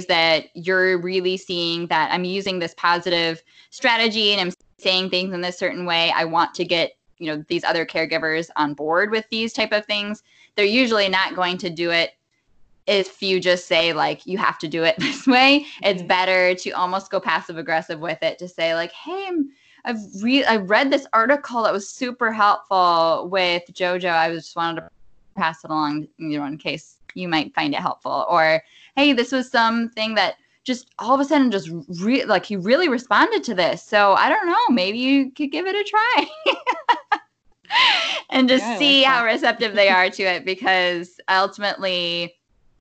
that 0.06 0.46
you're 0.54 0.98
really 0.98 1.36
seeing 1.36 1.86
that 1.86 2.10
i'm 2.12 2.24
using 2.24 2.58
this 2.58 2.74
positive 2.74 3.42
strategy 3.70 4.32
and 4.32 4.40
i'm 4.40 4.52
saying 4.78 5.10
things 5.10 5.34
in 5.34 5.40
this 5.40 5.58
certain 5.58 5.84
way. 5.84 6.12
I 6.14 6.24
want 6.24 6.54
to 6.54 6.64
get 6.64 6.92
you 7.18 7.26
know 7.26 7.44
these 7.48 7.64
other 7.64 7.84
caregivers 7.84 8.48
on 8.56 8.74
board 8.74 9.10
with 9.10 9.26
these 9.30 9.52
type 9.52 9.72
of 9.72 9.84
things. 9.86 10.22
They're 10.54 10.64
usually 10.64 11.08
not 11.08 11.34
going 11.34 11.58
to 11.58 11.70
do 11.70 11.90
it 11.90 12.12
if 12.86 13.22
you 13.22 13.38
just 13.38 13.66
say 13.66 13.92
like 13.92 14.26
you 14.26 14.38
have 14.38 14.58
to 14.60 14.68
do 14.68 14.84
it 14.84 14.96
this 14.98 15.26
way. 15.26 15.66
It's 15.82 16.00
mm-hmm. 16.00 16.08
better 16.08 16.54
to 16.54 16.70
almost 16.70 17.10
go 17.10 17.20
passive 17.20 17.58
aggressive 17.58 18.00
with 18.00 18.22
it 18.22 18.38
to 18.38 18.48
say 18.48 18.74
like 18.74 18.92
hey 18.92 19.30
i've 19.84 19.98
re- 20.20 20.44
i 20.44 20.56
read 20.56 20.90
this 20.90 21.06
article 21.12 21.62
that 21.62 21.72
was 21.72 21.88
super 21.88 22.32
helpful 22.32 23.28
with 23.30 23.62
jojo. 23.72 24.12
I 24.12 24.32
just 24.32 24.56
wanted 24.56 24.82
to 24.82 24.90
pass 25.36 25.64
it 25.64 25.70
along 25.70 26.08
you 26.18 26.38
know 26.38 26.46
in 26.46 26.58
case 26.58 26.97
you 27.14 27.28
might 27.28 27.54
find 27.54 27.74
it 27.74 27.80
helpful. 27.80 28.26
Or 28.28 28.62
hey 28.96 29.12
this 29.12 29.32
was 29.32 29.50
something 29.50 30.14
that 30.14 30.36
just 30.64 30.90
all 30.98 31.14
of 31.14 31.20
a 31.20 31.24
sudden 31.24 31.50
just 31.50 31.70
re- 32.00 32.24
like 32.24 32.44
he 32.44 32.56
really 32.56 32.88
responded 32.88 33.42
to 33.44 33.54
this. 33.54 33.82
So 33.82 34.14
i 34.14 34.28
don't 34.28 34.46
know 34.46 34.68
maybe 34.70 34.98
you 34.98 35.30
could 35.32 35.52
give 35.52 35.66
it 35.66 35.76
a 35.76 35.84
try. 35.84 36.26
And 38.30 38.48
just 38.48 38.64
yeah, 38.64 38.78
see 38.78 39.02
like 39.02 39.10
how 39.10 39.24
receptive 39.24 39.74
they 39.74 39.88
are 39.88 40.10
to 40.10 40.22
it 40.22 40.44
because 40.44 41.18
ultimately 41.28 42.34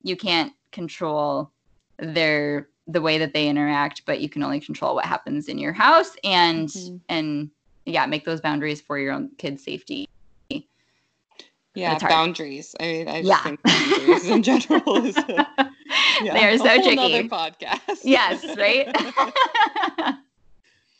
you 0.03 0.15
can't 0.15 0.53
control 0.71 1.51
their 1.97 2.69
the 2.87 3.01
way 3.01 3.17
that 3.17 3.33
they 3.33 3.47
interact 3.47 4.03
but 4.05 4.21
you 4.21 4.29
can 4.29 4.43
only 4.43 4.59
control 4.59 4.95
what 4.95 5.05
happens 5.05 5.47
in 5.47 5.57
your 5.57 5.73
house 5.73 6.15
and 6.23 6.69
mm-hmm. 6.69 6.97
and 7.09 7.49
yeah 7.85 8.05
make 8.05 8.23
those 8.23 8.39
boundaries 8.39 8.79
for 8.79 8.97
your 8.99 9.11
own 9.11 9.29
kids 9.37 9.63
safety 9.63 10.07
yeah 11.77 11.97
boundaries 11.99 12.75
i 12.79 12.83
mean 12.83 13.07
i 13.07 13.21
just 13.21 13.29
yeah. 13.29 13.43
think 13.43 13.61
boundaries 13.63 14.27
in 14.29 14.43
general 14.43 15.05
is 15.05 15.17
a, 15.17 15.47
yeah, 16.21 16.33
they 16.33 16.45
are 16.45 16.57
so 16.57 16.81
tricky. 16.81 17.29
podcast. 17.29 17.99
yes, 18.03 18.43
right. 18.57 18.87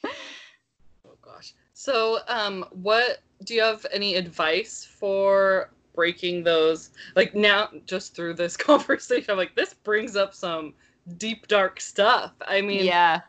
oh 0.06 1.18
gosh. 1.22 1.54
So, 1.74 2.20
um, 2.28 2.66
what 2.72 3.20
do 3.44 3.54
you 3.54 3.62
have 3.62 3.86
any 3.92 4.16
advice 4.16 4.86
for 4.86 5.70
breaking 5.94 6.44
those? 6.44 6.92
Like 7.16 7.36
now, 7.36 7.70
just 7.86 8.16
through 8.16 8.36
this 8.36 8.58
conversation, 8.58 9.32
I'm 9.32 9.38
like, 9.38 9.56
this 9.56 9.74
brings 9.74 10.16
up 10.16 10.34
some 10.34 10.74
deep, 11.18 11.48
dark 11.48 11.80
stuff. 11.80 12.34
I 12.42 12.62
mean, 12.62 12.86
yeah, 12.86 13.22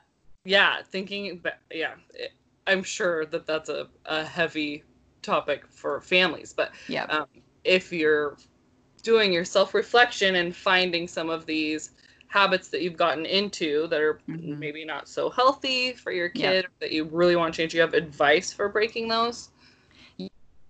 yeah. 0.45 0.83
Thinking, 0.83 1.43
yeah, 1.73 1.95
it, 2.15 2.33
I'm 2.67 2.83
sure 2.83 3.25
that 3.27 3.47
that's 3.47 3.69
a, 3.69 3.89
a 4.07 4.25
heavy 4.25 4.85
topic 5.23 5.67
for 5.69 6.01
families, 6.01 6.53
but 6.53 6.73
yeah, 6.89 7.05
um, 7.05 7.27
if 7.65 7.93
you're 7.93 8.37
doing 9.03 9.33
your 9.33 9.45
self 9.45 9.75
reflection 9.75 10.37
and 10.37 10.55
finding 10.55 11.09
some 11.09 11.31
of 11.31 11.47
these 11.47 11.91
habits 12.29 12.69
that 12.69 12.83
you've 12.83 12.97
gotten 12.97 13.25
into 13.25 13.87
that 13.89 14.01
are 14.01 14.21
mm-hmm. 14.29 14.59
maybe 14.59 14.85
not 14.85 15.09
so 15.09 15.31
healthy 15.31 15.93
for 15.93 16.13
your 16.13 16.29
kid 16.29 16.67
that 16.81 16.93
you 16.93 17.05
really 17.05 17.37
want 17.37 17.55
to 17.55 17.57
change. 17.63 17.75
You 17.75 17.81
have 17.81 17.95
advice 17.95 18.53
for 18.53 18.69
breaking 18.69 19.09
those? 19.09 19.49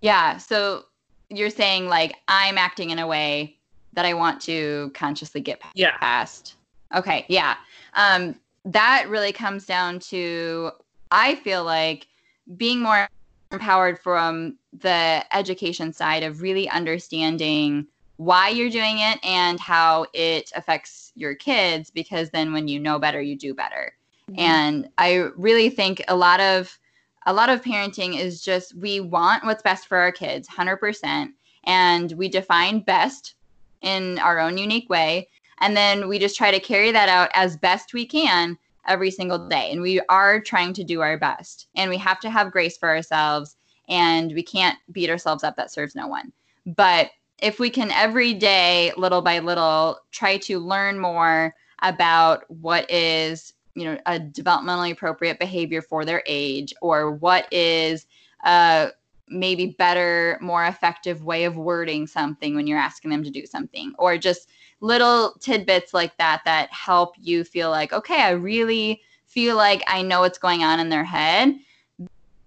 Yeah. 0.01 0.37
So 0.37 0.85
you're 1.29 1.49
saying 1.49 1.87
like 1.87 2.15
I'm 2.27 2.57
acting 2.57 2.91
in 2.91 2.99
a 2.99 3.07
way 3.07 3.57
that 3.93 4.05
I 4.05 4.13
want 4.13 4.41
to 4.43 4.91
consciously 4.93 5.41
get 5.41 5.61
yeah. 5.75 5.97
past. 5.97 6.55
Okay. 6.95 7.25
Yeah. 7.27 7.57
Um, 7.95 8.35
that 8.65 9.07
really 9.09 9.33
comes 9.33 9.65
down 9.65 9.99
to 9.99 10.71
I 11.11 11.35
feel 11.35 11.63
like 11.63 12.07
being 12.55 12.79
more 12.79 13.09
empowered 13.51 13.99
from 13.99 14.57
the 14.73 15.23
education 15.35 15.91
side 15.91 16.23
of 16.23 16.41
really 16.41 16.69
understanding 16.69 17.87
why 18.17 18.49
you're 18.49 18.69
doing 18.69 18.99
it 18.99 19.17
and 19.23 19.59
how 19.59 20.05
it 20.13 20.51
affects 20.55 21.11
your 21.15 21.33
kids 21.33 21.89
because 21.89 22.29
then 22.29 22.51
when 22.51 22.67
you 22.67 22.79
know 22.79 22.99
better 22.99 23.21
you 23.21 23.35
do 23.35 23.53
better. 23.53 23.93
Mm-hmm. 24.29 24.39
and 24.41 24.89
i 24.99 25.15
really 25.37 25.71
think 25.71 26.03
a 26.07 26.15
lot 26.15 26.39
of 26.39 26.77
a 27.25 27.33
lot 27.33 27.49
of 27.49 27.63
parenting 27.63 28.19
is 28.19 28.43
just 28.43 28.75
we 28.75 28.99
want 28.99 29.43
what's 29.43 29.63
best 29.63 29.87
for 29.87 29.97
our 29.97 30.11
kids 30.11 30.47
100% 30.47 31.29
and 31.63 32.11
we 32.13 32.29
define 32.29 32.79
best 32.81 33.35
in 33.81 34.19
our 34.19 34.39
own 34.39 34.57
unique 34.57 34.89
way. 34.89 35.27
And 35.61 35.75
then 35.75 36.07
we 36.07 36.19
just 36.19 36.37
try 36.37 36.51
to 36.51 36.59
carry 36.59 36.91
that 36.91 37.09
out 37.09 37.29
as 37.33 37.57
best 37.57 37.93
we 37.93 38.05
can 38.05 38.57
every 38.87 39.11
single 39.11 39.47
day 39.47 39.71
and 39.71 39.81
we 39.81 39.99
are 40.09 40.39
trying 40.39 40.73
to 40.73 40.83
do 40.83 41.01
our 41.01 41.17
best 41.17 41.67
and 41.75 41.89
we 41.89 41.97
have 41.97 42.19
to 42.19 42.29
have 42.29 42.51
grace 42.51 42.77
for 42.77 42.89
ourselves 42.89 43.55
and 43.87 44.33
we 44.33 44.43
can't 44.43 44.77
beat 44.91 45.09
ourselves 45.09 45.43
up 45.43 45.55
that 45.55 45.71
serves 45.71 45.95
no 45.95 46.07
one. 46.07 46.31
But 46.65 47.09
if 47.39 47.59
we 47.59 47.69
can 47.69 47.91
every 47.91 48.33
day, 48.33 48.91
little 48.97 49.21
by 49.21 49.39
little, 49.39 49.99
try 50.11 50.37
to 50.37 50.59
learn 50.59 50.99
more 50.99 51.55
about 51.81 52.43
what 52.49 52.89
is 52.91 53.53
you 53.75 53.85
know 53.85 53.97
a 54.05 54.19
developmentally 54.19 54.91
appropriate 54.91 55.39
behavior 55.39 55.81
for 55.81 56.03
their 56.03 56.21
age 56.25 56.73
or 56.81 57.11
what 57.11 57.51
is 57.51 58.05
a 58.45 58.91
maybe 59.29 59.67
better 59.77 60.37
more 60.41 60.65
effective 60.65 61.23
way 61.23 61.43
of 61.43 61.57
wording 61.57 62.07
something 62.07 62.55
when 62.55 62.67
you're 62.67 62.77
asking 62.77 63.11
them 63.11 63.23
to 63.23 63.29
do 63.29 63.45
something 63.45 63.93
or 63.97 64.17
just 64.17 64.49
little 64.81 65.33
tidbits 65.39 65.93
like 65.93 66.17
that 66.17 66.41
that 66.45 66.71
help 66.71 67.15
you 67.19 67.43
feel 67.43 67.69
like 67.69 67.93
okay 67.93 68.21
i 68.21 68.31
really 68.31 69.01
feel 69.25 69.55
like 69.55 69.83
i 69.87 70.01
know 70.01 70.21
what's 70.21 70.37
going 70.37 70.63
on 70.63 70.79
in 70.79 70.89
their 70.89 71.03
head 71.03 71.55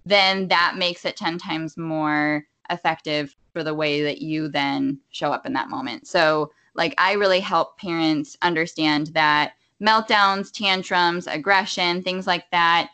then 0.05 0.47
that 0.47 0.75
makes 0.77 1.05
it 1.05 1.15
10 1.15 1.37
times 1.37 1.77
more 1.77 2.45
effective 2.69 3.35
for 3.53 3.63
the 3.63 3.73
way 3.73 4.01
that 4.03 4.21
you 4.21 4.47
then 4.47 4.99
show 5.11 5.31
up 5.31 5.45
in 5.45 5.53
that 5.53 5.69
moment. 5.69 6.07
So, 6.07 6.51
like, 6.75 6.95
I 6.97 7.13
really 7.13 7.39
help 7.39 7.77
parents 7.77 8.35
understand 8.41 9.07
that 9.07 9.53
meltdowns, 9.81 10.51
tantrums, 10.51 11.27
aggression, 11.27 12.01
things 12.01 12.25
like 12.25 12.49
that, 12.51 12.89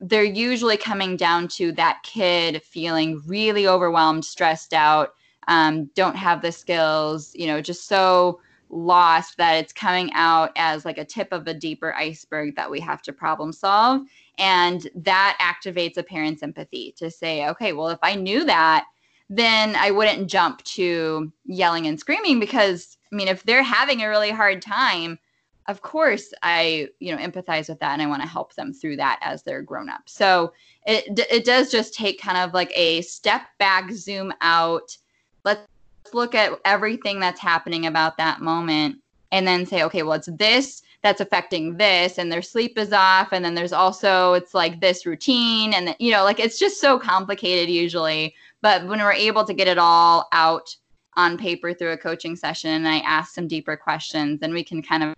they're 0.00 0.24
usually 0.24 0.76
coming 0.76 1.16
down 1.16 1.48
to 1.48 1.72
that 1.72 2.02
kid 2.02 2.62
feeling 2.62 3.22
really 3.26 3.66
overwhelmed, 3.66 4.24
stressed 4.24 4.74
out, 4.74 5.14
um, 5.48 5.86
don't 5.94 6.16
have 6.16 6.42
the 6.42 6.52
skills, 6.52 7.34
you 7.34 7.46
know, 7.46 7.60
just 7.60 7.86
so 7.86 8.40
lost 8.70 9.36
that 9.36 9.54
it's 9.54 9.72
coming 9.72 10.10
out 10.14 10.50
as 10.56 10.84
like 10.84 10.98
a 10.98 11.04
tip 11.04 11.28
of 11.32 11.46
a 11.46 11.54
deeper 11.54 11.94
iceberg 11.94 12.56
that 12.56 12.70
we 12.70 12.80
have 12.80 13.02
to 13.02 13.12
problem 13.12 13.52
solve. 13.52 14.02
And 14.38 14.88
that 14.96 15.38
activates 15.40 15.96
a 15.96 16.02
parent's 16.02 16.42
empathy 16.42 16.94
to 16.98 17.10
say, 17.10 17.48
okay, 17.48 17.72
well, 17.72 17.88
if 17.88 18.00
I 18.02 18.14
knew 18.14 18.44
that, 18.44 18.86
then 19.30 19.76
I 19.76 19.90
wouldn't 19.90 20.28
jump 20.28 20.62
to 20.64 21.32
yelling 21.44 21.86
and 21.86 21.98
screaming 21.98 22.40
because 22.40 22.98
I 23.12 23.16
mean 23.16 23.28
if 23.28 23.42
they're 23.44 23.62
having 23.62 24.02
a 24.02 24.08
really 24.08 24.30
hard 24.30 24.60
time, 24.60 25.18
of 25.66 25.82
course 25.82 26.32
I, 26.42 26.88
you 27.00 27.14
know, 27.14 27.22
empathize 27.22 27.68
with 27.68 27.80
that 27.80 27.92
and 27.92 28.02
I 28.02 28.06
want 28.06 28.22
to 28.22 28.28
help 28.28 28.54
them 28.54 28.72
through 28.72 28.96
that 28.96 29.18
as 29.22 29.42
they're 29.42 29.62
grown 29.62 29.88
up. 29.88 30.02
So 30.06 30.52
it 30.86 31.18
it 31.30 31.44
does 31.44 31.70
just 31.70 31.94
take 31.94 32.20
kind 32.20 32.38
of 32.38 32.54
like 32.54 32.72
a 32.74 33.02
step 33.02 33.42
back, 33.58 33.90
zoom 33.92 34.32
out. 34.40 34.96
Let's 35.44 35.66
look 36.12 36.34
at 36.34 36.58
everything 36.64 37.20
that's 37.20 37.40
happening 37.40 37.86
about 37.86 38.16
that 38.18 38.40
moment 38.40 38.98
and 39.32 39.46
then 39.46 39.66
say, 39.66 39.82
okay, 39.84 40.02
well 40.02 40.14
it's 40.14 40.28
this 40.38 40.82
that's 41.02 41.20
affecting 41.20 41.76
this 41.76 42.18
and 42.18 42.32
their 42.32 42.42
sleep 42.42 42.78
is 42.78 42.92
off 42.92 43.32
and 43.32 43.44
then 43.44 43.54
there's 43.54 43.74
also 43.74 44.32
it's 44.32 44.54
like 44.54 44.80
this 44.80 45.04
routine 45.04 45.74
and 45.74 45.94
you 45.98 46.10
know 46.10 46.24
like 46.24 46.40
it's 46.40 46.58
just 46.58 46.80
so 46.80 46.98
complicated 46.98 47.68
usually 47.68 48.34
but 48.62 48.86
when 48.86 49.00
we're 49.00 49.12
able 49.12 49.44
to 49.44 49.52
get 49.52 49.68
it 49.68 49.76
all 49.76 50.26
out 50.32 50.74
on 51.16 51.38
paper 51.38 51.72
through 51.72 51.92
a 51.92 51.98
coaching 51.98 52.36
session 52.36 52.70
and 52.70 52.88
I 52.88 52.98
ask 53.00 53.34
some 53.34 53.46
deeper 53.46 53.76
questions, 53.76 54.40
then 54.40 54.52
we 54.52 54.64
can 54.64 54.82
kind 54.82 55.02
of 55.02 55.14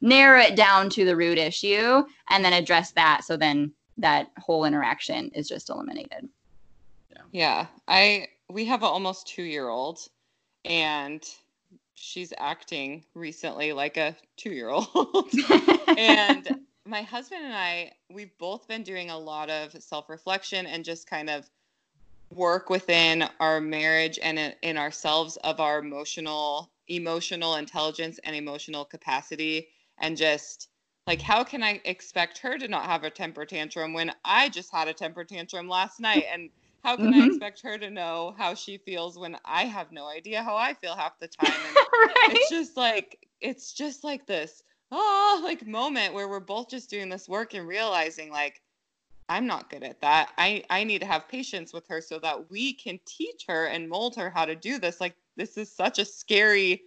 narrow 0.00 0.40
it 0.40 0.56
down 0.56 0.90
to 0.90 1.04
the 1.04 1.16
root 1.16 1.38
issue 1.38 2.04
and 2.30 2.44
then 2.44 2.52
address 2.52 2.92
that. 2.92 3.24
So 3.24 3.36
then 3.36 3.72
that 3.98 4.30
whole 4.38 4.64
interaction 4.64 5.30
is 5.34 5.48
just 5.48 5.70
eliminated. 5.70 6.28
Yeah. 7.10 7.22
Yeah. 7.32 7.66
I, 7.88 8.28
we 8.50 8.64
have 8.66 8.82
an 8.82 8.88
almost 8.88 9.26
two 9.26 9.42
year 9.42 9.68
old 9.68 10.00
and 10.64 11.24
she's 11.94 12.32
acting 12.38 13.04
recently 13.14 13.72
like 13.72 13.96
a 13.96 14.16
two 14.36 14.50
year 14.50 14.68
old. 14.68 15.30
and 15.96 16.60
my 16.84 17.02
husband 17.02 17.44
and 17.44 17.54
I, 17.54 17.92
we've 18.12 18.36
both 18.38 18.68
been 18.68 18.82
doing 18.82 19.10
a 19.10 19.18
lot 19.18 19.50
of 19.50 19.72
self 19.82 20.08
reflection 20.08 20.66
and 20.66 20.84
just 20.84 21.08
kind 21.08 21.30
of 21.30 21.48
work 22.34 22.70
within 22.70 23.24
our 23.40 23.60
marriage 23.60 24.18
and 24.22 24.38
in, 24.38 24.52
in 24.62 24.76
ourselves 24.76 25.36
of 25.38 25.60
our 25.60 25.78
emotional 25.78 26.70
emotional 26.88 27.56
intelligence 27.56 28.20
and 28.24 28.36
emotional 28.36 28.84
capacity 28.84 29.68
and 29.98 30.16
just 30.16 30.68
like 31.06 31.20
how 31.20 31.44
can 31.44 31.62
i 31.62 31.80
expect 31.84 32.38
her 32.38 32.58
to 32.58 32.68
not 32.68 32.86
have 32.86 33.04
a 33.04 33.10
temper 33.10 33.44
tantrum 33.44 33.92
when 33.92 34.12
i 34.24 34.48
just 34.48 34.72
had 34.72 34.88
a 34.88 34.94
temper 34.94 35.24
tantrum 35.24 35.68
last 35.68 36.00
night 36.00 36.24
and 36.32 36.50
how 36.84 36.96
can 36.96 37.12
Mhm. 37.12 37.14
i 37.14 37.24
expect 37.24 37.60
her 37.62 37.78
to 37.78 37.90
know 37.90 38.34
how 38.38 38.54
she 38.54 38.78
feels 38.78 39.18
when 39.18 39.36
i 39.44 39.64
have 39.64 39.92
no 39.92 40.06
idea 40.06 40.42
how 40.42 40.56
i 40.56 40.74
feel 40.74 40.94
half 40.96 41.18
the 41.18 41.28
time 41.28 41.64
and 41.66 41.76
right? 41.92 42.36
it's 42.36 42.48
just 42.48 42.76
like 42.76 43.18
it's 43.40 43.72
just 43.72 44.04
like 44.04 44.26
this 44.26 44.62
oh 44.92 45.40
like 45.44 45.66
moment 45.66 46.14
where 46.14 46.28
we're 46.28 46.40
both 46.40 46.68
just 46.70 46.90
doing 46.90 47.08
this 47.08 47.28
work 47.28 47.54
and 47.54 47.66
realizing 47.66 48.30
like 48.30 48.60
i'm 49.28 49.46
not 49.46 49.68
good 49.70 49.82
at 49.82 50.00
that 50.00 50.32
i 50.38 50.62
i 50.70 50.84
need 50.84 51.00
to 51.00 51.06
have 51.06 51.28
patience 51.28 51.72
with 51.72 51.86
her 51.88 52.00
so 52.00 52.18
that 52.18 52.50
we 52.50 52.72
can 52.72 52.98
teach 53.06 53.44
her 53.48 53.66
and 53.66 53.88
mold 53.88 54.14
her 54.16 54.30
how 54.30 54.44
to 54.44 54.54
do 54.54 54.78
this 54.78 55.00
like 55.00 55.14
this 55.36 55.56
is 55.56 55.70
such 55.72 55.98
a 55.98 56.04
scary 56.04 56.82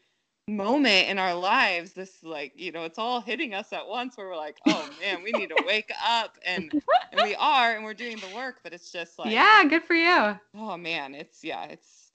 moment 0.50 1.08
in 1.08 1.18
our 1.18 1.34
lives 1.34 1.93
this 1.93 2.24
like 2.24 2.52
you 2.56 2.72
know 2.72 2.84
it's 2.84 2.97
all 2.97 3.22
hitting 3.22 3.54
us 3.54 3.72
at 3.72 3.88
once 3.88 4.18
where 4.18 4.28
we're 4.28 4.38
like 4.38 4.58
oh 4.68 4.89
man 5.00 5.24
we 5.24 5.32
need 5.32 5.50
to 5.50 5.64
wake 5.68 5.91
up 6.06 6.38
and 6.45 6.72
and 7.12 7.22
we 7.24 7.36
are 7.39 7.76
and 7.76 7.84
we're 7.84 7.93
doing 7.93 8.18
the 8.18 8.36
work 8.36 8.58
but 8.64 8.74
it's 8.74 8.91
just 8.91 9.18
like 9.20 9.32
yeah, 9.32 9.64
good 9.66 9.84
for 9.84 9.95
you. 9.95 10.38
oh 10.56 10.78
man 10.78 11.16
it's 11.16 11.43
yeah 11.43 11.66
it's, 11.66 12.12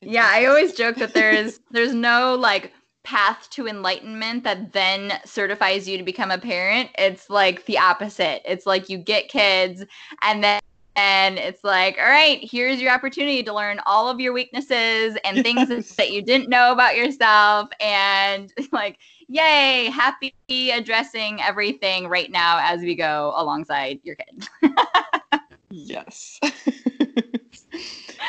it's 0.00 0.10
Yeah, 0.10 0.30
I 0.30 0.46
always 0.46 0.74
joke 0.74 0.96
that 0.96 1.14
there's 1.14 1.60
there's 1.70 1.94
no 1.94 2.34
like 2.34 2.72
path 3.04 3.48
to 3.50 3.66
enlightenment 3.66 4.44
that 4.44 4.72
then 4.72 5.18
certifies 5.24 5.88
you 5.88 5.96
to 5.96 6.04
become 6.04 6.30
a 6.30 6.38
parent. 6.38 6.90
It's 6.98 7.30
like 7.30 7.64
the 7.64 7.78
opposite. 7.78 8.42
It's 8.44 8.66
like 8.66 8.90
you 8.90 8.98
get 8.98 9.28
kids 9.28 9.82
and 10.22 10.44
then 10.44 10.60
and 10.98 11.38
it's 11.38 11.62
like, 11.62 11.96
all 11.98 12.08
right, 12.10 12.40
here's 12.42 12.80
your 12.80 12.92
opportunity 12.92 13.44
to 13.44 13.54
learn 13.54 13.80
all 13.86 14.08
of 14.08 14.18
your 14.18 14.32
weaknesses 14.32 15.16
and 15.24 15.44
things 15.44 15.68
Yes. 15.68 15.94
that 15.96 16.10
you 16.10 16.22
didn't 16.22 16.48
know 16.48 16.72
about 16.72 16.96
yourself 16.96 17.68
and 17.80 18.52
like 18.72 18.98
yay, 19.28 19.90
happy 19.92 20.34
addressing 20.50 21.40
everything 21.40 22.08
right 22.08 22.30
now 22.32 22.58
as 22.60 22.80
we 22.80 22.96
go 22.96 23.32
alongside 23.36 24.00
your 24.02 24.16
kid. 24.16 24.48
yes 25.70 26.40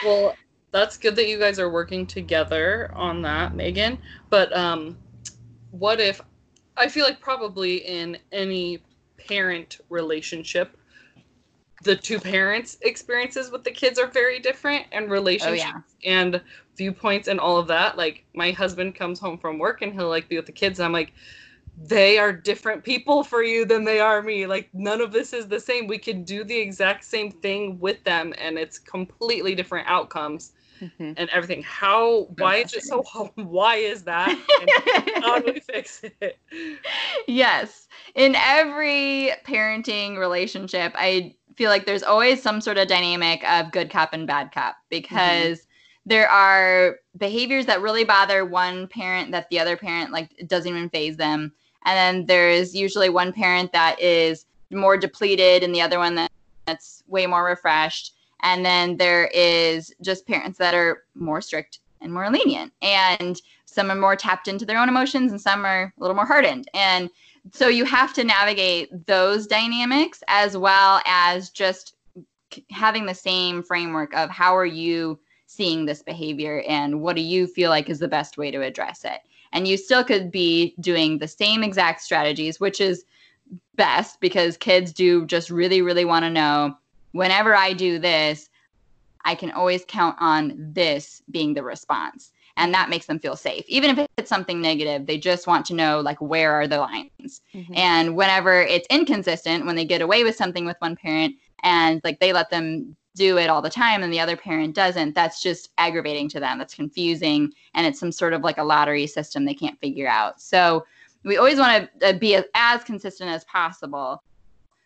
Well, 0.01 0.38
that's 0.72 0.97
good 0.97 1.15
that 1.15 1.28
you 1.28 1.39
guys 1.39 1.59
are 1.59 1.70
working 1.70 2.05
together 2.05 2.91
on 2.95 3.22
that, 3.24 3.55
Megan. 3.55 3.97
But 4.30 4.55
um, 4.55 4.97
what 5.72 5.99
if 5.99 6.22
I 6.78 6.88
feel 6.88 7.05
like 7.05 7.20
probably 7.20 7.78
in 7.78 8.17
any 8.32 8.84
parent 9.17 9.80
relationship, 9.89 10.78
the 11.84 11.95
two 11.95 12.19
parents' 12.19 12.77
experiences 12.82 13.51
with 13.51 13.63
the 13.63 13.71
kids 13.71 13.99
are 13.99 14.07
very 14.07 14.39
different, 14.39 14.86
and 14.91 15.09
relationships 15.09 15.95
and 16.05 16.41
viewpoints 16.77 17.27
and 17.27 17.39
all 17.39 17.57
of 17.57 17.67
that. 17.67 17.97
Like 17.97 18.25
my 18.34 18.51
husband 18.51 18.95
comes 18.95 19.19
home 19.19 19.38
from 19.38 19.59
work 19.59 19.82
and 19.82 19.93
he'll 19.93 20.09
like 20.09 20.30
be 20.30 20.38
with 20.38 20.45
the 20.45 20.51
kids. 20.51 20.80
And 20.80 20.86
I'm 20.86 20.93
like, 20.93 21.13
they 21.82 22.17
are 22.17 22.34
different 22.34 22.84
people 22.84 23.23
for 23.23 23.43
you 23.43 23.65
than 23.65 23.86
they 23.86 23.99
are 23.99 24.21
me. 24.21 24.45
Like 24.45 24.69
none 24.73 25.01
of 25.01 25.11
this 25.11 25.34
is 25.34 25.47
the 25.47 25.59
same. 25.59 25.88
We 25.88 25.97
could 25.97 26.25
do 26.25 26.43
the 26.43 26.57
exact 26.57 27.05
same 27.05 27.32
thing 27.32 27.80
with 27.80 28.03
them, 28.03 28.34
and 28.38 28.57
it's 28.57 28.80
completely 28.80 29.55
different 29.55 29.88
outcomes 29.88 30.51
Mhm. 30.82 31.13
and 31.17 31.30
everything. 31.30 31.63
How? 31.63 32.27
Why 32.38 32.57
is 32.57 32.73
it 32.73 32.84
so? 32.84 33.03
Why 33.36 33.75
is 33.77 34.03
that? 34.03 34.38
And 34.59 34.73
how 35.21 35.39
do 35.39 35.53
we 35.53 35.59
fix 35.59 36.03
it? 36.21 36.39
yes. 37.27 37.88
In 38.15 38.36
every 38.36 39.32
parenting 39.45 40.17
relationship, 40.17 40.93
I 40.95 41.36
feel 41.60 41.70
like 41.70 41.86
there's 41.86 42.03
always 42.03 42.41
some 42.41 42.62
sort 42.62 42.78
of 42.78 42.88
dynamic 42.88 43.43
of 43.43 43.70
good 43.74 43.89
cop 43.89 44.14
and 44.14 44.26
bad 44.26 44.49
cop 44.53 44.76
mm-hmm. 44.76 44.88
because 44.89 45.68
there 46.05 46.30
are 46.30 46.95
behaviors 47.18 47.66
that 47.66 47.82
really 47.82 48.05
bother 48.05 48.45
one 48.45 48.88
parent 48.88 49.30
that 49.34 49.49
the 49.49 49.60
other 49.60 49.76
parent 49.76 50.14
like 50.14 50.32
doesn't 50.47 50.72
even 50.72 50.89
phase 50.89 51.18
them. 51.18 51.51
And 51.86 51.97
then 51.97 52.26
there's 52.28 52.74
usually 52.74 53.10
one 53.10 53.34
parent 53.34 53.74
that 53.74 53.99
is 53.99 54.45
more 54.72 54.95
depleted 54.95 55.62
and 55.62 55.76
the 55.76 55.82
other 55.82 55.99
one 55.99 56.16
that, 56.16 56.32
that's 56.66 57.03
way 57.07 57.28
more 57.28 57.43
refreshed. 57.43 58.16
And 58.41 58.66
then 58.66 58.95
there 58.95 59.28
is 59.34 59.93
just 60.01 60.26
parents 60.26 60.57
that 60.60 60.74
are 60.74 61.03
more 61.14 61.41
strict 61.41 61.80
and 61.99 62.14
more 62.14 62.30
lenient. 62.30 62.72
And 62.82 63.39
some 63.66 63.91
are 63.91 63.95
more 63.95 64.16
tapped 64.16 64.47
into 64.47 64.66
their 64.66 64.80
own 64.80 64.88
emotions 64.88 65.34
and 65.34 65.41
some 65.41 65.66
are 65.66 65.93
a 65.95 66.01
little 66.01 66.16
more 66.16 66.26
hardened. 66.26 66.70
And 66.74 67.10
so 67.53 67.67
you 67.67 67.85
have 67.85 68.13
to 68.13 68.23
navigate 68.23 69.05
those 69.05 69.47
dynamics 69.47 70.23
as 70.27 70.57
well 70.57 71.01
as 71.05 71.49
just 71.49 71.95
having 72.71 73.05
the 73.05 73.13
same 73.13 73.63
framework 73.63 74.13
of 74.15 74.29
how 74.29 74.55
are 74.55 74.65
you 74.65 75.19
seeing 75.45 75.85
this 75.85 76.03
behavior 76.03 76.63
and 76.67 77.01
what 77.01 77.15
do 77.15 77.21
you 77.21 77.47
feel 77.47 77.69
like 77.69 77.89
is 77.89 77.99
the 77.99 78.07
best 78.07 78.37
way 78.37 78.51
to 78.51 78.61
address 78.61 79.03
it. 79.03 79.21
And 79.51 79.67
you 79.67 79.77
still 79.77 80.03
could 80.03 80.31
be 80.31 80.75
doing 80.79 81.17
the 81.17 81.27
same 81.27 81.63
exact 81.63 82.01
strategies, 82.01 82.59
which 82.59 82.79
is 82.79 83.05
best 83.75 84.19
because 84.19 84.57
kids 84.57 84.93
do 84.93 85.25
just 85.25 85.49
really, 85.49 85.81
really 85.81 86.05
want 86.05 86.23
to 86.23 86.29
know 86.29 86.75
whenever 87.13 87.55
I 87.55 87.73
do 87.73 87.97
this, 87.97 88.49
I 89.25 89.35
can 89.35 89.51
always 89.51 89.83
count 89.87 90.17
on 90.19 90.53
this 90.73 91.23
being 91.31 91.53
the 91.53 91.63
response. 91.63 92.31
And 92.57 92.73
that 92.73 92.89
makes 92.89 93.05
them 93.05 93.19
feel 93.19 93.35
safe. 93.35 93.63
Even 93.67 93.89
if 93.97 94.07
it's 94.17 94.29
something 94.29 94.59
negative, 94.61 95.05
they 95.05 95.17
just 95.17 95.47
want 95.47 95.65
to 95.67 95.73
know, 95.73 96.01
like, 96.01 96.19
where 96.19 96.51
are 96.53 96.67
the 96.67 96.79
lines? 96.79 97.41
Mhm. 97.53 97.77
And 97.77 98.15
whenever 98.15 98.61
it's 98.61 98.87
inconsistent, 98.89 99.65
when 99.65 99.75
they 99.75 99.85
get 99.85 100.01
away 100.01 100.23
with 100.23 100.35
something 100.35 100.65
with 100.65 100.75
one 100.79 100.95
parent 100.95 101.35
and 101.63 102.01
like 102.03 102.19
they 102.19 102.33
let 102.33 102.49
them 102.49 102.95
do 103.15 103.37
it 103.37 103.49
all 103.49 103.61
the 103.61 103.69
time 103.69 104.03
and 104.03 104.13
the 104.13 104.19
other 104.19 104.37
parent 104.37 104.75
doesn't, 104.75 105.15
that's 105.15 105.41
just 105.41 105.69
aggravating 105.77 106.29
to 106.29 106.39
them. 106.39 106.57
That's 106.57 106.75
confusing. 106.75 107.51
And 107.73 107.85
it's 107.85 107.99
some 107.99 108.11
sort 108.11 108.33
of 108.33 108.41
like 108.41 108.57
a 108.57 108.63
lottery 108.63 109.07
system 109.07 109.45
they 109.45 109.53
can't 109.53 109.79
figure 109.79 110.07
out. 110.07 110.39
So 110.41 110.85
we 111.23 111.37
always 111.37 111.59
want 111.59 111.89
to 112.01 112.13
be 112.13 112.35
as, 112.35 112.45
as 112.55 112.83
consistent 112.83 113.29
as 113.29 113.43
possible 113.45 114.23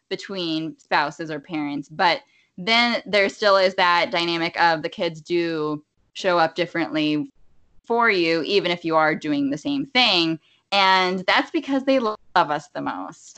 between 0.09 0.77
spouses 0.77 1.29
or 1.29 1.39
parents. 1.39 1.89
But 1.89 2.21
then 2.57 3.01
there 3.05 3.29
still 3.29 3.57
is 3.57 3.75
that 3.75 4.11
dynamic 4.11 4.59
of 4.59 4.81
the 4.81 4.89
kids 4.89 5.21
do 5.21 5.83
show 6.13 6.37
up 6.37 6.55
differently 6.55 7.31
for 7.85 8.09
you, 8.09 8.41
even 8.43 8.71
if 8.71 8.85
you 8.85 8.95
are 8.95 9.15
doing 9.15 9.49
the 9.49 9.57
same 9.57 9.85
thing. 9.87 10.39
And 10.71 11.19
that's 11.27 11.51
because 11.51 11.83
they 11.83 11.99
love 11.99 12.17
us 12.35 12.69
the 12.69 12.81
most. 12.81 13.37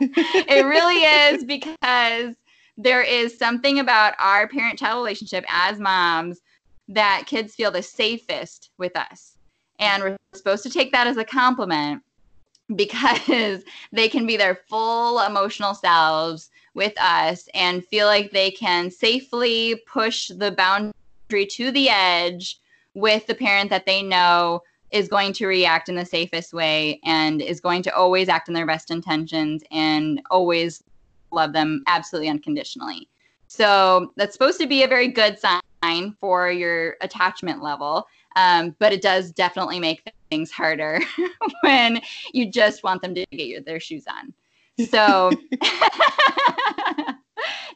it 0.00 0.64
really 0.64 1.02
is 1.02 1.44
because 1.44 2.34
there 2.76 3.02
is 3.02 3.36
something 3.36 3.80
about 3.80 4.14
our 4.18 4.46
parent 4.48 4.78
child 4.78 4.98
relationship 4.98 5.44
as 5.48 5.78
moms 5.78 6.40
that 6.88 7.24
kids 7.26 7.54
feel 7.54 7.70
the 7.70 7.82
safest 7.82 8.70
with 8.78 8.96
us. 8.96 9.36
And 9.78 10.02
we're 10.02 10.16
supposed 10.32 10.62
to 10.62 10.70
take 10.70 10.92
that 10.92 11.06
as 11.06 11.16
a 11.16 11.24
compliment 11.24 12.02
because 12.76 13.64
they 13.92 14.08
can 14.08 14.26
be 14.26 14.36
their 14.36 14.60
full 14.68 15.20
emotional 15.20 15.74
selves 15.74 16.50
with 16.74 16.94
us 17.00 17.48
and 17.54 17.84
feel 17.84 18.06
like 18.06 18.30
they 18.30 18.50
can 18.50 18.90
safely 18.90 19.82
push 19.86 20.28
the 20.28 20.52
boundary 20.52 21.46
to 21.50 21.70
the 21.70 21.88
edge 21.88 22.58
with 22.94 23.26
the 23.26 23.34
parent 23.34 23.70
that 23.70 23.86
they 23.86 24.02
know 24.02 24.62
is 24.90 25.08
going 25.08 25.32
to 25.32 25.46
react 25.46 25.88
in 25.88 25.94
the 25.94 26.04
safest 26.04 26.52
way 26.52 27.00
and 27.04 27.40
is 27.40 27.60
going 27.60 27.82
to 27.82 27.94
always 27.94 28.28
act 28.28 28.48
in 28.48 28.54
their 28.54 28.66
best 28.66 28.90
intentions 28.90 29.62
and 29.70 30.20
always 30.30 30.84
love 31.30 31.52
them 31.52 31.82
absolutely 31.86 32.28
unconditionally. 32.28 33.08
So 33.48 34.12
that's 34.16 34.34
supposed 34.34 34.60
to 34.60 34.66
be 34.66 34.82
a 34.82 34.88
very 34.88 35.08
good 35.08 35.38
sign 35.38 36.16
for 36.20 36.50
your 36.50 36.96
attachment 37.00 37.62
level. 37.62 38.06
Um, 38.36 38.74
but 38.78 38.92
it 38.92 39.02
does 39.02 39.30
definitely 39.30 39.78
make 39.78 40.10
things 40.30 40.50
harder 40.50 41.00
when 41.62 42.00
you 42.32 42.50
just 42.50 42.82
want 42.82 43.02
them 43.02 43.14
to 43.14 43.26
get 43.30 43.46
your, 43.46 43.60
their 43.60 43.80
shoes 43.80 44.04
on. 44.08 44.32
So 44.86 45.30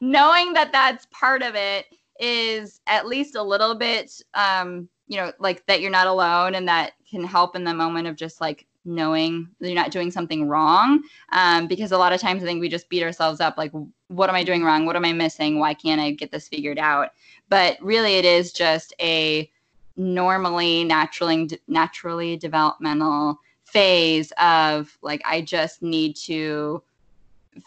knowing 0.01 0.55
that 0.55 0.73
that's 0.73 1.07
part 1.11 1.43
of 1.43 1.55
it 1.55 1.87
is 2.19 2.81
at 2.87 3.07
least 3.07 3.37
a 3.37 3.43
little 3.43 3.75
bit, 3.75 4.11
um, 4.35 4.89
you 5.07 5.17
know, 5.17 5.33
like 5.39 5.65
that 5.67 5.81
you're 5.81 5.91
not 5.91 6.07
alone 6.07 6.55
and 6.55 6.69
that 6.69 6.93
can 7.09 7.25
help 7.25 7.57
in 7.57 7.65
the 7.65 7.75
moment 7.75 8.09
of 8.09 8.17
just 8.17 8.41
like 8.41 8.67
knowing 8.85 9.49
that 9.61 9.69
you're 9.69 9.75
not 9.75 9.91
doing 9.91 10.11
something 10.11 10.49
wrong. 10.49 11.03
Um, 11.33 11.67
because 11.67 11.93
a 11.93 11.99
lot 11.99 12.13
of 12.13 12.21
times 12.21 12.43
I 12.43 12.47
think 12.47 12.61
we 12.61 12.69
just 12.69 12.89
beat 12.89 13.03
ourselves 13.03 13.41
up 13.41 13.59
like, 13.59 13.73
what 14.09 14.29
am 14.29 14.37
I 14.37 14.45
doing 14.45 14.63
wrong? 14.63 14.87
What 14.87 14.97
am 14.97 15.05
I 15.05 15.13
missing? 15.13 15.59
Why 15.59 15.75
can't 15.75 16.01
I 16.01 16.13
get 16.13 16.31
this 16.31 16.49
figured 16.49 16.79
out? 16.79 17.11
But 17.49 17.79
really, 17.81 18.17
it 18.17 18.25
is 18.25 18.53
just 18.53 18.95
a 19.01 19.51
normally 19.97 20.85
naturally 20.85 21.49
naturally 21.69 22.37
developmental 22.37 23.41
phase 23.65 24.33
of 24.39 24.97
like 25.03 25.23
I 25.25 25.41
just 25.41 25.83
need 25.83 26.17
to 26.17 26.83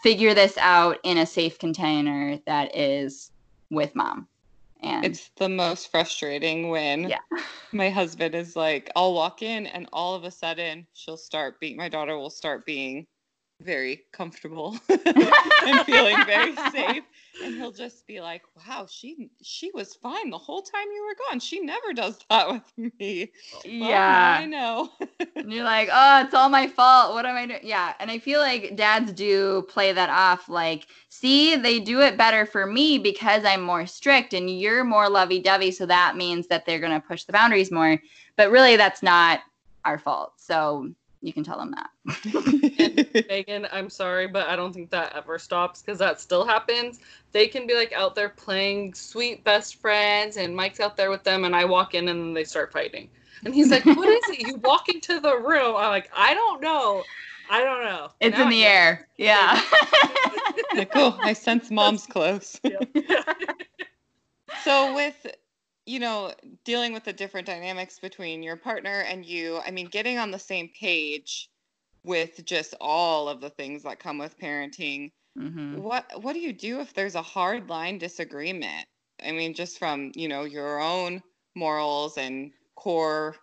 figure 0.02 0.34
this 0.34 0.56
out 0.58 0.98
in 1.02 1.18
a 1.18 1.26
safe 1.26 1.58
container 1.58 2.38
that 2.46 2.76
is 2.76 3.32
with 3.70 3.94
mom. 3.94 4.28
And 4.82 5.04
It's 5.04 5.30
the 5.36 5.48
most 5.48 5.90
frustrating 5.90 6.70
when 6.70 7.10
Yeah. 7.10 7.20
my 7.72 7.90
husband 7.90 8.34
is 8.34 8.56
like, 8.56 8.90
I'll 8.96 9.14
walk 9.14 9.42
in 9.42 9.66
and 9.66 9.88
all 9.92 10.14
of 10.14 10.24
a 10.24 10.30
sudden 10.30 10.86
she'll 10.94 11.16
start 11.16 11.60
being, 11.60 11.76
my 11.76 11.88
daughter 11.88 12.16
will 12.16 12.30
start 12.30 12.66
being 12.66 13.06
very 13.60 14.02
comfortable 14.12 14.76
and 14.88 15.80
feeling 15.86 16.16
very 16.26 16.54
safe. 16.70 17.04
And 17.42 17.54
he'll 17.54 17.72
just 17.72 18.06
be 18.06 18.20
like 18.20 18.42
wow 18.56 18.86
she 18.90 19.30
she 19.42 19.70
was 19.72 19.94
fine 19.94 20.30
the 20.30 20.38
whole 20.38 20.62
time 20.62 20.86
you 20.94 21.04
were 21.04 21.16
gone. 21.28 21.40
She 21.40 21.60
never 21.60 21.92
does 21.92 22.18
that 22.28 22.50
with 22.50 22.92
me. 22.98 23.30
Yeah. 23.64 24.38
I 24.40 24.46
know. 24.46 24.90
And 25.36 25.52
you're 25.52 25.64
like 25.64 25.88
oh 25.92 26.22
it's 26.24 26.34
all 26.34 26.48
my 26.48 26.66
fault. 26.66 27.14
What 27.14 27.26
am 27.26 27.36
i 27.36 27.46
doing 27.46 27.60
yeah. 27.62 27.94
And 28.00 28.10
i 28.10 28.18
feel 28.18 28.40
like 28.40 28.76
dads 28.76 29.12
do 29.12 29.62
play 29.68 29.92
that 29.92 30.10
off 30.10 30.48
like 30.48 30.86
see 31.08 31.56
they 31.56 31.80
do 31.80 32.00
it 32.00 32.16
better 32.16 32.46
for 32.46 32.66
me 32.66 32.98
because 32.98 33.44
i'm 33.44 33.60
more 33.60 33.86
strict 33.86 34.32
and 34.32 34.50
you're 34.50 34.84
more 34.84 35.08
lovey-dovey 35.08 35.70
so 35.70 35.86
that 35.86 36.16
means 36.16 36.46
that 36.46 36.64
they're 36.66 36.80
going 36.80 36.92
to 36.92 37.06
push 37.06 37.24
the 37.24 37.32
boundaries 37.32 37.70
more. 37.70 37.98
But 38.36 38.50
really 38.50 38.76
that's 38.76 39.02
not 39.02 39.40
our 39.84 39.98
fault. 39.98 40.34
So 40.36 40.92
you 41.22 41.32
can 41.32 41.44
tell 41.44 41.58
them 41.58 41.72
that. 41.72 43.24
Megan, 43.28 43.66
I'm 43.72 43.90
sorry, 43.90 44.26
but 44.26 44.48
I 44.48 44.56
don't 44.56 44.72
think 44.72 44.90
that 44.90 45.14
ever 45.14 45.38
stops 45.38 45.82
because 45.82 45.98
that 45.98 46.20
still 46.20 46.46
happens. 46.46 47.00
They 47.32 47.46
can 47.46 47.66
be 47.66 47.74
like 47.74 47.92
out 47.92 48.14
there 48.14 48.30
playing 48.30 48.94
sweet 48.94 49.44
best 49.44 49.80
friends, 49.80 50.36
and 50.36 50.56
Mike's 50.56 50.80
out 50.80 50.96
there 50.96 51.10
with 51.10 51.22
them, 51.22 51.44
and 51.44 51.54
I 51.54 51.64
walk 51.64 51.94
in 51.94 52.08
and 52.08 52.20
then 52.20 52.34
they 52.34 52.44
start 52.44 52.72
fighting. 52.72 53.10
And 53.44 53.54
he's 53.54 53.70
like, 53.70 53.84
What 53.84 54.08
is 54.08 54.22
it? 54.30 54.46
You 54.46 54.56
walk 54.56 54.88
into 54.88 55.20
the 55.20 55.36
room. 55.36 55.76
I'm 55.76 55.90
like, 55.90 56.10
I 56.14 56.34
don't 56.34 56.60
know. 56.60 57.02
I 57.50 57.64
don't 57.64 57.82
know. 57.82 58.10
It's 58.20 58.36
now 58.36 58.44
in 58.44 58.48
the 58.48 58.64
air. 58.64 59.08
Yeah. 59.16 59.60
like, 60.74 60.92
oh, 60.94 61.18
I 61.20 61.32
sense 61.32 61.70
mom's 61.70 62.06
close. 62.06 62.60
so 64.64 64.94
with 64.94 65.26
you 65.90 65.98
know, 65.98 66.32
dealing 66.64 66.92
with 66.92 67.02
the 67.02 67.12
different 67.12 67.48
dynamics 67.48 67.98
between 67.98 68.44
your 68.44 68.54
partner 68.54 69.00
and 69.08 69.26
you, 69.26 69.58
I 69.66 69.72
mean, 69.72 69.86
getting 69.86 70.18
on 70.18 70.30
the 70.30 70.38
same 70.38 70.70
page 70.78 71.50
with 72.04 72.44
just 72.44 72.74
all 72.80 73.28
of 73.28 73.40
the 73.40 73.50
things 73.50 73.82
that 73.82 73.98
come 73.98 74.16
with 74.16 74.38
parenting. 74.38 75.10
Mm-hmm. 75.36 75.82
What 75.82 76.22
what 76.22 76.34
do 76.34 76.38
you 76.38 76.52
do 76.52 76.80
if 76.80 76.94
there's 76.94 77.16
a 77.16 77.22
hard 77.22 77.68
line 77.68 77.98
disagreement? 77.98 78.86
I 79.24 79.32
mean, 79.32 79.52
just 79.52 79.80
from, 79.80 80.12
you 80.14 80.28
know, 80.28 80.44
your 80.44 80.80
own 80.80 81.22
morals 81.56 82.16
and 82.16 82.52
core 82.76 83.34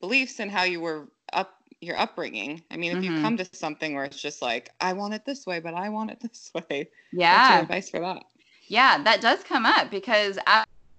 beliefs 0.00 0.38
and 0.38 0.50
how 0.50 0.62
you 0.62 0.80
were 0.80 1.08
up 1.32 1.54
your 1.80 1.98
upbringing. 1.98 2.62
I 2.70 2.76
mean, 2.76 2.92
if 2.92 3.02
mm-hmm. 3.02 3.16
you 3.16 3.20
come 3.20 3.36
to 3.36 3.48
something 3.52 3.94
where 3.94 4.04
it's 4.04 4.22
just 4.22 4.42
like, 4.42 4.70
I 4.80 4.92
want 4.92 5.14
it 5.14 5.24
this 5.24 5.44
way, 5.44 5.58
but 5.58 5.74
I 5.74 5.88
want 5.88 6.12
it 6.12 6.20
this 6.22 6.52
way. 6.54 6.88
Yeah. 7.12 7.36
What's 7.36 7.50
your 7.50 7.62
advice 7.62 7.90
for 7.90 8.00
that? 8.00 8.22
Yeah, 8.68 9.02
that 9.02 9.20
does 9.20 9.44
come 9.44 9.66
up 9.66 9.90
because 9.90 10.38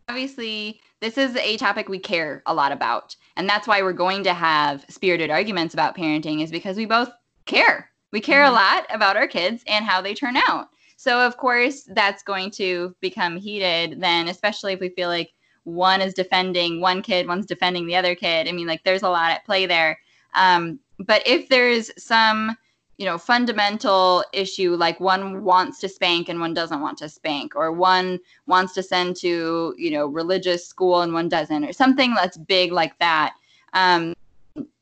obviously 0.07 0.79
this 1.01 1.17
is 1.17 1.35
a 1.35 1.57
topic 1.57 1.89
we 1.89 1.99
care 1.99 2.41
a 2.45 2.53
lot 2.53 2.71
about. 2.71 3.15
And 3.35 3.47
that's 3.47 3.67
why 3.67 3.81
we're 3.81 3.93
going 3.93 4.23
to 4.23 4.33
have 4.33 4.85
spirited 4.89 5.29
arguments 5.29 5.73
about 5.73 5.95
parenting, 5.95 6.41
is 6.41 6.51
because 6.51 6.77
we 6.77 6.85
both 6.85 7.11
care. 7.45 7.91
We 8.11 8.21
care 8.21 8.43
mm-hmm. 8.43 8.53
a 8.53 8.55
lot 8.55 8.85
about 8.89 9.17
our 9.17 9.27
kids 9.27 9.63
and 9.67 9.85
how 9.85 10.01
they 10.01 10.13
turn 10.13 10.37
out. 10.37 10.69
So, 10.95 11.19
of 11.19 11.37
course, 11.37 11.83
that's 11.83 12.23
going 12.23 12.49
to 12.51 12.95
become 13.01 13.37
heated 13.37 14.01
then, 14.01 14.29
especially 14.29 14.73
if 14.73 14.79
we 14.79 14.89
feel 14.89 15.09
like 15.09 15.33
one 15.63 16.01
is 16.01 16.13
defending 16.13 16.81
one 16.81 17.03
kid, 17.03 17.27
one's 17.27 17.45
defending 17.45 17.85
the 17.85 17.95
other 17.95 18.15
kid. 18.15 18.47
I 18.47 18.51
mean, 18.51 18.65
like, 18.65 18.83
there's 18.83 19.03
a 19.03 19.09
lot 19.09 19.31
at 19.31 19.45
play 19.45 19.67
there. 19.67 19.99
Um, 20.33 20.79
but 20.99 21.21
if 21.27 21.49
there's 21.49 21.91
some 22.03 22.57
you 22.97 23.05
know 23.05 23.17
fundamental 23.17 24.23
issue 24.33 24.75
like 24.75 24.99
one 24.99 25.43
wants 25.43 25.79
to 25.79 25.87
spank 25.87 26.29
and 26.29 26.39
one 26.39 26.53
doesn't 26.53 26.81
want 26.81 26.97
to 26.97 27.07
spank 27.07 27.55
or 27.55 27.71
one 27.71 28.19
wants 28.47 28.73
to 28.73 28.83
send 28.83 29.15
to 29.15 29.73
you 29.77 29.91
know 29.91 30.07
religious 30.07 30.65
school 30.65 31.01
and 31.01 31.13
one 31.13 31.29
doesn't 31.29 31.63
or 31.63 31.73
something 31.73 32.13
that's 32.13 32.37
big 32.37 32.71
like 32.71 32.97
that. 32.99 33.33
Um, 33.73 34.13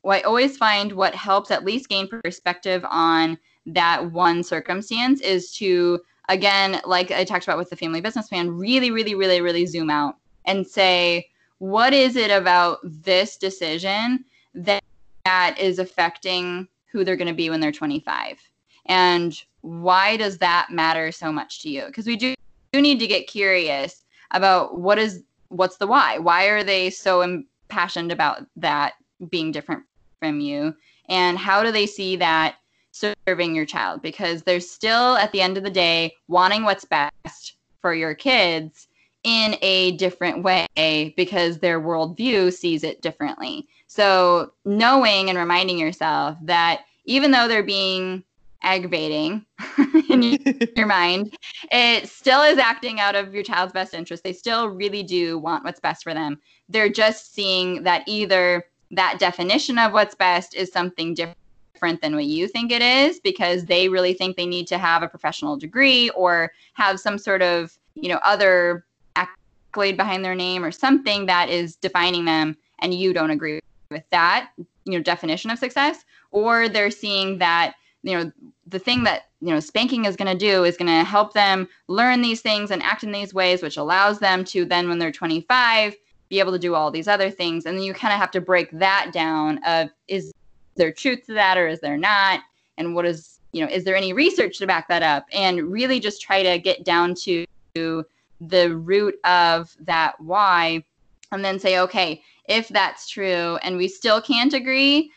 i 0.08 0.22
always 0.22 0.58
find 0.58 0.94
what 0.94 1.14
helps 1.14 1.52
at 1.52 1.66
least 1.66 1.90
gain 1.90 2.08
perspective 2.08 2.86
on 2.90 3.38
that 3.66 4.12
one 4.12 4.44
circumstance 4.44 5.20
is 5.22 5.52
to 5.52 6.00
again 6.30 6.80
like 6.86 7.12
i 7.12 7.24
talked 7.24 7.46
about 7.46 7.58
with 7.58 7.70
the 7.70 7.76
family 7.76 8.00
business 8.00 8.30
plan 8.30 8.50
really 8.50 8.92
really 8.92 9.16
really 9.16 9.42
really 9.42 9.66
zoom 9.66 9.90
out 9.90 10.16
and 10.46 10.66
say 10.66 11.28
what 11.58 11.94
is 11.94 12.16
it 12.16 12.32
about 12.32 12.78
this 12.84 13.38
decision 13.38 14.24
that 14.54 14.84
that 15.26 15.58
is 15.60 15.80
affecting 15.80 16.68
who 16.96 17.04
they're 17.04 17.18
going 17.18 17.28
to 17.28 17.34
be 17.34 17.50
when 17.50 17.60
they're 17.60 17.74
25. 17.74 18.38
And 18.86 19.38
why 19.62 20.16
does 20.16 20.38
that 20.38 20.70
matter 20.72 21.12
so 21.12 21.30
much 21.30 21.62
to 21.64 21.70
you? 21.70 21.86
Because 21.88 22.08
we 22.08 22.16
do, 22.16 22.34
do 22.72 22.82
need 22.82 23.00
to 23.00 23.08
get 23.08 23.28
curious 23.28 24.06
about 24.32 24.80
what 24.80 24.98
is 24.98 25.24
what's 25.50 25.76
the 25.76 25.88
why? 25.88 26.18
Why 26.20 26.46
are 26.46 26.64
they 26.64 26.90
so 26.90 27.22
impassioned 27.22 28.14
about 28.14 28.46
that 28.56 28.94
being 29.30 29.52
different 29.52 29.84
from 30.20 30.40
you? 30.40 30.74
And 31.10 31.38
how 31.38 31.64
do 31.64 31.72
they 31.72 31.86
see 31.86 32.16
that 32.16 32.56
serving 32.92 33.54
your 33.54 33.66
child? 33.66 34.02
Because 34.02 34.44
they're 34.44 34.62
still 34.62 35.18
at 35.18 35.34
the 35.34 35.42
end 35.42 35.58
of 35.58 35.64
the 35.64 35.70
day 35.70 36.14
wanting 36.30 36.64
what's 36.64 36.86
best 36.86 37.58
for 37.82 37.94
your 37.94 38.16
kids 38.16 38.88
in 39.24 39.58
a 39.62 39.92
different 39.98 40.44
way 40.44 41.14
because 41.18 41.58
their 41.58 41.82
worldview 41.82 42.54
sees 42.54 42.84
it 42.84 43.02
differently. 43.02 43.68
So, 43.88 44.54
knowing 44.66 45.30
and 45.30 45.38
reminding 45.38 45.78
yourself 45.78 46.38
that 46.44 46.82
even 47.06 47.32
though 47.32 47.48
they're 47.48 47.64
being 47.64 48.24
aggravating 48.66 49.46
in 50.10 50.40
your 50.76 50.88
mind, 50.88 51.36
it 51.72 52.10
still 52.10 52.42
is 52.42 52.58
acting 52.58 53.00
out 53.00 53.16
of 53.16 53.34
your 53.34 53.44
child's 53.44 53.74
best 53.74 53.94
interest. 53.94 54.24
They 54.24 54.34
still 54.34 54.70
really 54.70 55.04
do 55.04 55.38
want 55.38 55.64
what's 55.64 55.80
best 55.80 56.04
for 56.04 56.14
them. 56.14 56.40
They're 56.68 56.90
just 56.90 57.34
seeing 57.34 57.84
that 57.84 58.04
either 58.08 58.66
that 58.92 59.18
definition 59.20 59.78
of 59.78 59.94
what's 59.94 60.16
best 60.16 60.56
is 60.56 60.72
something 60.72 61.14
different 61.14 62.02
than 62.02 62.16
what 62.16 62.26
you 62.26 62.48
think 62.48 62.72
it 62.72 62.82
is 62.82 63.20
because 63.20 63.66
they 63.66 63.88
really 63.88 64.14
think 64.14 64.36
they 64.36 64.46
need 64.46 64.68
to 64.68 64.78
have 64.78 65.04
a 65.04 65.08
professional 65.08 65.58
degree 65.58 66.10
or 66.12 66.52
have 66.74 67.00
some 67.00 67.18
sort 67.18 67.42
of, 67.42 67.78
you 67.94 68.10
know, 68.10 68.20
other 68.24 68.86
accolade 69.16 69.98
behind 69.98 70.26
their 70.26 70.36
name 70.36 70.64
or 70.64 70.72
something 70.72 71.26
that 71.26 71.50
is 71.50 71.76
defining 71.76 72.26
them 72.26 72.58
and 72.80 72.94
you 72.94 73.14
don't 73.14 73.32
agree 73.32 73.60
with 73.96 74.10
that 74.12 74.50
you 74.86 74.98
know 74.98 75.02
definition 75.02 75.50
of 75.50 75.58
success 75.58 76.04
or 76.32 76.68
they're 76.68 76.92
seeing 76.92 77.38
that 77.38 77.74
you 78.04 78.18
know 78.18 78.32
the 78.68 78.80
thing 78.80 79.04
that 79.04 79.24
you 79.42 79.52
know 79.52 79.60
spanking 79.60 80.06
is 80.06 80.16
going 80.16 80.32
to 80.32 80.38
do 80.38 80.64
is 80.64 80.78
going 80.78 80.88
to 80.88 81.04
help 81.04 81.34
them 81.34 81.68
learn 81.88 82.22
these 82.22 82.42
things 82.42 82.72
and 82.72 82.84
act 82.84 83.04
in 83.04 83.12
these 83.12 83.34
ways 83.34 83.62
which 83.62 83.78
allows 83.78 84.20
them 84.20 84.44
to 84.44 84.66
then 84.66 84.90
when 84.90 85.00
they're 85.00 85.12
25 85.12 85.96
be 86.30 86.40
able 86.40 86.52
to 86.52 86.60
do 86.60 86.76
all 86.76 86.92
these 86.92 87.08
other 87.08 87.30
things. 87.30 87.66
And 87.66 87.78
then 87.78 87.84
you 87.84 87.94
kind 87.94 88.14
of 88.14 88.20
have 88.20 88.32
to 88.32 88.42
break 88.42 88.72
that 88.72 89.12
down 89.14 89.64
of 89.64 89.90
is 90.08 90.34
there 90.76 90.92
truth 90.92 91.26
to 91.28 91.34
that 91.34 91.58
or 91.58 91.68
is 91.68 91.80
there 91.80 91.98
not? 91.98 92.42
And 92.78 92.96
what 92.96 93.06
is 93.06 93.40
you 93.52 93.64
know 93.64 93.72
is 93.72 93.84
there 93.84 93.96
any 93.96 94.14
research 94.14 94.58
to 94.60 94.68
back 94.68 94.88
that 94.90 95.04
up? 95.04 95.26
And 95.32 95.72
really 95.72 96.00
just 96.00 96.22
try 96.22 96.44
to 96.44 96.58
get 96.58 96.84
down 96.84 97.16
to 97.24 97.46
the 97.74 98.76
root 98.76 99.16
of 99.24 99.76
that 99.82 100.20
why 100.20 100.84
and 101.32 101.44
then 101.44 101.60
say 101.60 101.80
okay 101.80 102.22
if 102.48 102.68
that's 102.70 103.10
true 103.10 103.58
and 103.64 103.78
we 103.78 103.88
still 103.88 104.22
can't 104.22 104.54
agree 104.54 105.12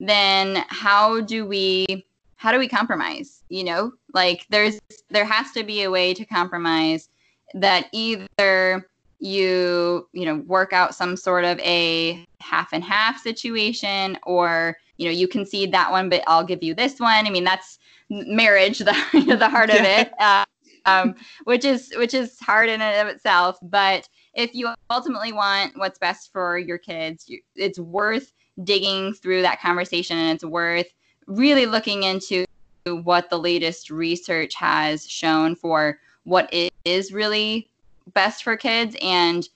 then 0.00 0.64
how 0.68 1.20
do 1.20 1.46
we 1.46 2.06
how 2.36 2.52
do 2.52 2.58
we 2.58 2.68
compromise 2.68 3.42
you 3.48 3.64
know 3.64 3.92
like 4.14 4.46
there's 4.50 4.78
there 5.10 5.24
has 5.24 5.52
to 5.52 5.64
be 5.64 5.82
a 5.82 5.90
way 5.90 6.14
to 6.14 6.24
compromise 6.24 7.08
that 7.54 7.88
either 7.92 8.88
you 9.18 10.08
you 10.12 10.24
know 10.24 10.36
work 10.46 10.72
out 10.72 10.94
some 10.94 11.16
sort 11.16 11.44
of 11.44 11.58
a 11.60 12.24
half 12.40 12.72
and 12.72 12.84
half 12.84 13.20
situation 13.20 14.16
or 14.24 14.76
you 14.96 15.04
know 15.04 15.10
you 15.10 15.26
concede 15.26 15.72
that 15.72 15.90
one 15.90 16.08
but 16.08 16.22
i'll 16.28 16.44
give 16.44 16.62
you 16.62 16.74
this 16.74 17.00
one 17.00 17.26
i 17.26 17.30
mean 17.30 17.44
that's 17.44 17.78
marriage 18.08 18.78
the, 18.78 19.36
the 19.38 19.48
heart 19.48 19.70
of 19.70 19.80
it 19.80 20.12
uh, 20.20 20.44
um, 20.88 21.14
which 21.44 21.64
is 21.64 21.92
which 21.96 22.14
is 22.14 22.38
hard 22.40 22.68
in 22.68 22.80
and 22.80 23.08
of 23.08 23.14
itself. 23.14 23.58
But 23.62 24.08
if 24.34 24.54
you 24.54 24.72
ultimately 24.90 25.32
want 25.32 25.76
what's 25.76 25.98
best 25.98 26.32
for 26.32 26.58
your 26.58 26.78
kids, 26.78 27.24
you, 27.28 27.40
it's 27.56 27.78
worth 27.78 28.32
digging 28.64 29.12
through 29.14 29.42
that 29.42 29.60
conversation, 29.60 30.16
and 30.16 30.34
it's 30.34 30.44
worth 30.44 30.86
really 31.26 31.66
looking 31.66 32.02
into 32.04 32.44
what 32.86 33.28
the 33.30 33.38
latest 33.38 33.90
research 33.90 34.54
has 34.54 35.08
shown 35.08 35.54
for 35.54 35.98
what 36.24 36.52
is 36.84 37.12
really 37.12 37.68
best 38.14 38.42
for 38.42 38.56
kids 38.56 38.96
and 39.02 39.48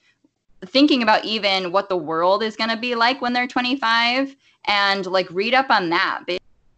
thinking 0.65 1.03
about 1.03 1.25
even 1.25 1.71
what 1.71 1.89
the 1.89 1.97
world 1.97 2.43
is 2.43 2.55
going 2.55 2.69
to 2.69 2.77
be 2.77 2.95
like 2.95 3.21
when 3.21 3.33
they're 3.33 3.47
25 3.47 4.35
and 4.65 5.05
like 5.07 5.29
read 5.31 5.53
up 5.53 5.69
on 5.69 5.89
that 5.89 6.23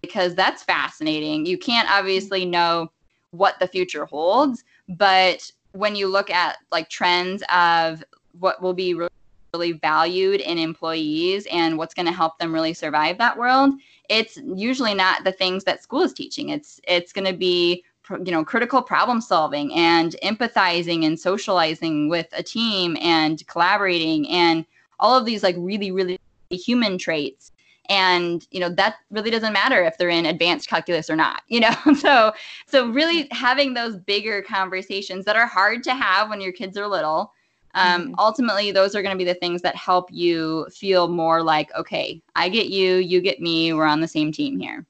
because 0.01 0.35
that's 0.35 0.63
fascinating. 0.63 1.45
You 1.45 1.57
can't 1.57 1.89
obviously 1.89 2.45
know 2.45 2.91
what 3.31 3.59
the 3.59 3.67
future 3.67 4.05
holds. 4.05 4.63
But 4.87 5.51
when 5.75 5.95
you 5.95 6.07
look 6.07 6.29
at 6.29 6.57
like 6.71 6.89
trends 6.89 7.43
of 7.53 8.03
what 8.39 8.61
will 8.61 8.73
be 8.73 8.93
really 8.93 9.73
valued 9.73 10.41
in 10.41 10.57
employees 10.57 11.47
and 11.51 11.77
what's 11.77 11.93
going 11.93 12.05
to 12.05 12.11
help 12.11 12.37
them 12.39 12.53
really 12.53 12.73
survive 12.73 13.17
that 13.17 13.37
world, 13.37 13.73
it's 14.09 14.37
usually 14.55 14.93
not 14.93 15.23
the 15.23 15.31
things 15.31 15.63
that 15.65 15.83
school 15.83 16.01
is 16.01 16.13
teaching. 16.13 16.49
It's 16.49 16.79
it's 16.87 17.11
going 17.11 17.25
to 17.25 17.37
be 17.37 17.83
you 18.23 18.31
know 18.31 18.45
critical 18.45 18.81
problem 18.81 19.19
solving 19.19 19.73
and 19.73 20.15
empathizing 20.23 21.05
and 21.05 21.19
socializing 21.19 22.07
with 22.07 22.27
a 22.33 22.43
team 22.43 22.95
and 23.01 23.45
collaborating 23.47 24.29
and 24.29 24.65
all 24.99 25.17
of 25.17 25.25
these 25.25 25.41
like 25.41 25.55
really 25.57 25.91
really 25.91 26.19
human 26.51 26.99
traits 26.99 27.51
and 27.89 28.47
you 28.51 28.59
know 28.59 28.69
that 28.69 28.95
really 29.09 29.29
doesn't 29.29 29.53
matter 29.53 29.83
if 29.83 29.97
they're 29.97 30.09
in 30.09 30.25
advanced 30.25 30.67
calculus 30.67 31.09
or 31.09 31.15
not 31.15 31.41
you 31.47 31.59
know? 31.59 31.73
So 31.95 32.33
so 32.67 32.89
really 32.89 33.27
having 33.31 33.73
those 33.73 33.95
bigger 33.97 34.41
conversations 34.41 35.25
that 35.25 35.35
are 35.35 35.47
hard 35.47 35.83
to 35.83 35.93
have 35.93 36.29
when 36.29 36.41
your 36.41 36.51
kids 36.51 36.77
are 36.77 36.87
little 36.87 37.31
um, 37.73 38.03
mm-hmm. 38.03 38.13
ultimately 38.19 38.71
those 38.71 38.95
are 38.95 39.01
going 39.01 39.13
to 39.13 39.17
be 39.17 39.25
the 39.25 39.33
things 39.35 39.61
that 39.61 39.75
help 39.75 40.09
you 40.11 40.67
feel 40.73 41.07
more 41.07 41.41
like 41.41 41.73
okay 41.75 42.21
i 42.35 42.49
get 42.49 42.67
you 42.67 42.95
you 42.95 43.21
get 43.21 43.39
me 43.39 43.73
we're 43.73 43.85
on 43.85 44.01
the 44.01 44.07
same 44.07 44.31
team 44.31 44.59
here. 44.59 44.85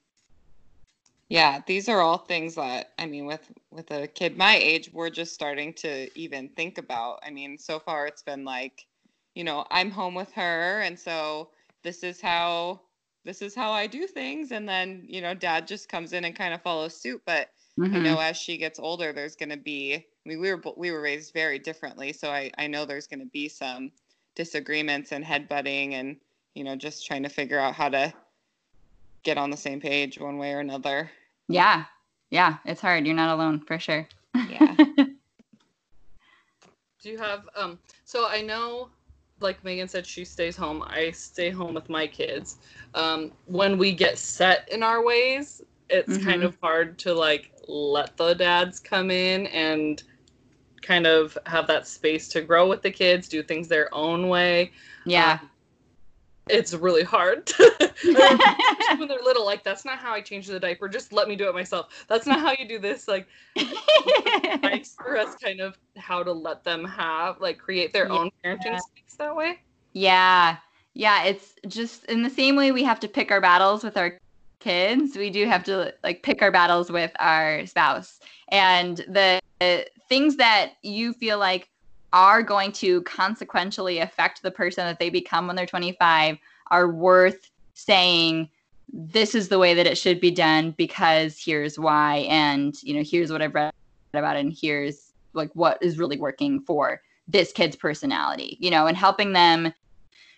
Yeah 1.29 1.61
these 1.67 1.89
are 1.89 2.01
all 2.01 2.17
things 2.17 2.55
that 2.55 2.91
i 2.99 3.05
mean 3.05 3.25
with 3.25 3.51
with 3.71 3.91
a 3.91 4.07
kid 4.07 4.37
my 4.37 4.55
age 4.55 4.89
we're 4.93 5.09
just 5.09 5.33
starting 5.33 5.73
to 5.73 6.07
even 6.17 6.49
think 6.49 6.77
about. 6.77 7.19
I 7.23 7.29
mean 7.29 7.57
so 7.57 7.79
far 7.79 8.07
it's 8.07 8.21
been 8.23 8.45
like 8.45 8.85
you 9.35 9.43
know 9.43 9.65
i'm 9.69 9.91
home 9.91 10.15
with 10.15 10.31
her 10.31 10.81
and 10.81 10.97
so 10.97 11.49
this 11.85 12.03
is 12.03 12.19
how 12.19 12.81
this 13.23 13.41
is 13.41 13.55
how 13.55 13.71
I 13.71 13.87
do 13.87 14.05
things 14.07 14.51
and 14.51 14.67
then 14.67 15.05
you 15.07 15.21
know 15.21 15.33
dad 15.33 15.67
just 15.67 15.87
comes 15.87 16.11
in 16.11 16.25
and 16.25 16.35
kind 16.35 16.53
of 16.53 16.61
follows 16.61 16.99
suit 16.99 17.21
but 17.25 17.49
mm-hmm. 17.79 17.95
you 17.95 18.01
know 18.01 18.19
as 18.19 18.35
she 18.35 18.57
gets 18.57 18.79
older 18.79 19.13
there's 19.13 19.37
going 19.37 19.49
to 19.49 19.57
be 19.57 19.93
I 19.95 20.03
mean 20.29 20.41
we 20.41 20.53
were 20.53 20.61
we 20.75 20.91
were 20.91 21.01
raised 21.01 21.33
very 21.33 21.59
differently 21.59 22.11
so 22.11 22.29
I 22.29 22.51
I 22.57 22.67
know 22.67 22.85
there's 22.85 23.07
going 23.07 23.21
to 23.21 23.25
be 23.27 23.47
some 23.47 23.91
disagreements 24.35 25.13
and 25.13 25.23
headbutting 25.23 25.93
and 25.93 26.17
you 26.55 26.65
know 26.65 26.75
just 26.75 27.05
trying 27.05 27.23
to 27.23 27.29
figure 27.29 27.59
out 27.59 27.73
how 27.73 27.87
to 27.89 28.13
get 29.25 29.37
on 29.37 29.49
the 29.49 29.57
same 29.57 29.81
page 29.81 30.17
one 30.19 30.37
way 30.37 30.53
or 30.53 30.59
another. 30.61 31.11
Yeah. 31.49 31.83
Yeah, 32.29 32.57
it's 32.63 32.79
hard. 32.79 33.05
You're 33.05 33.15
not 33.15 33.33
alone 33.33 33.59
for 33.59 33.77
sure. 33.79 34.07
Yeah. 34.49 34.75
Do 37.01 37.09
you 37.11 37.17
have 37.17 37.49
um 37.55 37.77
so 38.05 38.27
I 38.27 38.41
know 38.41 38.89
like 39.45 39.63
Megan 39.63 39.87
said, 39.87 40.05
she 40.05 40.25
stays 40.25 40.57
home. 40.57 40.83
I 40.85 41.11
stay 41.11 41.49
home 41.49 41.75
with 41.75 41.89
my 41.89 42.07
kids. 42.07 42.57
Um, 42.93 43.31
when 43.45 43.77
we 43.77 43.93
get 43.93 44.17
set 44.17 44.67
in 44.71 44.83
our 44.83 45.03
ways, 45.03 45.61
it's 45.89 46.17
mm-hmm. 46.17 46.29
kind 46.29 46.43
of 46.43 46.57
hard 46.61 46.97
to 46.99 47.13
like 47.13 47.51
let 47.67 48.17
the 48.17 48.33
dads 48.33 48.79
come 48.79 49.11
in 49.11 49.47
and 49.47 50.03
kind 50.81 51.07
of 51.07 51.37
have 51.45 51.67
that 51.67 51.87
space 51.87 52.27
to 52.29 52.41
grow 52.41 52.67
with 52.67 52.81
the 52.81 52.91
kids, 52.91 53.27
do 53.27 53.41
things 53.41 53.67
their 53.67 53.93
own 53.93 54.27
way. 54.27 54.71
Yeah. 55.05 55.39
Um, 55.41 55.49
it's 56.47 56.73
really 56.73 57.03
hard 57.03 57.51
when 58.03 59.07
they're 59.07 59.23
little 59.23 59.45
like 59.45 59.63
that's 59.63 59.83
not 59.83 59.97
how 59.97 60.13
i 60.13 60.21
change 60.21 60.45
the 60.45 60.59
diaper 60.59 60.87
just 60.87 61.11
let 61.11 61.27
me 61.27 61.35
do 61.35 61.49
it 61.49 61.55
myself 61.55 62.05
that's 62.07 62.27
not 62.27 62.39
how 62.39 62.53
you 62.59 62.67
do 62.67 62.77
this 62.77 63.07
like 63.07 63.27
nice 64.61 64.95
for 64.95 65.17
us 65.17 65.35
kind 65.37 65.59
of 65.59 65.75
how 65.97 66.23
to 66.23 66.31
let 66.31 66.63
them 66.63 66.83
have 66.83 67.39
like 67.39 67.57
create 67.57 67.93
their 67.93 68.07
yeah. 68.07 68.13
own 68.13 68.31
parenting 68.43 68.79
space 68.79 69.15
that 69.17 69.35
way? 69.35 69.59
Yeah. 69.93 70.57
Yeah 70.93 71.23
it's 71.23 71.55
just 71.67 72.05
in 72.05 72.23
the 72.23 72.29
same 72.29 72.55
way 72.55 72.71
we 72.71 72.83
have 72.83 72.99
to 73.01 73.07
pick 73.07 73.31
our 73.31 73.41
battles 73.41 73.83
with 73.83 73.97
our 73.97 74.17
kids 74.59 75.15
we 75.15 75.29
do 75.29 75.45
have 75.45 75.63
to 75.63 75.93
like 76.03 76.23
pick 76.23 76.41
our 76.41 76.51
battles 76.51 76.91
with 76.91 77.11
our 77.19 77.65
spouse. 77.65 78.19
And 78.49 78.97
the 79.07 79.39
things 80.09 80.35
that 80.37 80.73
you 80.81 81.13
feel 81.13 81.39
like 81.39 81.69
are 82.13 82.41
going 82.41 82.71
to 82.71 83.01
consequentially 83.01 83.99
affect 83.99 84.41
the 84.41 84.51
person 84.51 84.85
that 84.85 84.99
they 84.99 85.09
become 85.09 85.47
when 85.47 85.55
they're 85.55 85.65
25 85.65 86.37
are 86.71 86.89
worth 86.89 87.51
saying 87.73 88.49
this 88.93 89.35
is 89.35 89.49
the 89.49 89.59
way 89.59 89.73
that 89.73 89.85
it 89.85 89.97
should 89.97 90.21
be 90.21 90.31
done 90.31 90.71
because 90.71 91.41
here's 91.43 91.77
why 91.77 92.25
and 92.29 92.81
you 92.83 92.93
know 92.93 93.03
here's 93.03 93.31
what 93.31 93.41
i've 93.41 93.53
read 93.53 93.73
about 94.13 94.37
it 94.37 94.39
and 94.39 94.55
here's 94.59 95.04
like 95.35 95.51
what 95.53 95.77
is 95.81 95.97
really 95.99 96.17
working 96.17 96.61
for 96.61 97.01
this 97.27 97.51
kid's 97.51 97.75
personality 97.75 98.57
you 98.59 98.69
know 98.69 98.87
and 98.87 98.97
helping 98.97 99.33
them 99.33 99.73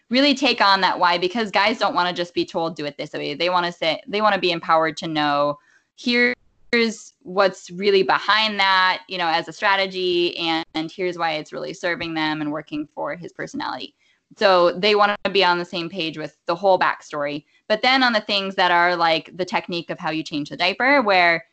really 0.10 0.34
take 0.34 0.62
on 0.62 0.82
that 0.82 1.00
why 1.00 1.18
because 1.18 1.52
guys 1.52 1.78
don't 1.78 1.96
want 1.96 2.08
to 2.08 2.16
just 2.16 2.34
be 2.34 2.46
told 2.46 2.76
do 2.76 2.86
it 2.86 2.98
this 2.98 3.14
way 3.14 3.34
they 3.34 3.50
want 3.50 3.66
to 3.66 3.72
say 3.72 4.02
they 4.08 4.22
want 4.22 4.34
to 4.34 4.40
be 4.40 4.52
empowered 4.52 4.96
to 4.96 5.08
know 5.08 5.58
here's 5.98 7.14
what's 7.24 7.70
really 7.72 8.04
behind 8.04 8.60
that, 8.60 9.02
you 9.08 9.18
know, 9.18 9.28
as 9.28 9.48
a 9.48 9.54
strategy, 9.54 10.38
and, 10.38 10.66
and 10.74 10.92
here's 10.92 11.18
why 11.18 11.34
it's 11.34 11.54
really 11.54 11.74
serving 11.74 12.14
them 12.14 12.42
and 12.42 12.52
working 12.52 12.88
for 12.94 13.16
his 13.16 13.34
personality. 13.34 13.96
So 14.38 14.72
they 14.72 14.96
want 14.96 15.18
to 15.24 15.30
be 15.30 15.44
on 15.44 15.58
the 15.58 15.66
same 15.66 15.90
page 15.90 16.18
with 16.18 16.38
the 16.46 16.56
whole 16.56 16.78
backstory. 16.78 17.46
But 17.68 17.82
then 17.82 18.04
on 18.04 18.14
the 18.14 18.22
things 18.22 18.56
that 18.56 18.72
are 18.72 18.96
like 18.96 19.36
the 19.36 19.46
technique 19.46 19.90
of 19.90 20.00
how 20.00 20.12
you 20.12 20.24
change 20.24 20.50
the 20.50 20.58
diaper, 20.58 21.02
where 21.02 21.46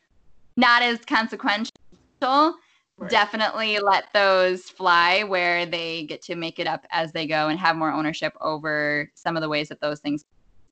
not 0.56 0.82
as 0.82 1.04
consequential, 1.04 1.70
right. 2.98 3.10
definitely 3.10 3.78
let 3.78 4.04
those 4.12 4.62
fly 4.62 5.22
where 5.22 5.66
they 5.66 6.04
get 6.04 6.22
to 6.22 6.36
make 6.36 6.58
it 6.58 6.66
up 6.66 6.86
as 6.90 7.12
they 7.12 7.26
go 7.26 7.48
and 7.48 7.58
have 7.58 7.76
more 7.76 7.92
ownership 7.92 8.32
over 8.40 9.10
some 9.14 9.36
of 9.36 9.42
the 9.42 9.48
ways 9.48 9.68
that 9.68 9.80
those 9.80 10.00
things 10.00 10.24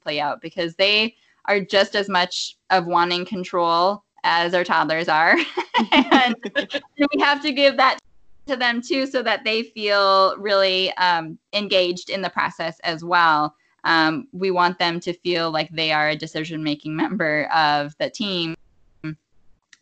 play 0.02 0.20
out 0.20 0.40
because 0.40 0.74
they 0.74 1.14
are 1.46 1.60
just 1.60 1.96
as 1.96 2.08
much 2.08 2.56
of 2.70 2.86
wanting 2.86 3.24
control 3.24 4.04
as 4.24 4.54
our 4.54 4.64
toddlers 4.64 5.08
are. 5.08 5.36
and 5.92 6.34
we 6.98 7.20
have 7.20 7.42
to 7.42 7.52
give 7.52 7.76
that 7.76 7.98
to 8.46 8.56
them 8.56 8.80
too 8.80 9.06
so 9.06 9.22
that 9.22 9.44
they 9.44 9.62
feel 9.62 10.36
really 10.38 10.92
um, 10.94 11.38
engaged 11.52 12.10
in 12.10 12.22
the 12.22 12.30
process 12.30 12.78
as 12.84 13.04
well. 13.04 13.54
Um, 13.84 14.28
we 14.32 14.50
want 14.50 14.78
them 14.78 15.00
to 15.00 15.12
feel 15.12 15.50
like 15.50 15.68
they 15.70 15.92
are 15.92 16.10
a 16.10 16.16
decision 16.16 16.62
making 16.62 16.94
member 16.94 17.48
of 17.52 17.96
the 17.98 18.10
team 18.10 18.54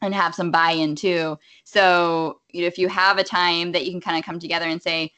and 0.03 0.15
have 0.15 0.35
some 0.35 0.51
buy 0.51 0.73
in 0.73 0.95
too. 0.95 1.39
So 1.65 2.41
you 2.51 2.63
know, 2.63 2.67
if 2.67 2.79
you 2.79 2.89
have 2.89 3.19
a 3.19 3.25
time 3.25 3.73
that 3.73 3.85
you 3.85 3.93
can 3.93 4.01
kind 4.01 4.19
of 4.19 4.25
come 4.25 4.39
together 4.39 4.67
and 4.67 4.83
say, 4.83 5.13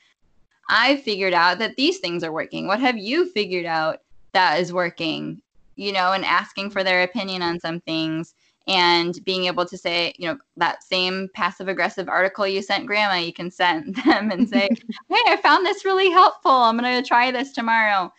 "I've 0.69 1.03
figured 1.03 1.35
out 1.35 1.59
that 1.59 1.77
these 1.77 1.99
things 1.99 2.25
are 2.25 2.33
working. 2.33 2.67
What 2.67 2.81
have 2.81 2.99
you 2.99 3.31
figured 3.31 3.67
out 3.67 4.01
that 4.33 4.61
is 4.61 4.73
working? 4.73 5.41
You 5.77 5.93
know, 5.93 6.13
and 6.13 6.25
asking 6.25 6.71
for 6.71 6.85
their 6.85 7.03
opinion 7.03 7.43
on 7.43 7.61
some 7.61 7.81
things 7.81 8.35
and 8.69 9.19
being 9.25 9.47
able 9.47 9.67
to 9.67 9.77
say, 9.77 10.15
you 10.19 10.29
know, 10.29 10.39
that 10.57 10.83
same 10.83 11.29
passive 11.35 11.69
aggressive 11.69 12.09
article 12.09 12.47
you 12.47 12.63
sent 12.63 12.87
grandma, 12.87 13.17
you 13.17 13.33
can 13.33 13.51
send 13.51 13.97
them 14.07 14.31
and 14.31 14.49
say, 14.49 14.69
hey, 15.09 15.21
I 15.27 15.39
found 15.43 15.67
this 15.67 15.85
really 15.85 16.11
helpful. 16.11 16.51
I'm 16.51 16.79
going 16.79 17.03
to 17.03 17.07
try 17.07 17.31
this 17.31 17.53
tomorrow. 17.53 18.13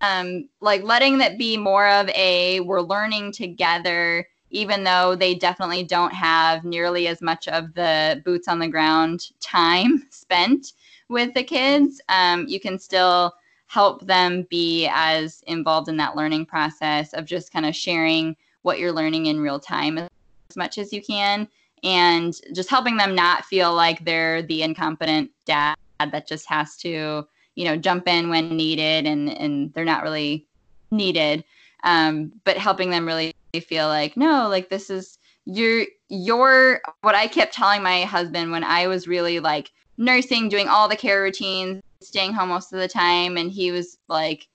Um, 0.00 0.50
like 0.60 0.82
letting 0.82 1.16
that 1.18 1.38
be 1.38 1.56
more 1.56 1.88
of 1.88 2.10
a 2.10 2.60
we're 2.60 2.82
learning 2.82 3.32
together, 3.32 4.26
even 4.54 4.84
though 4.84 5.16
they 5.16 5.34
definitely 5.34 5.82
don't 5.82 6.14
have 6.14 6.64
nearly 6.64 7.08
as 7.08 7.20
much 7.20 7.48
of 7.48 7.74
the 7.74 8.22
boots 8.24 8.46
on 8.46 8.60
the 8.60 8.68
ground 8.68 9.30
time 9.40 10.06
spent 10.10 10.72
with 11.08 11.34
the 11.34 11.42
kids. 11.42 12.00
Um, 12.08 12.46
you 12.46 12.60
can 12.60 12.78
still 12.78 13.34
help 13.66 14.06
them 14.06 14.46
be 14.50 14.88
as 14.92 15.42
involved 15.48 15.88
in 15.88 15.96
that 15.96 16.14
learning 16.14 16.46
process 16.46 17.12
of 17.14 17.24
just 17.24 17.52
kind 17.52 17.66
of 17.66 17.74
sharing 17.74 18.36
what 18.62 18.78
you're 18.78 18.92
learning 18.92 19.26
in 19.26 19.40
real 19.40 19.58
time 19.58 19.98
as 19.98 20.08
much 20.56 20.78
as 20.78 20.92
you 20.92 21.02
can 21.02 21.48
and 21.82 22.40
just 22.54 22.70
helping 22.70 22.96
them 22.96 23.14
not 23.14 23.44
feel 23.44 23.74
like 23.74 24.04
they're 24.04 24.42
the 24.42 24.62
incompetent 24.62 25.30
dad 25.44 25.74
that 25.98 26.28
just 26.28 26.48
has 26.48 26.76
to 26.76 27.26
you 27.56 27.64
know 27.64 27.76
jump 27.76 28.06
in 28.06 28.28
when 28.28 28.56
needed 28.56 29.06
and 29.06 29.28
and 29.30 29.72
they're 29.74 29.84
not 29.84 30.02
really 30.02 30.46
needed 30.90 31.44
um, 31.82 32.32
but 32.44 32.56
helping 32.56 32.90
them 32.90 33.06
really 33.06 33.33
feel 33.60 33.88
like 33.88 34.16
no 34.16 34.48
like 34.48 34.68
this 34.68 34.90
is 34.90 35.18
your 35.44 35.84
your 36.08 36.80
what 37.02 37.14
i 37.14 37.26
kept 37.26 37.54
telling 37.54 37.82
my 37.82 38.02
husband 38.02 38.50
when 38.50 38.64
i 38.64 38.86
was 38.86 39.06
really 39.08 39.40
like 39.40 39.70
nursing 39.96 40.48
doing 40.48 40.68
all 40.68 40.88
the 40.88 40.96
care 40.96 41.22
routines 41.22 41.82
staying 42.02 42.32
home 42.32 42.48
most 42.48 42.72
of 42.72 42.78
the 42.78 42.88
time 42.88 43.36
and 43.36 43.50
he 43.50 43.70
was 43.70 43.98
like 44.08 44.48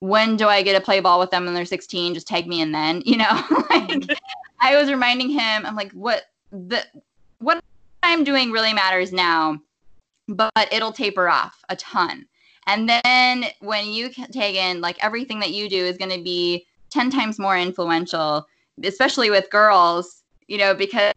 when 0.00 0.36
do 0.36 0.46
I 0.46 0.62
get 0.62 0.74
to 0.74 0.80
play 0.80 1.00
ball 1.00 1.18
with 1.18 1.30
them 1.30 1.44
when 1.44 1.54
they're 1.54 1.64
16? 1.64 2.14
Just 2.14 2.28
tag 2.28 2.46
me 2.46 2.60
in 2.60 2.72
then, 2.72 3.02
you 3.06 3.16
know? 3.16 3.42
like 3.70 4.04
I 4.60 4.76
was 4.76 4.90
reminding 4.90 5.30
him, 5.30 5.66
I'm 5.66 5.76
like, 5.76 5.92
what 5.92 6.24
the 6.50 6.84
what 7.38 7.62
I'm 8.02 8.24
doing 8.24 8.50
really 8.50 8.72
matters 8.72 9.12
now, 9.12 9.58
but 10.28 10.68
it'll 10.72 10.92
taper 10.92 11.28
off 11.28 11.62
a 11.68 11.76
ton. 11.76 12.26
And 12.66 12.88
then 12.88 13.44
when 13.60 13.86
you 13.86 14.08
take 14.08 14.56
in 14.56 14.80
like 14.80 15.02
everything 15.04 15.38
that 15.40 15.52
you 15.52 15.68
do 15.68 15.76
is 15.84 15.98
going 15.98 16.10
to 16.10 16.22
be 16.22 16.66
10 16.96 17.10
times 17.10 17.38
more 17.38 17.58
influential, 17.58 18.46
especially 18.82 19.28
with 19.28 19.50
girls, 19.50 20.22
you 20.48 20.56
know, 20.56 20.74
because 20.74 21.12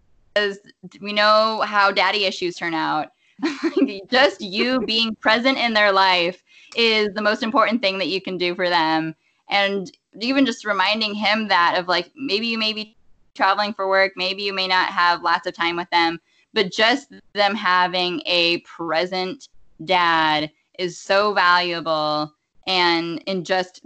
we 1.00 1.14
know 1.14 1.64
how 1.66 1.90
daddy 1.90 2.26
issues 2.26 2.58
turn 2.58 2.74
out. 2.74 3.08
Just 4.12 4.42
you 4.42 4.82
being 4.86 5.16
present 5.16 5.58
in 5.58 5.74
their 5.74 5.94
life 5.94 6.44
is 6.76 7.14
the 7.14 7.22
most 7.22 7.44
important 7.44 7.82
thing 7.82 7.98
that 7.98 8.10
you 8.10 8.22
can 8.22 8.38
do 8.38 8.56
for 8.56 8.68
them. 8.68 9.16
And 9.50 9.90
even 10.20 10.46
just 10.46 10.66
reminding 10.66 11.16
him 11.16 11.48
that 11.48 11.76
of 11.80 11.88
like 11.88 12.12
maybe 12.14 12.48
you 12.48 12.58
may 12.58 12.74
be 12.74 12.98
traveling 13.34 13.74
for 13.74 13.88
work, 13.88 14.12
maybe 14.18 14.44
you 14.44 14.54
may 14.54 14.68
not 14.68 14.90
have 14.90 15.24
lots 15.24 15.48
of 15.48 15.54
time 15.54 15.78
with 15.78 15.90
them, 15.92 16.20
but 16.54 16.74
just 16.74 17.14
them 17.34 17.56
having 17.56 18.22
a 18.26 18.60
present 18.60 19.48
dad 19.86 20.52
is 20.78 21.00
so 21.00 21.34
valuable 21.34 22.34
and 22.70 23.22
in 23.26 23.43
just 23.43 23.82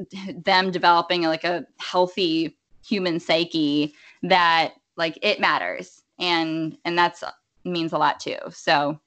them 0.46 0.70
developing 0.70 1.24
like 1.24 1.44
a 1.46 1.66
healthy 1.80 2.58
human 2.86 3.20
psyche 3.20 3.96
that 4.22 4.74
like 4.98 5.18
it 5.22 5.40
matters 5.40 6.04
and 6.20 6.78
and 6.86 6.98
that's 6.98 7.24
means 7.66 7.94
a 7.94 7.98
lot 7.98 8.20
too 8.20 8.38
so 8.52 9.00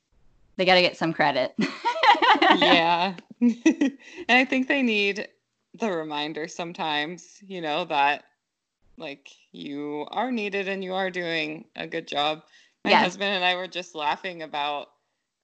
they 0.56 0.64
got 0.64 0.74
to 0.74 0.82
get 0.82 0.96
some 0.96 1.12
credit 1.12 1.54
yeah 2.50 3.14
and 3.40 3.98
I 4.28 4.44
think 4.44 4.66
they 4.68 4.82
need 4.82 5.28
the 5.74 5.90
reminder 5.90 6.48
sometimes, 6.48 7.38
you 7.46 7.60
know, 7.60 7.84
that 7.84 8.24
like 8.96 9.30
you 9.52 10.06
are 10.10 10.32
needed 10.32 10.68
and 10.68 10.82
you 10.82 10.94
are 10.94 11.10
doing 11.10 11.66
a 11.76 11.86
good 11.86 12.08
job. 12.08 12.42
My 12.84 12.92
Yes. 12.92 13.04
husband 13.04 13.34
and 13.34 13.44
I 13.44 13.56
were 13.56 13.68
just 13.68 13.94
laughing 13.94 14.42
about 14.42 14.88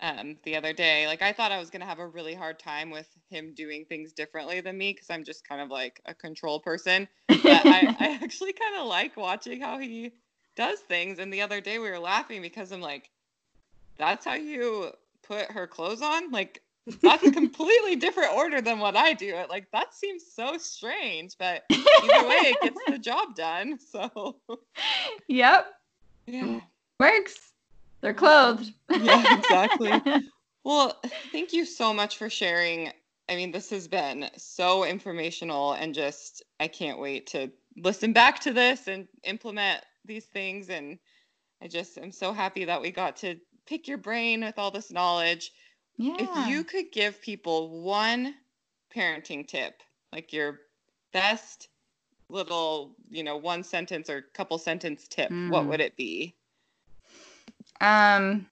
um, 0.03 0.37
the 0.43 0.57
other 0.57 0.73
day. 0.73 1.07
Like 1.07 1.23
I 1.23 1.33
thought 1.33 1.53
I 1.53 1.59
was 1.59 1.71
gonna 1.71 1.87
have 1.87 2.01
a 2.01 2.07
really 2.07 2.35
hard 2.35 2.59
time 2.59 2.91
with 2.91 3.09
him 3.31 3.55
doing 3.55 3.85
things 3.85 4.13
differently 4.13 4.61
than 4.61 4.77
me 4.77 4.93
because 4.93 5.09
I'm 5.09 5.25
just 5.25 5.49
kind 5.49 5.63
of 5.63 5.71
like 5.71 6.01
a 6.05 6.13
control 6.13 6.61
person. 6.61 7.09
But 7.29 7.67
I, 7.67 7.97
I 8.01 8.19
actually 8.23 8.53
kind 8.53 8.77
of 8.79 8.87
like 8.87 9.17
watching 9.17 9.61
how 9.61 9.79
he 9.79 10.13
does 10.57 10.81
things. 10.81 11.19
And 11.19 11.33
the 11.33 11.41
other 11.41 11.61
day 11.61 11.79
we 11.79 11.89
were 11.89 12.01
laughing 12.01 12.43
because 12.43 12.73
I'm 12.73 12.81
like, 12.81 13.11
that's 13.97 14.27
how 14.27 14.35
you 14.35 14.91
put 15.23 15.51
her 15.53 15.67
clothes 15.67 16.03
on? 16.03 16.33
Like 16.33 16.61
that's 17.01 17.25
a 17.25 17.31
completely 17.31 17.95
different 17.95 18.35
order 18.35 18.61
than 18.61 18.81
what 18.81 18.97
I 18.97 19.13
do. 19.13 19.37
It 19.37 19.49
like 19.49 19.71
that 19.71 19.95
seems 19.95 20.25
so 20.35 20.59
strange, 20.59 21.39
but 21.39 21.63
either 21.71 22.29
way 22.29 22.37
it 22.37 22.61
gets 22.61 22.81
the 22.89 22.99
job 22.99 23.37
done. 23.37 23.79
So 23.79 24.37
yep, 25.29 25.73
yeah. 26.27 26.61
works. 26.99 27.52
They're 28.03 28.15
clothed. 28.15 28.73
Yeah, 28.95 29.27
exactly. 29.31 30.05
Well, 30.65 31.01
thank 31.33 31.53
you 31.53 31.65
so 31.65 31.93
much 31.95 32.17
for 32.19 32.29
sharing. 32.31 32.93
I 33.29 33.37
mean, 33.37 33.53
this 33.53 33.71
has 33.71 33.89
been 33.89 34.31
so 34.37 34.85
informational 34.85 35.73
and 35.73 35.95
just 35.95 36.43
I 36.61 36.69
can't 36.69 36.99
wait 37.01 37.27
to 37.29 37.51
listen 37.77 38.13
back 38.13 38.41
to 38.41 38.53
this 38.53 38.89
and 38.89 39.09
implement 39.25 39.85
these 40.05 40.27
things 40.27 40.69
and 40.71 40.99
I 41.63 41.69
just 41.69 41.99
am 41.99 42.13
so 42.13 42.33
happy 42.33 42.65
that 42.65 42.81
we 42.81 42.91
got 42.91 43.17
to 43.19 43.37
pick 43.67 43.89
your 43.89 43.99
brain 43.99 44.43
with 44.45 44.59
all 44.59 44.71
this 44.71 44.93
knowledge. 44.93 45.53
yeah. 45.97 46.15
If 46.17 46.37
you 46.37 46.65
could 46.65 46.93
give 46.93 47.21
people 47.23 47.83
one 47.83 48.35
parenting 48.95 49.47
tip, 49.47 49.83
like 50.13 50.33
your 50.33 50.61
best 51.13 51.69
little, 52.29 52.97
you 53.11 53.23
know, 53.25 53.37
one 53.37 53.63
sentence 53.63 54.11
or 54.11 54.23
couple 54.35 54.59
sentence 54.59 55.09
tip, 55.09 55.35
what 55.47 55.69
Hmm. 55.69 55.71
would 55.71 55.81
it 55.81 55.97
be? 55.97 56.37
Um 57.83 58.47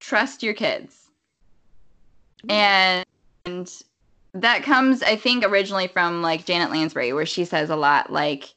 trust 0.00 0.42
your 0.42 0.54
kids. 0.54 1.10
And 2.48 3.04
that 4.34 4.62
comes 4.62 5.02
i 5.02 5.16
think 5.16 5.42
originally 5.42 5.88
from 5.88 6.20
like 6.20 6.44
janet 6.44 6.70
lansbury 6.70 7.14
where 7.14 7.24
she 7.24 7.46
says 7.46 7.70
a 7.70 7.76
lot 7.76 8.12
like 8.12 8.54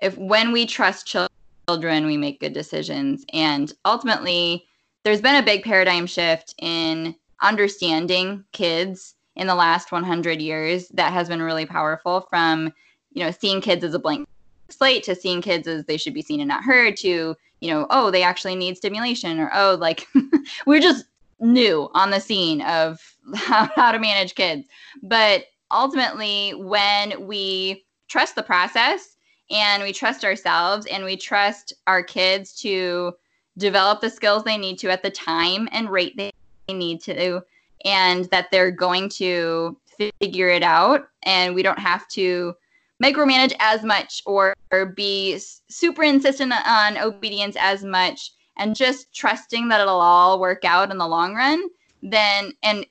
if 0.00 0.16
when 0.16 0.52
we 0.52 0.64
trust 0.64 1.06
chil- 1.06 1.26
children 1.68 2.06
we 2.06 2.16
make 2.16 2.40
good 2.40 2.52
decisions. 2.52 3.24
And 3.32 3.72
ultimately 3.84 4.66
there's 5.04 5.20
been 5.20 5.36
a 5.36 5.44
big 5.44 5.64
paradigm 5.64 6.06
shift 6.06 6.54
in 6.58 7.14
understanding 7.40 8.44
kids 8.52 9.14
in 9.36 9.46
the 9.46 9.54
last 9.54 9.90
100 9.90 10.40
years 10.40 10.88
that 10.88 11.12
has 11.12 11.28
been 11.28 11.42
really 11.42 11.66
powerful 11.66 12.26
from 12.28 12.72
you 13.12 13.24
know 13.24 13.30
seeing 13.30 13.60
kids 13.60 13.84
as 13.84 13.94
a 13.94 13.98
blank 13.98 14.28
slate 14.70 15.02
to 15.04 15.14
seeing 15.14 15.42
kids 15.42 15.66
as 15.66 15.84
they 15.84 15.96
should 15.96 16.14
be 16.14 16.22
seen 16.22 16.40
and 16.40 16.48
not 16.48 16.62
heard 16.62 16.96
to 16.96 17.34
you 17.62 17.70
know 17.70 17.86
oh 17.90 18.10
they 18.10 18.22
actually 18.22 18.56
need 18.56 18.76
stimulation 18.76 19.38
or 19.38 19.50
oh 19.54 19.76
like 19.80 20.06
we're 20.66 20.80
just 20.80 21.06
new 21.42 21.90
on 21.92 22.10
the 22.10 22.20
scene 22.20 22.62
of 22.62 23.00
how, 23.34 23.68
how 23.76 23.92
to 23.92 23.98
manage 23.98 24.34
kids. 24.34 24.66
But 25.02 25.44
ultimately 25.70 26.54
when 26.54 27.26
we 27.26 27.84
trust 28.08 28.34
the 28.34 28.42
process 28.42 29.16
and 29.50 29.82
we 29.82 29.92
trust 29.92 30.24
ourselves 30.24 30.86
and 30.86 31.04
we 31.04 31.16
trust 31.16 31.72
our 31.86 32.02
kids 32.02 32.54
to 32.60 33.12
develop 33.58 34.00
the 34.00 34.10
skills 34.10 34.44
they 34.44 34.56
need 34.56 34.78
to 34.78 34.90
at 34.90 35.02
the 35.02 35.10
time 35.10 35.68
and 35.72 35.90
rate 35.90 36.16
they 36.16 36.32
need 36.68 37.02
to 37.02 37.42
and 37.84 38.26
that 38.26 38.50
they're 38.50 38.70
going 38.70 39.08
to 39.08 39.76
figure 40.20 40.48
it 40.48 40.62
out 40.62 41.08
and 41.24 41.54
we 41.54 41.62
don't 41.62 41.78
have 41.78 42.08
to 42.08 42.54
micromanage 43.02 43.54
as 43.58 43.82
much 43.82 44.22
or, 44.26 44.54
or 44.70 44.86
be 44.86 45.38
super 45.68 46.02
insistent 46.02 46.52
on 46.66 46.96
obedience 46.98 47.56
as 47.58 47.82
much 47.82 48.32
and 48.58 48.76
just 48.76 49.12
trusting 49.14 49.68
that 49.68 49.80
it'll 49.80 50.00
all 50.00 50.38
work 50.40 50.64
out 50.64 50.90
in 50.90 50.98
the 50.98 51.06
long 51.06 51.34
run 51.34 51.62
then 52.02 52.52
and 52.62 52.86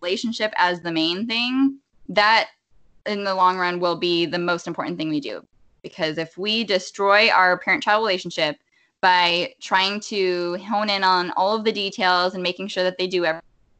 relationship 0.00 0.52
as 0.56 0.80
the 0.80 0.92
main 0.92 1.26
thing 1.26 1.78
that 2.08 2.48
in 3.06 3.24
the 3.24 3.34
long 3.34 3.56
run 3.58 3.80
will 3.80 3.96
be 3.96 4.26
the 4.26 4.38
most 4.38 4.66
important 4.66 4.96
thing 4.98 5.10
we 5.10 5.20
do. 5.20 5.44
Because 5.82 6.16
if 6.18 6.38
we 6.38 6.64
destroy 6.64 7.28
our 7.28 7.58
parent 7.58 7.82
child 7.82 8.02
relationship 8.02 8.56
by 9.00 9.52
trying 9.60 10.00
to 10.00 10.56
hone 10.66 10.88
in 10.88 11.04
on 11.04 11.30
all 11.32 11.54
of 11.54 11.64
the 11.64 11.72
details 11.72 12.34
and 12.34 12.42
making 12.42 12.68
sure 12.68 12.82
that 12.82 12.96
they 12.96 13.06
do 13.06 13.26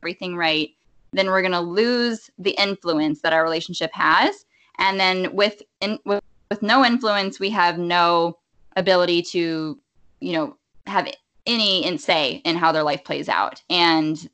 everything 0.02 0.36
right 0.36 0.70
then 1.14 1.28
we're 1.28 1.40
going 1.40 1.52
to 1.52 1.60
lose 1.60 2.28
the 2.38 2.50
influence 2.60 3.20
that 3.20 3.32
our 3.32 3.44
relationship 3.44 3.90
has 3.94 4.44
and 4.78 4.98
then 4.98 5.34
with 5.34 5.62
in, 5.80 5.98
with, 6.04 6.22
with 6.50 6.62
no 6.62 6.84
influence 6.84 7.40
we 7.40 7.50
have 7.50 7.78
no 7.78 8.38
ability 8.76 9.22
to 9.22 9.78
you 10.20 10.32
know 10.32 10.56
have 10.86 11.08
any 11.46 11.84
in 11.84 11.98
say 11.98 12.42
in 12.44 12.56
how 12.56 12.72
their 12.72 12.82
life 12.82 13.04
plays 13.04 13.28
out. 13.28 13.62
And 13.70 14.28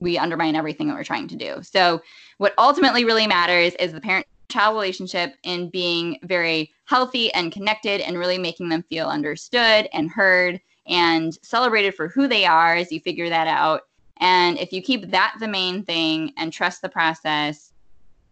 we 0.00 0.18
undermine 0.18 0.56
everything 0.56 0.88
that 0.88 0.94
we're 0.94 1.04
trying 1.04 1.28
to 1.28 1.36
do. 1.36 1.62
So 1.62 2.02
what 2.38 2.54
ultimately 2.58 3.04
really 3.04 3.26
matters 3.26 3.74
is 3.74 3.92
the 3.92 4.00
parent 4.00 4.26
child 4.50 4.74
relationship 4.74 5.34
in 5.42 5.70
being 5.70 6.18
very 6.22 6.70
healthy 6.84 7.32
and 7.32 7.50
connected 7.50 8.00
and 8.02 8.18
really 8.18 8.38
making 8.38 8.68
them 8.68 8.82
feel 8.82 9.08
understood 9.08 9.88
and 9.92 10.10
heard 10.10 10.60
and 10.86 11.34
celebrated 11.42 11.94
for 11.94 12.08
who 12.08 12.28
they 12.28 12.44
are 12.44 12.76
as 12.76 12.92
you 12.92 13.00
figure 13.00 13.30
that 13.30 13.46
out. 13.46 13.82
And 14.18 14.58
if 14.58 14.72
you 14.72 14.82
keep 14.82 15.10
that 15.10 15.34
the 15.40 15.48
main 15.48 15.82
thing 15.82 16.32
and 16.36 16.52
trust 16.52 16.82
the 16.82 16.88
process 16.88 17.72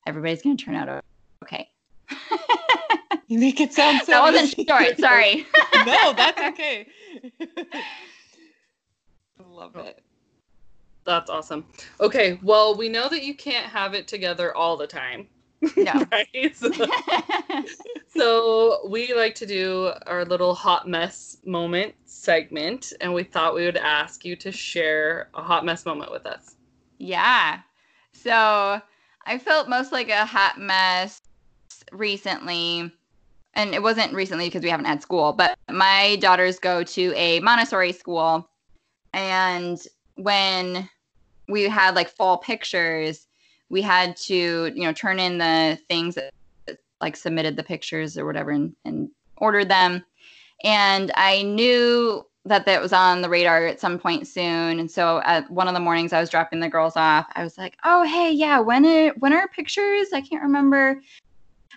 everybody's 0.07 0.43
going 0.43 0.57
to 0.57 0.65
turn 0.65 0.75
out 0.75 0.89
okay 1.43 1.69
You 3.29 3.39
make 3.39 3.61
it 3.61 3.73
sound 3.73 4.01
so 4.01 4.13
that 4.13 4.21
wasn't 4.21 4.59
easy. 4.59 4.67
short 4.69 4.99
sorry 4.99 5.47
no, 5.87 6.13
that's 6.13 6.41
okay. 6.53 6.87
I 7.41 7.47
love 9.49 9.73
oh. 9.75 9.81
it. 9.81 10.03
That's 11.05 11.31
awesome. 11.31 11.65
Okay, 12.01 12.39
well, 12.43 12.77
we 12.77 12.89
know 12.89 13.09
that 13.09 13.25
you 13.25 13.35
can't 13.35 13.67
have 13.67 13.95
it 13.95 14.07
together 14.07 14.57
all 14.57 14.77
the 14.77 14.87
time. 14.87 15.27
no 15.77 16.07
right? 16.13 16.57
So, 16.57 16.71
so 18.09 18.89
we 18.89 19.15
like 19.15 19.35
to 19.37 19.47
do 19.47 19.93
our 20.07 20.25
little 20.25 20.55
hot 20.55 20.89
mess 20.89 21.39
moment 21.45 21.95
segment, 22.05 22.93
and 23.01 23.13
we 23.13 23.25
thought 23.25 23.55
we 23.55 23.65
would 23.65 23.77
ask 23.77 24.25
you 24.25 24.37
to 24.37 24.53
share 24.53 25.29
a 25.35 25.43
hot 25.43 25.65
mess 25.65 25.87
moment 25.87 26.13
with 26.13 26.27
us. 26.27 26.55
Yeah. 26.99 27.61
So 28.13 28.81
I 29.27 29.39
felt 29.39 29.69
most 29.69 29.91
like 29.91 30.09
a 30.09 30.25
hot 30.25 30.61
mess 30.61 31.21
recently. 31.93 32.93
And 33.55 33.75
it 33.75 33.83
wasn't 33.83 34.15
recently 34.15 34.47
because 34.47 34.63
we 34.63 34.71
haven't 34.71 34.87
had 34.87 35.03
school, 35.03 35.33
but 35.33 35.59
my 35.71 36.17
daughters 36.17 36.59
go 36.59 36.83
to 36.83 37.13
a 37.15 37.41
Montessori 37.41 37.93
school. 37.93 38.49
And 39.13 39.79
when 40.17 40.89
we 41.49 41.65
had 41.65 41.95
like 41.95 42.09
fall 42.09 42.39
pictures, 42.39 43.27
we 43.69 43.83
had 43.83 44.17
to, 44.17 44.73
you 44.75 44.83
know, 44.85 44.93
turn 44.93 45.19
in 45.19 45.39
the 45.39 45.79
things 45.89 46.15
that 46.15 46.33
like 47.01 47.17
submitted 47.17 47.57
the 47.57 47.63
pictures 47.63 48.17
or 48.17 48.25
whatever 48.25 48.53
and, 48.53 48.75
and 48.85 49.11
ordered 49.37 49.69
them. 49.69 50.03
And 50.65 51.11
I 51.17 51.43
knew 51.43 52.25
that 52.45 52.67
that 52.67 52.81
was 52.81 52.93
on 52.93 53.23
the 53.23 53.29
radar 53.29 53.67
at 53.67 53.81
some 53.81 53.99
point 53.99 54.27
soon. 54.27 54.81
And 54.81 54.91
so 54.91 55.21
at 55.25 55.49
one 55.51 55.69
of 55.69 55.75
the 55.75 55.81
mornings 55.81 56.13
I 56.13 56.21
was 56.21 56.31
dropping 56.31 56.61
the 56.61 56.69
girls 56.69 56.97
off, 56.97 57.27
I 57.35 57.43
was 57.43 57.57
like, 57.57 57.77
"Oh, 57.85 58.03
hey, 58.05 58.33
yeah, 58.33 58.59
when 58.59 58.85
it 58.85 59.19
when 59.21 59.33
are 59.33 59.49
pictures? 59.49 60.09
I 60.13 60.21
can't 60.21 60.43
remember. 60.43 61.01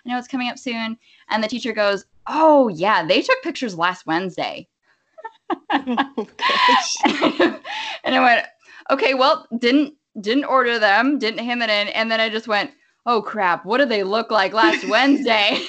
I 0.06 0.12
know 0.12 0.18
it's 0.18 0.28
coming 0.28 0.48
up 0.48 0.58
soon." 0.58 0.98
And 1.28 1.42
the 1.42 1.48
teacher 1.48 1.72
goes, 1.72 2.04
"Oh, 2.26 2.68
yeah, 2.68 3.04
they 3.04 3.22
took 3.22 3.42
pictures 3.42 3.76
last 3.76 4.06
Wednesday." 4.06 4.68
Oh 5.50 5.68
and 8.04 8.14
I 8.14 8.20
went, 8.20 8.46
"Okay, 8.90 9.14
well, 9.14 9.46
didn't 9.58 9.94
didn't 10.20 10.44
order 10.44 10.78
them, 10.78 11.18
didn't 11.18 11.44
hand 11.44 11.62
it 11.62 11.70
in." 11.70 11.88
And 11.88 12.10
then 12.10 12.20
I 12.20 12.28
just 12.28 12.48
went, 12.48 12.70
"Oh 13.04 13.22
crap, 13.22 13.64
what 13.64 13.78
did 13.78 13.88
they 13.88 14.02
look 14.02 14.30
like 14.30 14.52
last 14.52 14.84
Wednesday?" 14.88 15.58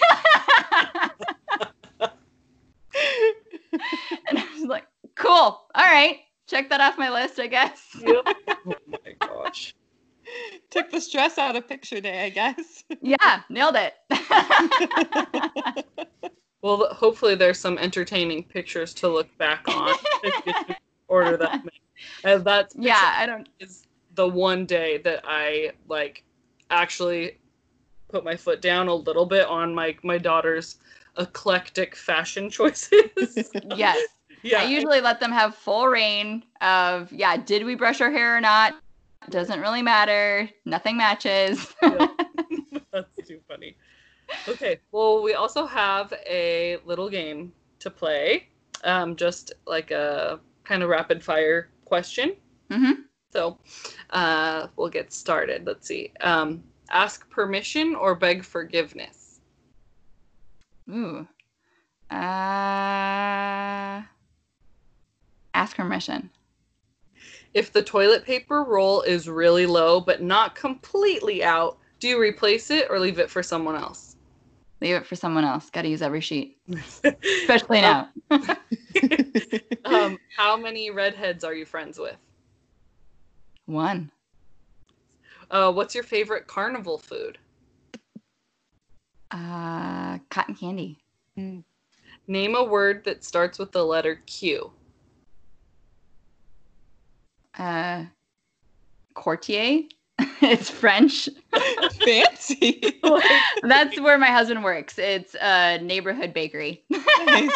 and 4.27 4.38
I 4.38 4.47
was 4.53 4.65
like, 4.65 4.85
"Cool. 5.15 5.31
All 5.31 5.65
right. 5.75 6.19
Check 6.47 6.69
that 6.69 6.81
off 6.81 6.97
my 6.97 7.09
list, 7.09 7.39
I 7.39 7.47
guess." 7.47 7.81
oh 8.05 8.23
my 8.88 9.13
gosh. 9.19 9.73
Took 10.69 10.91
the 10.91 11.01
stress 11.01 11.38
out 11.38 11.55
of 11.55 11.67
picture 11.67 12.01
day, 12.01 12.25
I 12.25 12.30
guess. 12.30 12.84
yeah, 13.01 13.41
nailed 13.49 13.78
it. 13.78 13.93
Well, 16.61 16.88
hopefully 16.93 17.36
there's 17.36 17.59
some 17.59 17.78
entertaining 17.78 18.43
pictures 18.43 18.93
to 18.95 19.07
look 19.07 19.36
back 19.38 19.67
on 19.67 19.95
if 20.23 20.45
you 20.45 20.75
order 21.07 21.38
that. 21.38 21.63
And 22.23 22.41
uh, 22.41 22.43
that's 22.43 22.75
yeah, 22.75 23.15
I 23.17 23.25
don't. 23.25 23.49
is 23.59 23.88
the 24.13 24.28
one 24.28 24.67
day 24.67 24.99
that 24.99 25.21
I 25.23 25.71
like 25.89 26.23
actually 26.69 27.39
put 28.07 28.23
my 28.23 28.36
foot 28.36 28.61
down 28.61 28.88
a 28.88 28.93
little 28.93 29.25
bit 29.25 29.47
on 29.47 29.73
my 29.73 29.97
my 30.03 30.19
daughter's 30.19 30.78
eclectic 31.17 31.95
fashion 31.95 32.51
choices. 32.51 33.49
Yes, 33.75 33.97
yeah. 34.43 34.61
I 34.61 34.65
usually 34.65 35.01
let 35.01 35.19
them 35.19 35.32
have 35.32 35.55
full 35.55 35.88
reign 35.88 36.43
of 36.61 37.11
yeah. 37.11 37.36
Did 37.36 37.65
we 37.65 37.73
brush 37.73 37.99
our 37.99 38.11
hair 38.11 38.38
or 38.38 38.41
not? 38.41 38.75
Doesn't 39.30 39.59
really 39.59 39.82
matter. 39.82 40.49
Nothing 40.65 40.97
matches. 40.97 41.73
That's 41.82 43.28
too 43.28 43.39
funny. 43.47 43.75
Okay, 44.47 44.80
well, 44.91 45.21
we 45.21 45.34
also 45.34 45.65
have 45.65 46.13
a 46.30 46.78
little 46.86 47.09
game 47.09 47.51
to 47.80 47.89
play, 47.89 48.47
um, 48.84 49.15
just 49.15 49.53
like 49.65 49.91
a 49.91 50.39
kind 50.63 50.84
of 50.84 50.89
rapid 50.89 51.23
fire 51.23 51.69
question. 51.86 52.36
hmm 52.71 52.91
So 53.34 53.57
uh, 54.11 54.67
we'll 54.78 54.89
get 54.89 55.11
started. 55.11 55.65
Let's 55.65 55.88
see. 55.88 56.11
Um, 56.21 56.63
ask 56.89 57.30
permission 57.30 57.95
or 57.95 58.15
beg 58.15 58.43
forgiveness? 58.45 59.41
Ooh. 60.89 61.28
Uh, 62.09 64.01
ask 65.53 65.75
permission. 65.75 66.30
If 67.53 67.71
the 67.71 67.81
toilet 67.81 68.25
paper 68.25 68.63
roll 68.63 69.01
is 69.01 69.29
really 69.29 69.65
low 69.65 69.99
but 69.99 70.21
not 70.21 70.55
completely 70.55 71.43
out, 71.43 71.77
do 71.99 72.07
you 72.07 72.19
replace 72.19 72.69
it 72.69 72.87
or 72.89 72.99
leave 72.99 73.19
it 73.19 73.29
for 73.29 73.41
someone 73.41 73.75
else? 73.75 74.15
Leave 74.81 74.95
it 74.95 75.05
for 75.05 75.15
someone 75.15 75.43
else. 75.43 75.69
Got 75.69 75.83
to 75.83 75.87
use 75.87 76.01
every 76.01 76.21
sheet, 76.21 76.57
especially 77.03 77.81
now. 77.81 78.09
um, 79.85 80.19
how 80.37 80.55
many 80.55 80.91
redheads 80.91 81.43
are 81.43 81.55
you 81.55 81.65
friends 81.65 81.97
with? 81.97 82.17
One. 83.65 84.11
Uh, 85.49 85.71
what's 85.71 85.95
your 85.95 86.03
favorite 86.03 86.45
carnival 86.45 86.97
food? 86.97 87.39
Uh, 89.31 90.19
cotton 90.29 90.55
candy. 90.55 90.99
Name 92.27 92.55
a 92.55 92.63
word 92.63 93.03
that 93.05 93.23
starts 93.23 93.57
with 93.57 93.71
the 93.71 93.83
letter 93.83 94.21
Q. 94.25 94.71
Uh, 97.57 98.05
courtier. 99.13 99.81
it's 100.41 100.69
French. 100.69 101.29
Fancy. 102.05 102.99
That's 103.63 103.99
where 103.99 104.17
my 104.17 104.27
husband 104.27 104.63
works. 104.63 104.97
It's 104.97 105.35
a 105.35 105.79
neighborhood 105.79 106.33
bakery. 106.33 106.83
Nice. 107.25 107.51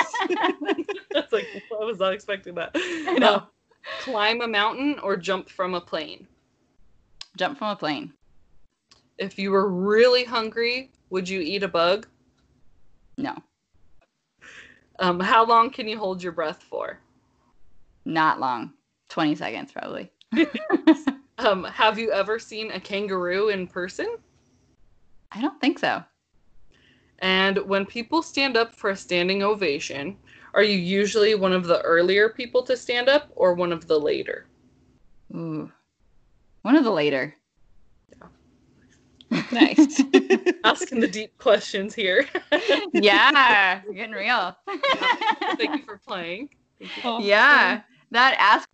That's 1.11 1.31
like 1.33 1.47
I 1.79 1.83
was 1.83 1.99
not 1.99 2.13
expecting 2.13 2.55
that. 2.55 2.71
I 2.75 3.17
know. 3.19 3.35
Uh, 3.35 3.45
climb 4.01 4.41
a 4.41 4.47
mountain 4.47 4.99
or 4.99 5.17
jump 5.17 5.49
from 5.49 5.73
a 5.73 5.81
plane. 5.81 6.27
Jump 7.37 7.57
from 7.57 7.69
a 7.69 7.75
plane. 7.75 8.13
If 9.17 9.37
you 9.39 9.51
were 9.51 9.69
really 9.69 10.23
hungry, 10.23 10.91
would 11.09 11.27
you 11.29 11.41
eat 11.41 11.63
a 11.63 11.67
bug? 11.67 12.07
No, 13.17 13.35
Um, 14.99 15.19
how 15.19 15.45
long 15.45 15.69
can 15.69 15.87
you 15.87 15.97
hold 15.97 16.23
your 16.23 16.31
breath 16.31 16.63
for? 16.63 16.99
not 18.05 18.39
long. 18.39 18.73
20 19.11 19.35
seconds 19.35 19.71
probably. 19.71 20.11
Um, 21.37 21.63
have 21.63 21.97
you 21.97 22.11
ever 22.11 22.37
seen 22.37 22.69
a 22.69 22.79
kangaroo 22.79 23.49
in 23.49 23.65
person? 23.65 24.17
I 25.31 25.41
don't 25.41 25.59
think 25.59 25.79
so. 25.79 26.03
And 27.19 27.57
when 27.67 27.85
people 27.85 28.21
stand 28.21 28.57
up 28.57 28.75
for 28.75 28.91
a 28.91 28.95
standing 28.95 29.41
ovation, 29.41 30.17
are 30.53 30.61
you 30.61 30.77
usually 30.77 31.33
one 31.33 31.53
of 31.53 31.65
the 31.65 31.81
earlier 31.81 32.29
people 32.29 32.61
to 32.63 32.77
stand 32.77 33.09
up 33.09 33.31
or 33.35 33.55
one 33.55 33.71
of 33.71 33.87
the 33.87 33.99
later? 33.99 34.45
Ooh. 35.33 35.71
One 36.61 36.75
of 36.75 36.83
the 36.83 36.91
later. 36.91 37.35
nice. 39.51 40.01
Asking 40.63 40.99
the 40.99 41.09
deep 41.11 41.35
questions 41.39 41.95
here. 41.95 42.27
yeah, 42.93 43.81
getting 43.93 44.11
real. 44.11 44.55
Thank 45.57 45.77
you 45.77 45.83
for 45.85 45.97
playing. 46.05 46.49
Awesome. 47.03 47.27
yeah, 47.27 47.81
that 48.11 48.35
ask 48.37 48.67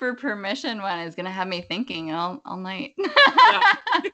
for 0.00 0.14
permission 0.14 0.80
one 0.80 0.98
is 1.00 1.14
gonna 1.14 1.30
have 1.30 1.46
me 1.46 1.60
thinking 1.60 2.10
all, 2.10 2.40
all 2.46 2.56
night. 2.56 2.94
I 2.98 4.10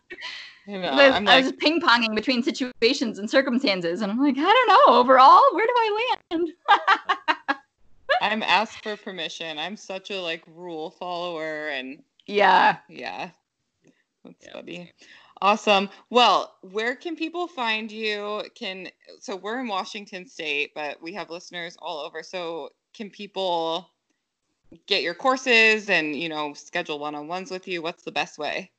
know. 0.67 0.89
I 0.89 1.07
was, 1.07 1.15
I'm 1.15 1.29
I 1.29 1.41
was 1.41 1.53
ping 1.53 1.81
ponging 1.81 2.15
between 2.17 2.43
situations 2.43 3.21
and 3.21 3.31
circumstances, 3.31 4.03
and 4.03 4.11
I'm 4.11 4.19
like, 4.21 4.35
I 4.37 4.43
don't 4.43 4.69
know. 4.69 4.99
Overall, 4.99 5.41
where 5.53 5.65
do 5.65 5.73
I 5.77 6.17
land? 6.33 6.49
I'm 8.21 8.43
asked 8.43 8.83
for 8.83 8.97
permission. 8.97 9.59
I'm 9.59 9.77
such 9.77 10.11
a 10.11 10.21
like 10.21 10.43
rule 10.49 10.91
follower 10.91 11.69
and 11.69 12.03
yeah. 12.27 12.79
yeah. 12.89 13.31
That's 14.25 14.45
Yeah. 14.45 14.53
funny. 14.55 14.93
Awesome. 15.41 15.89
Well, 16.11 16.57
where 16.63 16.97
can 16.97 17.15
people 17.15 17.47
find 17.47 17.93
you? 17.93 18.43
Can 18.57 18.89
so 19.21 19.37
we're 19.37 19.61
in 19.61 19.69
Washington 19.69 20.27
state, 20.27 20.73
but 20.75 21.01
we 21.01 21.13
have 21.15 21.31
listeners 21.31 21.77
all 21.81 22.01
over. 22.01 22.25
So 22.25 22.71
can 22.93 23.09
people 23.09 23.89
get 24.87 25.03
your 25.03 25.15
courses 25.15 25.91
and, 25.91 26.17
you 26.17 26.29
know, 26.29 26.53
schedule 26.55 26.99
one-on-ones 26.99 27.51
with 27.51 27.69
you? 27.69 27.83
What's 27.83 28.05
the 28.05 28.13
best 28.13 28.39
way? 28.39 28.71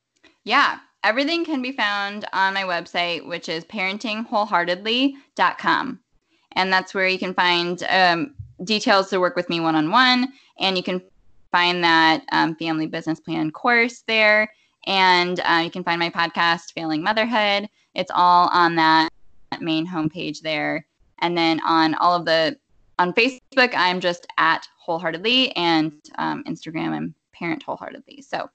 Yeah, 0.44 0.80
everything 1.04 1.46
can 1.46 1.62
be 1.62 1.72
found 1.72 2.26
on 2.34 2.54
my 2.54 2.64
website, 2.64 3.26
which 3.26 3.48
is 3.50 3.64
parentingwholeheartedly.com. 3.66 6.00
And 6.54 6.74
that's 6.74 6.94
where 6.94 7.08
you 7.08 7.20
can 7.20 7.34
find 7.34 7.84
um, 7.90 8.36
details 8.64 9.10
to 9.10 9.20
work 9.20 9.36
with 9.36 9.50
me 9.50 9.60
one 9.60 9.76
on 9.76 9.92
one. 9.92 10.32
And 10.60 10.78
you 10.78 10.84
can 10.84 11.02
find 11.52 11.84
that 11.84 12.24
um, 12.32 12.56
family 12.56 12.88
business 12.88 13.20
plan 13.20 13.52
course 13.52 14.04
there. 14.08 14.52
And 14.86 15.42
uh, 15.42 15.62
you 15.64 15.72
can 15.72 15.84
find 15.84 16.00
my 16.00 16.10
podcast, 16.10 16.72
Failing 16.74 17.04
Motherhood. 17.04 17.70
It's 17.94 18.12
all 18.14 18.50
on 18.54 18.76
that 18.76 19.10
main 19.60 19.88
homepage 19.88 20.42
there. 20.42 20.86
And 21.20 21.38
then 21.38 21.60
on 21.62 21.96
all 21.96 22.16
of 22.16 22.26
the, 22.26 22.58
on 23.00 23.14
Facebook, 23.14 23.74
I'm 23.76 24.00
just 24.00 24.28
at 24.38 24.68
wholeheartedly 24.78 25.56
and 25.56 25.94
um, 26.18 26.44
Instagram, 26.46 26.90
I'm 26.90 27.16
parent 27.34 27.64
wholeheartedly. 27.64 28.22
So 28.22 28.50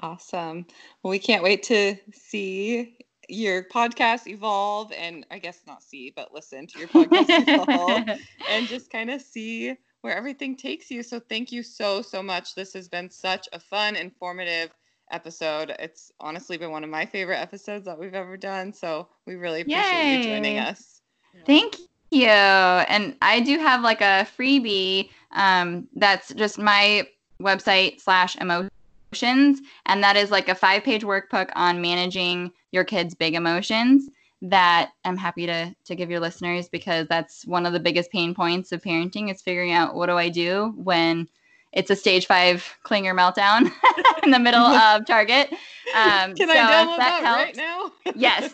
Awesome. 0.00 0.64
Well, 1.02 1.10
we 1.10 1.18
can't 1.18 1.42
wait 1.42 1.62
to 1.64 1.96
see 2.12 2.96
your 3.28 3.64
podcast 3.64 4.26
evolve 4.26 4.92
and 4.92 5.26
I 5.30 5.38
guess 5.38 5.60
not 5.66 5.82
see, 5.82 6.12
but 6.14 6.32
listen 6.32 6.66
to 6.68 6.78
your 6.78 6.88
podcast 6.88 7.26
evolve 7.48 8.18
and 8.48 8.68
just 8.68 8.90
kind 8.90 9.10
of 9.10 9.20
see 9.20 9.76
where 10.02 10.16
everything 10.16 10.56
takes 10.56 10.90
you. 10.90 11.02
So 11.02 11.18
thank 11.18 11.50
you 11.50 11.62
so, 11.62 12.00
so 12.00 12.22
much. 12.22 12.54
This 12.54 12.72
has 12.74 12.88
been 12.88 13.10
such 13.10 13.48
a 13.52 13.58
fun, 13.58 13.96
informative 13.96 14.70
episode. 15.10 15.74
It's 15.78 16.12
honestly 16.20 16.56
been 16.56 16.70
one 16.70 16.84
of 16.84 16.90
my 16.90 17.04
favorite 17.04 17.38
episodes 17.38 17.84
that 17.86 17.98
we've 17.98 18.14
ever 18.14 18.36
done. 18.36 18.72
So 18.72 19.08
we 19.26 19.34
really 19.34 19.62
appreciate 19.62 20.18
you 20.18 20.24
joining 20.24 20.58
us. 20.58 21.00
Thank 21.44 21.76
you. 22.10 22.26
And 22.26 23.16
I 23.22 23.40
do 23.40 23.58
have 23.58 23.82
like 23.82 24.00
a 24.00 24.26
freebie 24.36 25.10
um, 25.32 25.88
that's 25.96 26.32
just 26.34 26.58
my 26.58 27.06
website 27.40 28.00
slash 28.00 28.36
emotions. 28.36 29.60
And 29.86 30.02
that 30.02 30.16
is 30.16 30.30
like 30.30 30.48
a 30.48 30.54
five 30.54 30.82
page 30.84 31.02
workbook 31.02 31.50
on 31.54 31.80
managing 31.80 32.52
your 32.72 32.84
kids' 32.84 33.14
big 33.14 33.34
emotions 33.34 34.08
that 34.42 34.92
I'm 35.04 35.16
happy 35.16 35.46
to, 35.46 35.74
to 35.84 35.96
give 35.96 36.10
your 36.10 36.20
listeners 36.20 36.68
because 36.68 37.08
that's 37.08 37.44
one 37.46 37.66
of 37.66 37.72
the 37.72 37.80
biggest 37.80 38.10
pain 38.10 38.34
points 38.34 38.70
of 38.72 38.82
parenting 38.82 39.32
is 39.32 39.42
figuring 39.42 39.72
out 39.72 39.94
what 39.94 40.06
do 40.06 40.12
I 40.16 40.28
do 40.28 40.72
when 40.76 41.28
it's 41.72 41.90
a 41.90 41.96
stage 41.96 42.26
five 42.26 42.76
clinger 42.84 43.14
meltdown 43.18 43.70
in 44.22 44.30
the 44.30 44.38
middle 44.38 44.60
of 44.64 45.04
Target. 45.06 45.50
Um, 45.94 46.34
Can 46.34 46.48
so 46.48 46.50
I 46.50 46.56
download 46.56 46.96
that, 46.98 47.24
helps- 47.24 47.44
right 47.44 47.56
now? 47.56 47.92
Yes. 48.14 48.52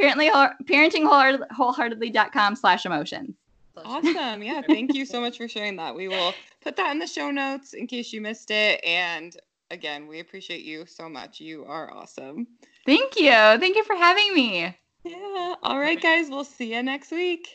Apparently, 0.00 0.28
whole- 0.28 0.48
parentingwholeheartedly.com 0.64 2.56
slash 2.56 2.86
emotions. 2.86 3.36
Awesome. 3.76 4.42
Yeah. 4.42 4.62
Thank 4.62 4.94
you 4.94 5.04
so 5.06 5.20
much 5.20 5.36
for 5.38 5.46
sharing 5.48 5.76
that. 5.76 5.94
We 5.94 6.08
will 6.08 6.34
put 6.62 6.76
that 6.76 6.90
in 6.92 6.98
the 6.98 7.06
show 7.06 7.30
notes 7.30 7.72
in 7.72 7.86
case 7.86 8.12
you 8.12 8.20
missed 8.20 8.50
it. 8.50 8.82
And 8.84 9.34
again, 9.70 10.06
we 10.06 10.20
appreciate 10.20 10.62
you 10.64 10.84
so 10.86 11.08
much. 11.08 11.40
You 11.40 11.64
are 11.64 11.90
awesome. 11.92 12.46
Thank 12.84 13.16
you. 13.18 13.30
Thank 13.30 13.76
you 13.76 13.84
for 13.84 13.94
having 13.96 14.34
me. 14.34 14.76
Yeah. 15.04 15.54
All 15.62 15.78
right, 15.78 16.00
guys. 16.00 16.28
We'll 16.28 16.44
see 16.44 16.74
you 16.74 16.82
next 16.82 17.10
week. 17.10 17.48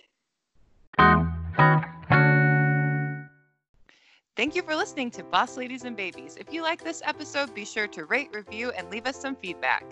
Thank 4.35 4.55
you 4.55 4.63
for 4.63 4.75
listening 4.75 5.11
to 5.11 5.23
Boss 5.23 5.55
Ladies 5.57 5.83
and 5.85 5.95
Babies. 5.95 6.35
If 6.39 6.51
you 6.51 6.61
like 6.61 6.83
this 6.83 7.01
episode, 7.05 7.53
be 7.55 7.63
sure 7.65 7.87
to 7.87 8.05
rate, 8.05 8.29
review, 8.33 8.71
and 8.71 8.89
leave 8.89 9.05
us 9.05 9.19
some 9.19 9.35
feedback. 9.35 9.85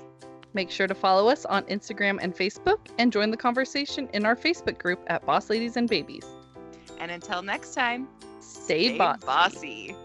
Make 0.54 0.70
sure 0.70 0.88
to 0.88 0.96
follow 0.96 1.30
us 1.30 1.46
on 1.46 1.64
Instagram 1.64 2.20
and 2.22 2.36
Facebook 2.36 2.80
and 2.98 3.12
join 3.12 3.32
the 3.32 3.38
conversation 3.38 4.10
in 4.14 4.26
our 4.26 4.36
Facebook 4.36 4.78
group 4.78 5.00
at 5.08 5.26
Boss 5.26 5.50
Ladies 5.50 5.78
and 5.78 5.90
Babies. 5.90 6.26
And 7.00 7.12
until 7.12 7.42
next 7.42 7.74
time, 7.74 8.08
Stay, 8.40 8.90
stay 8.90 8.98
bossy. 8.98 9.26
bossy. 9.26 9.96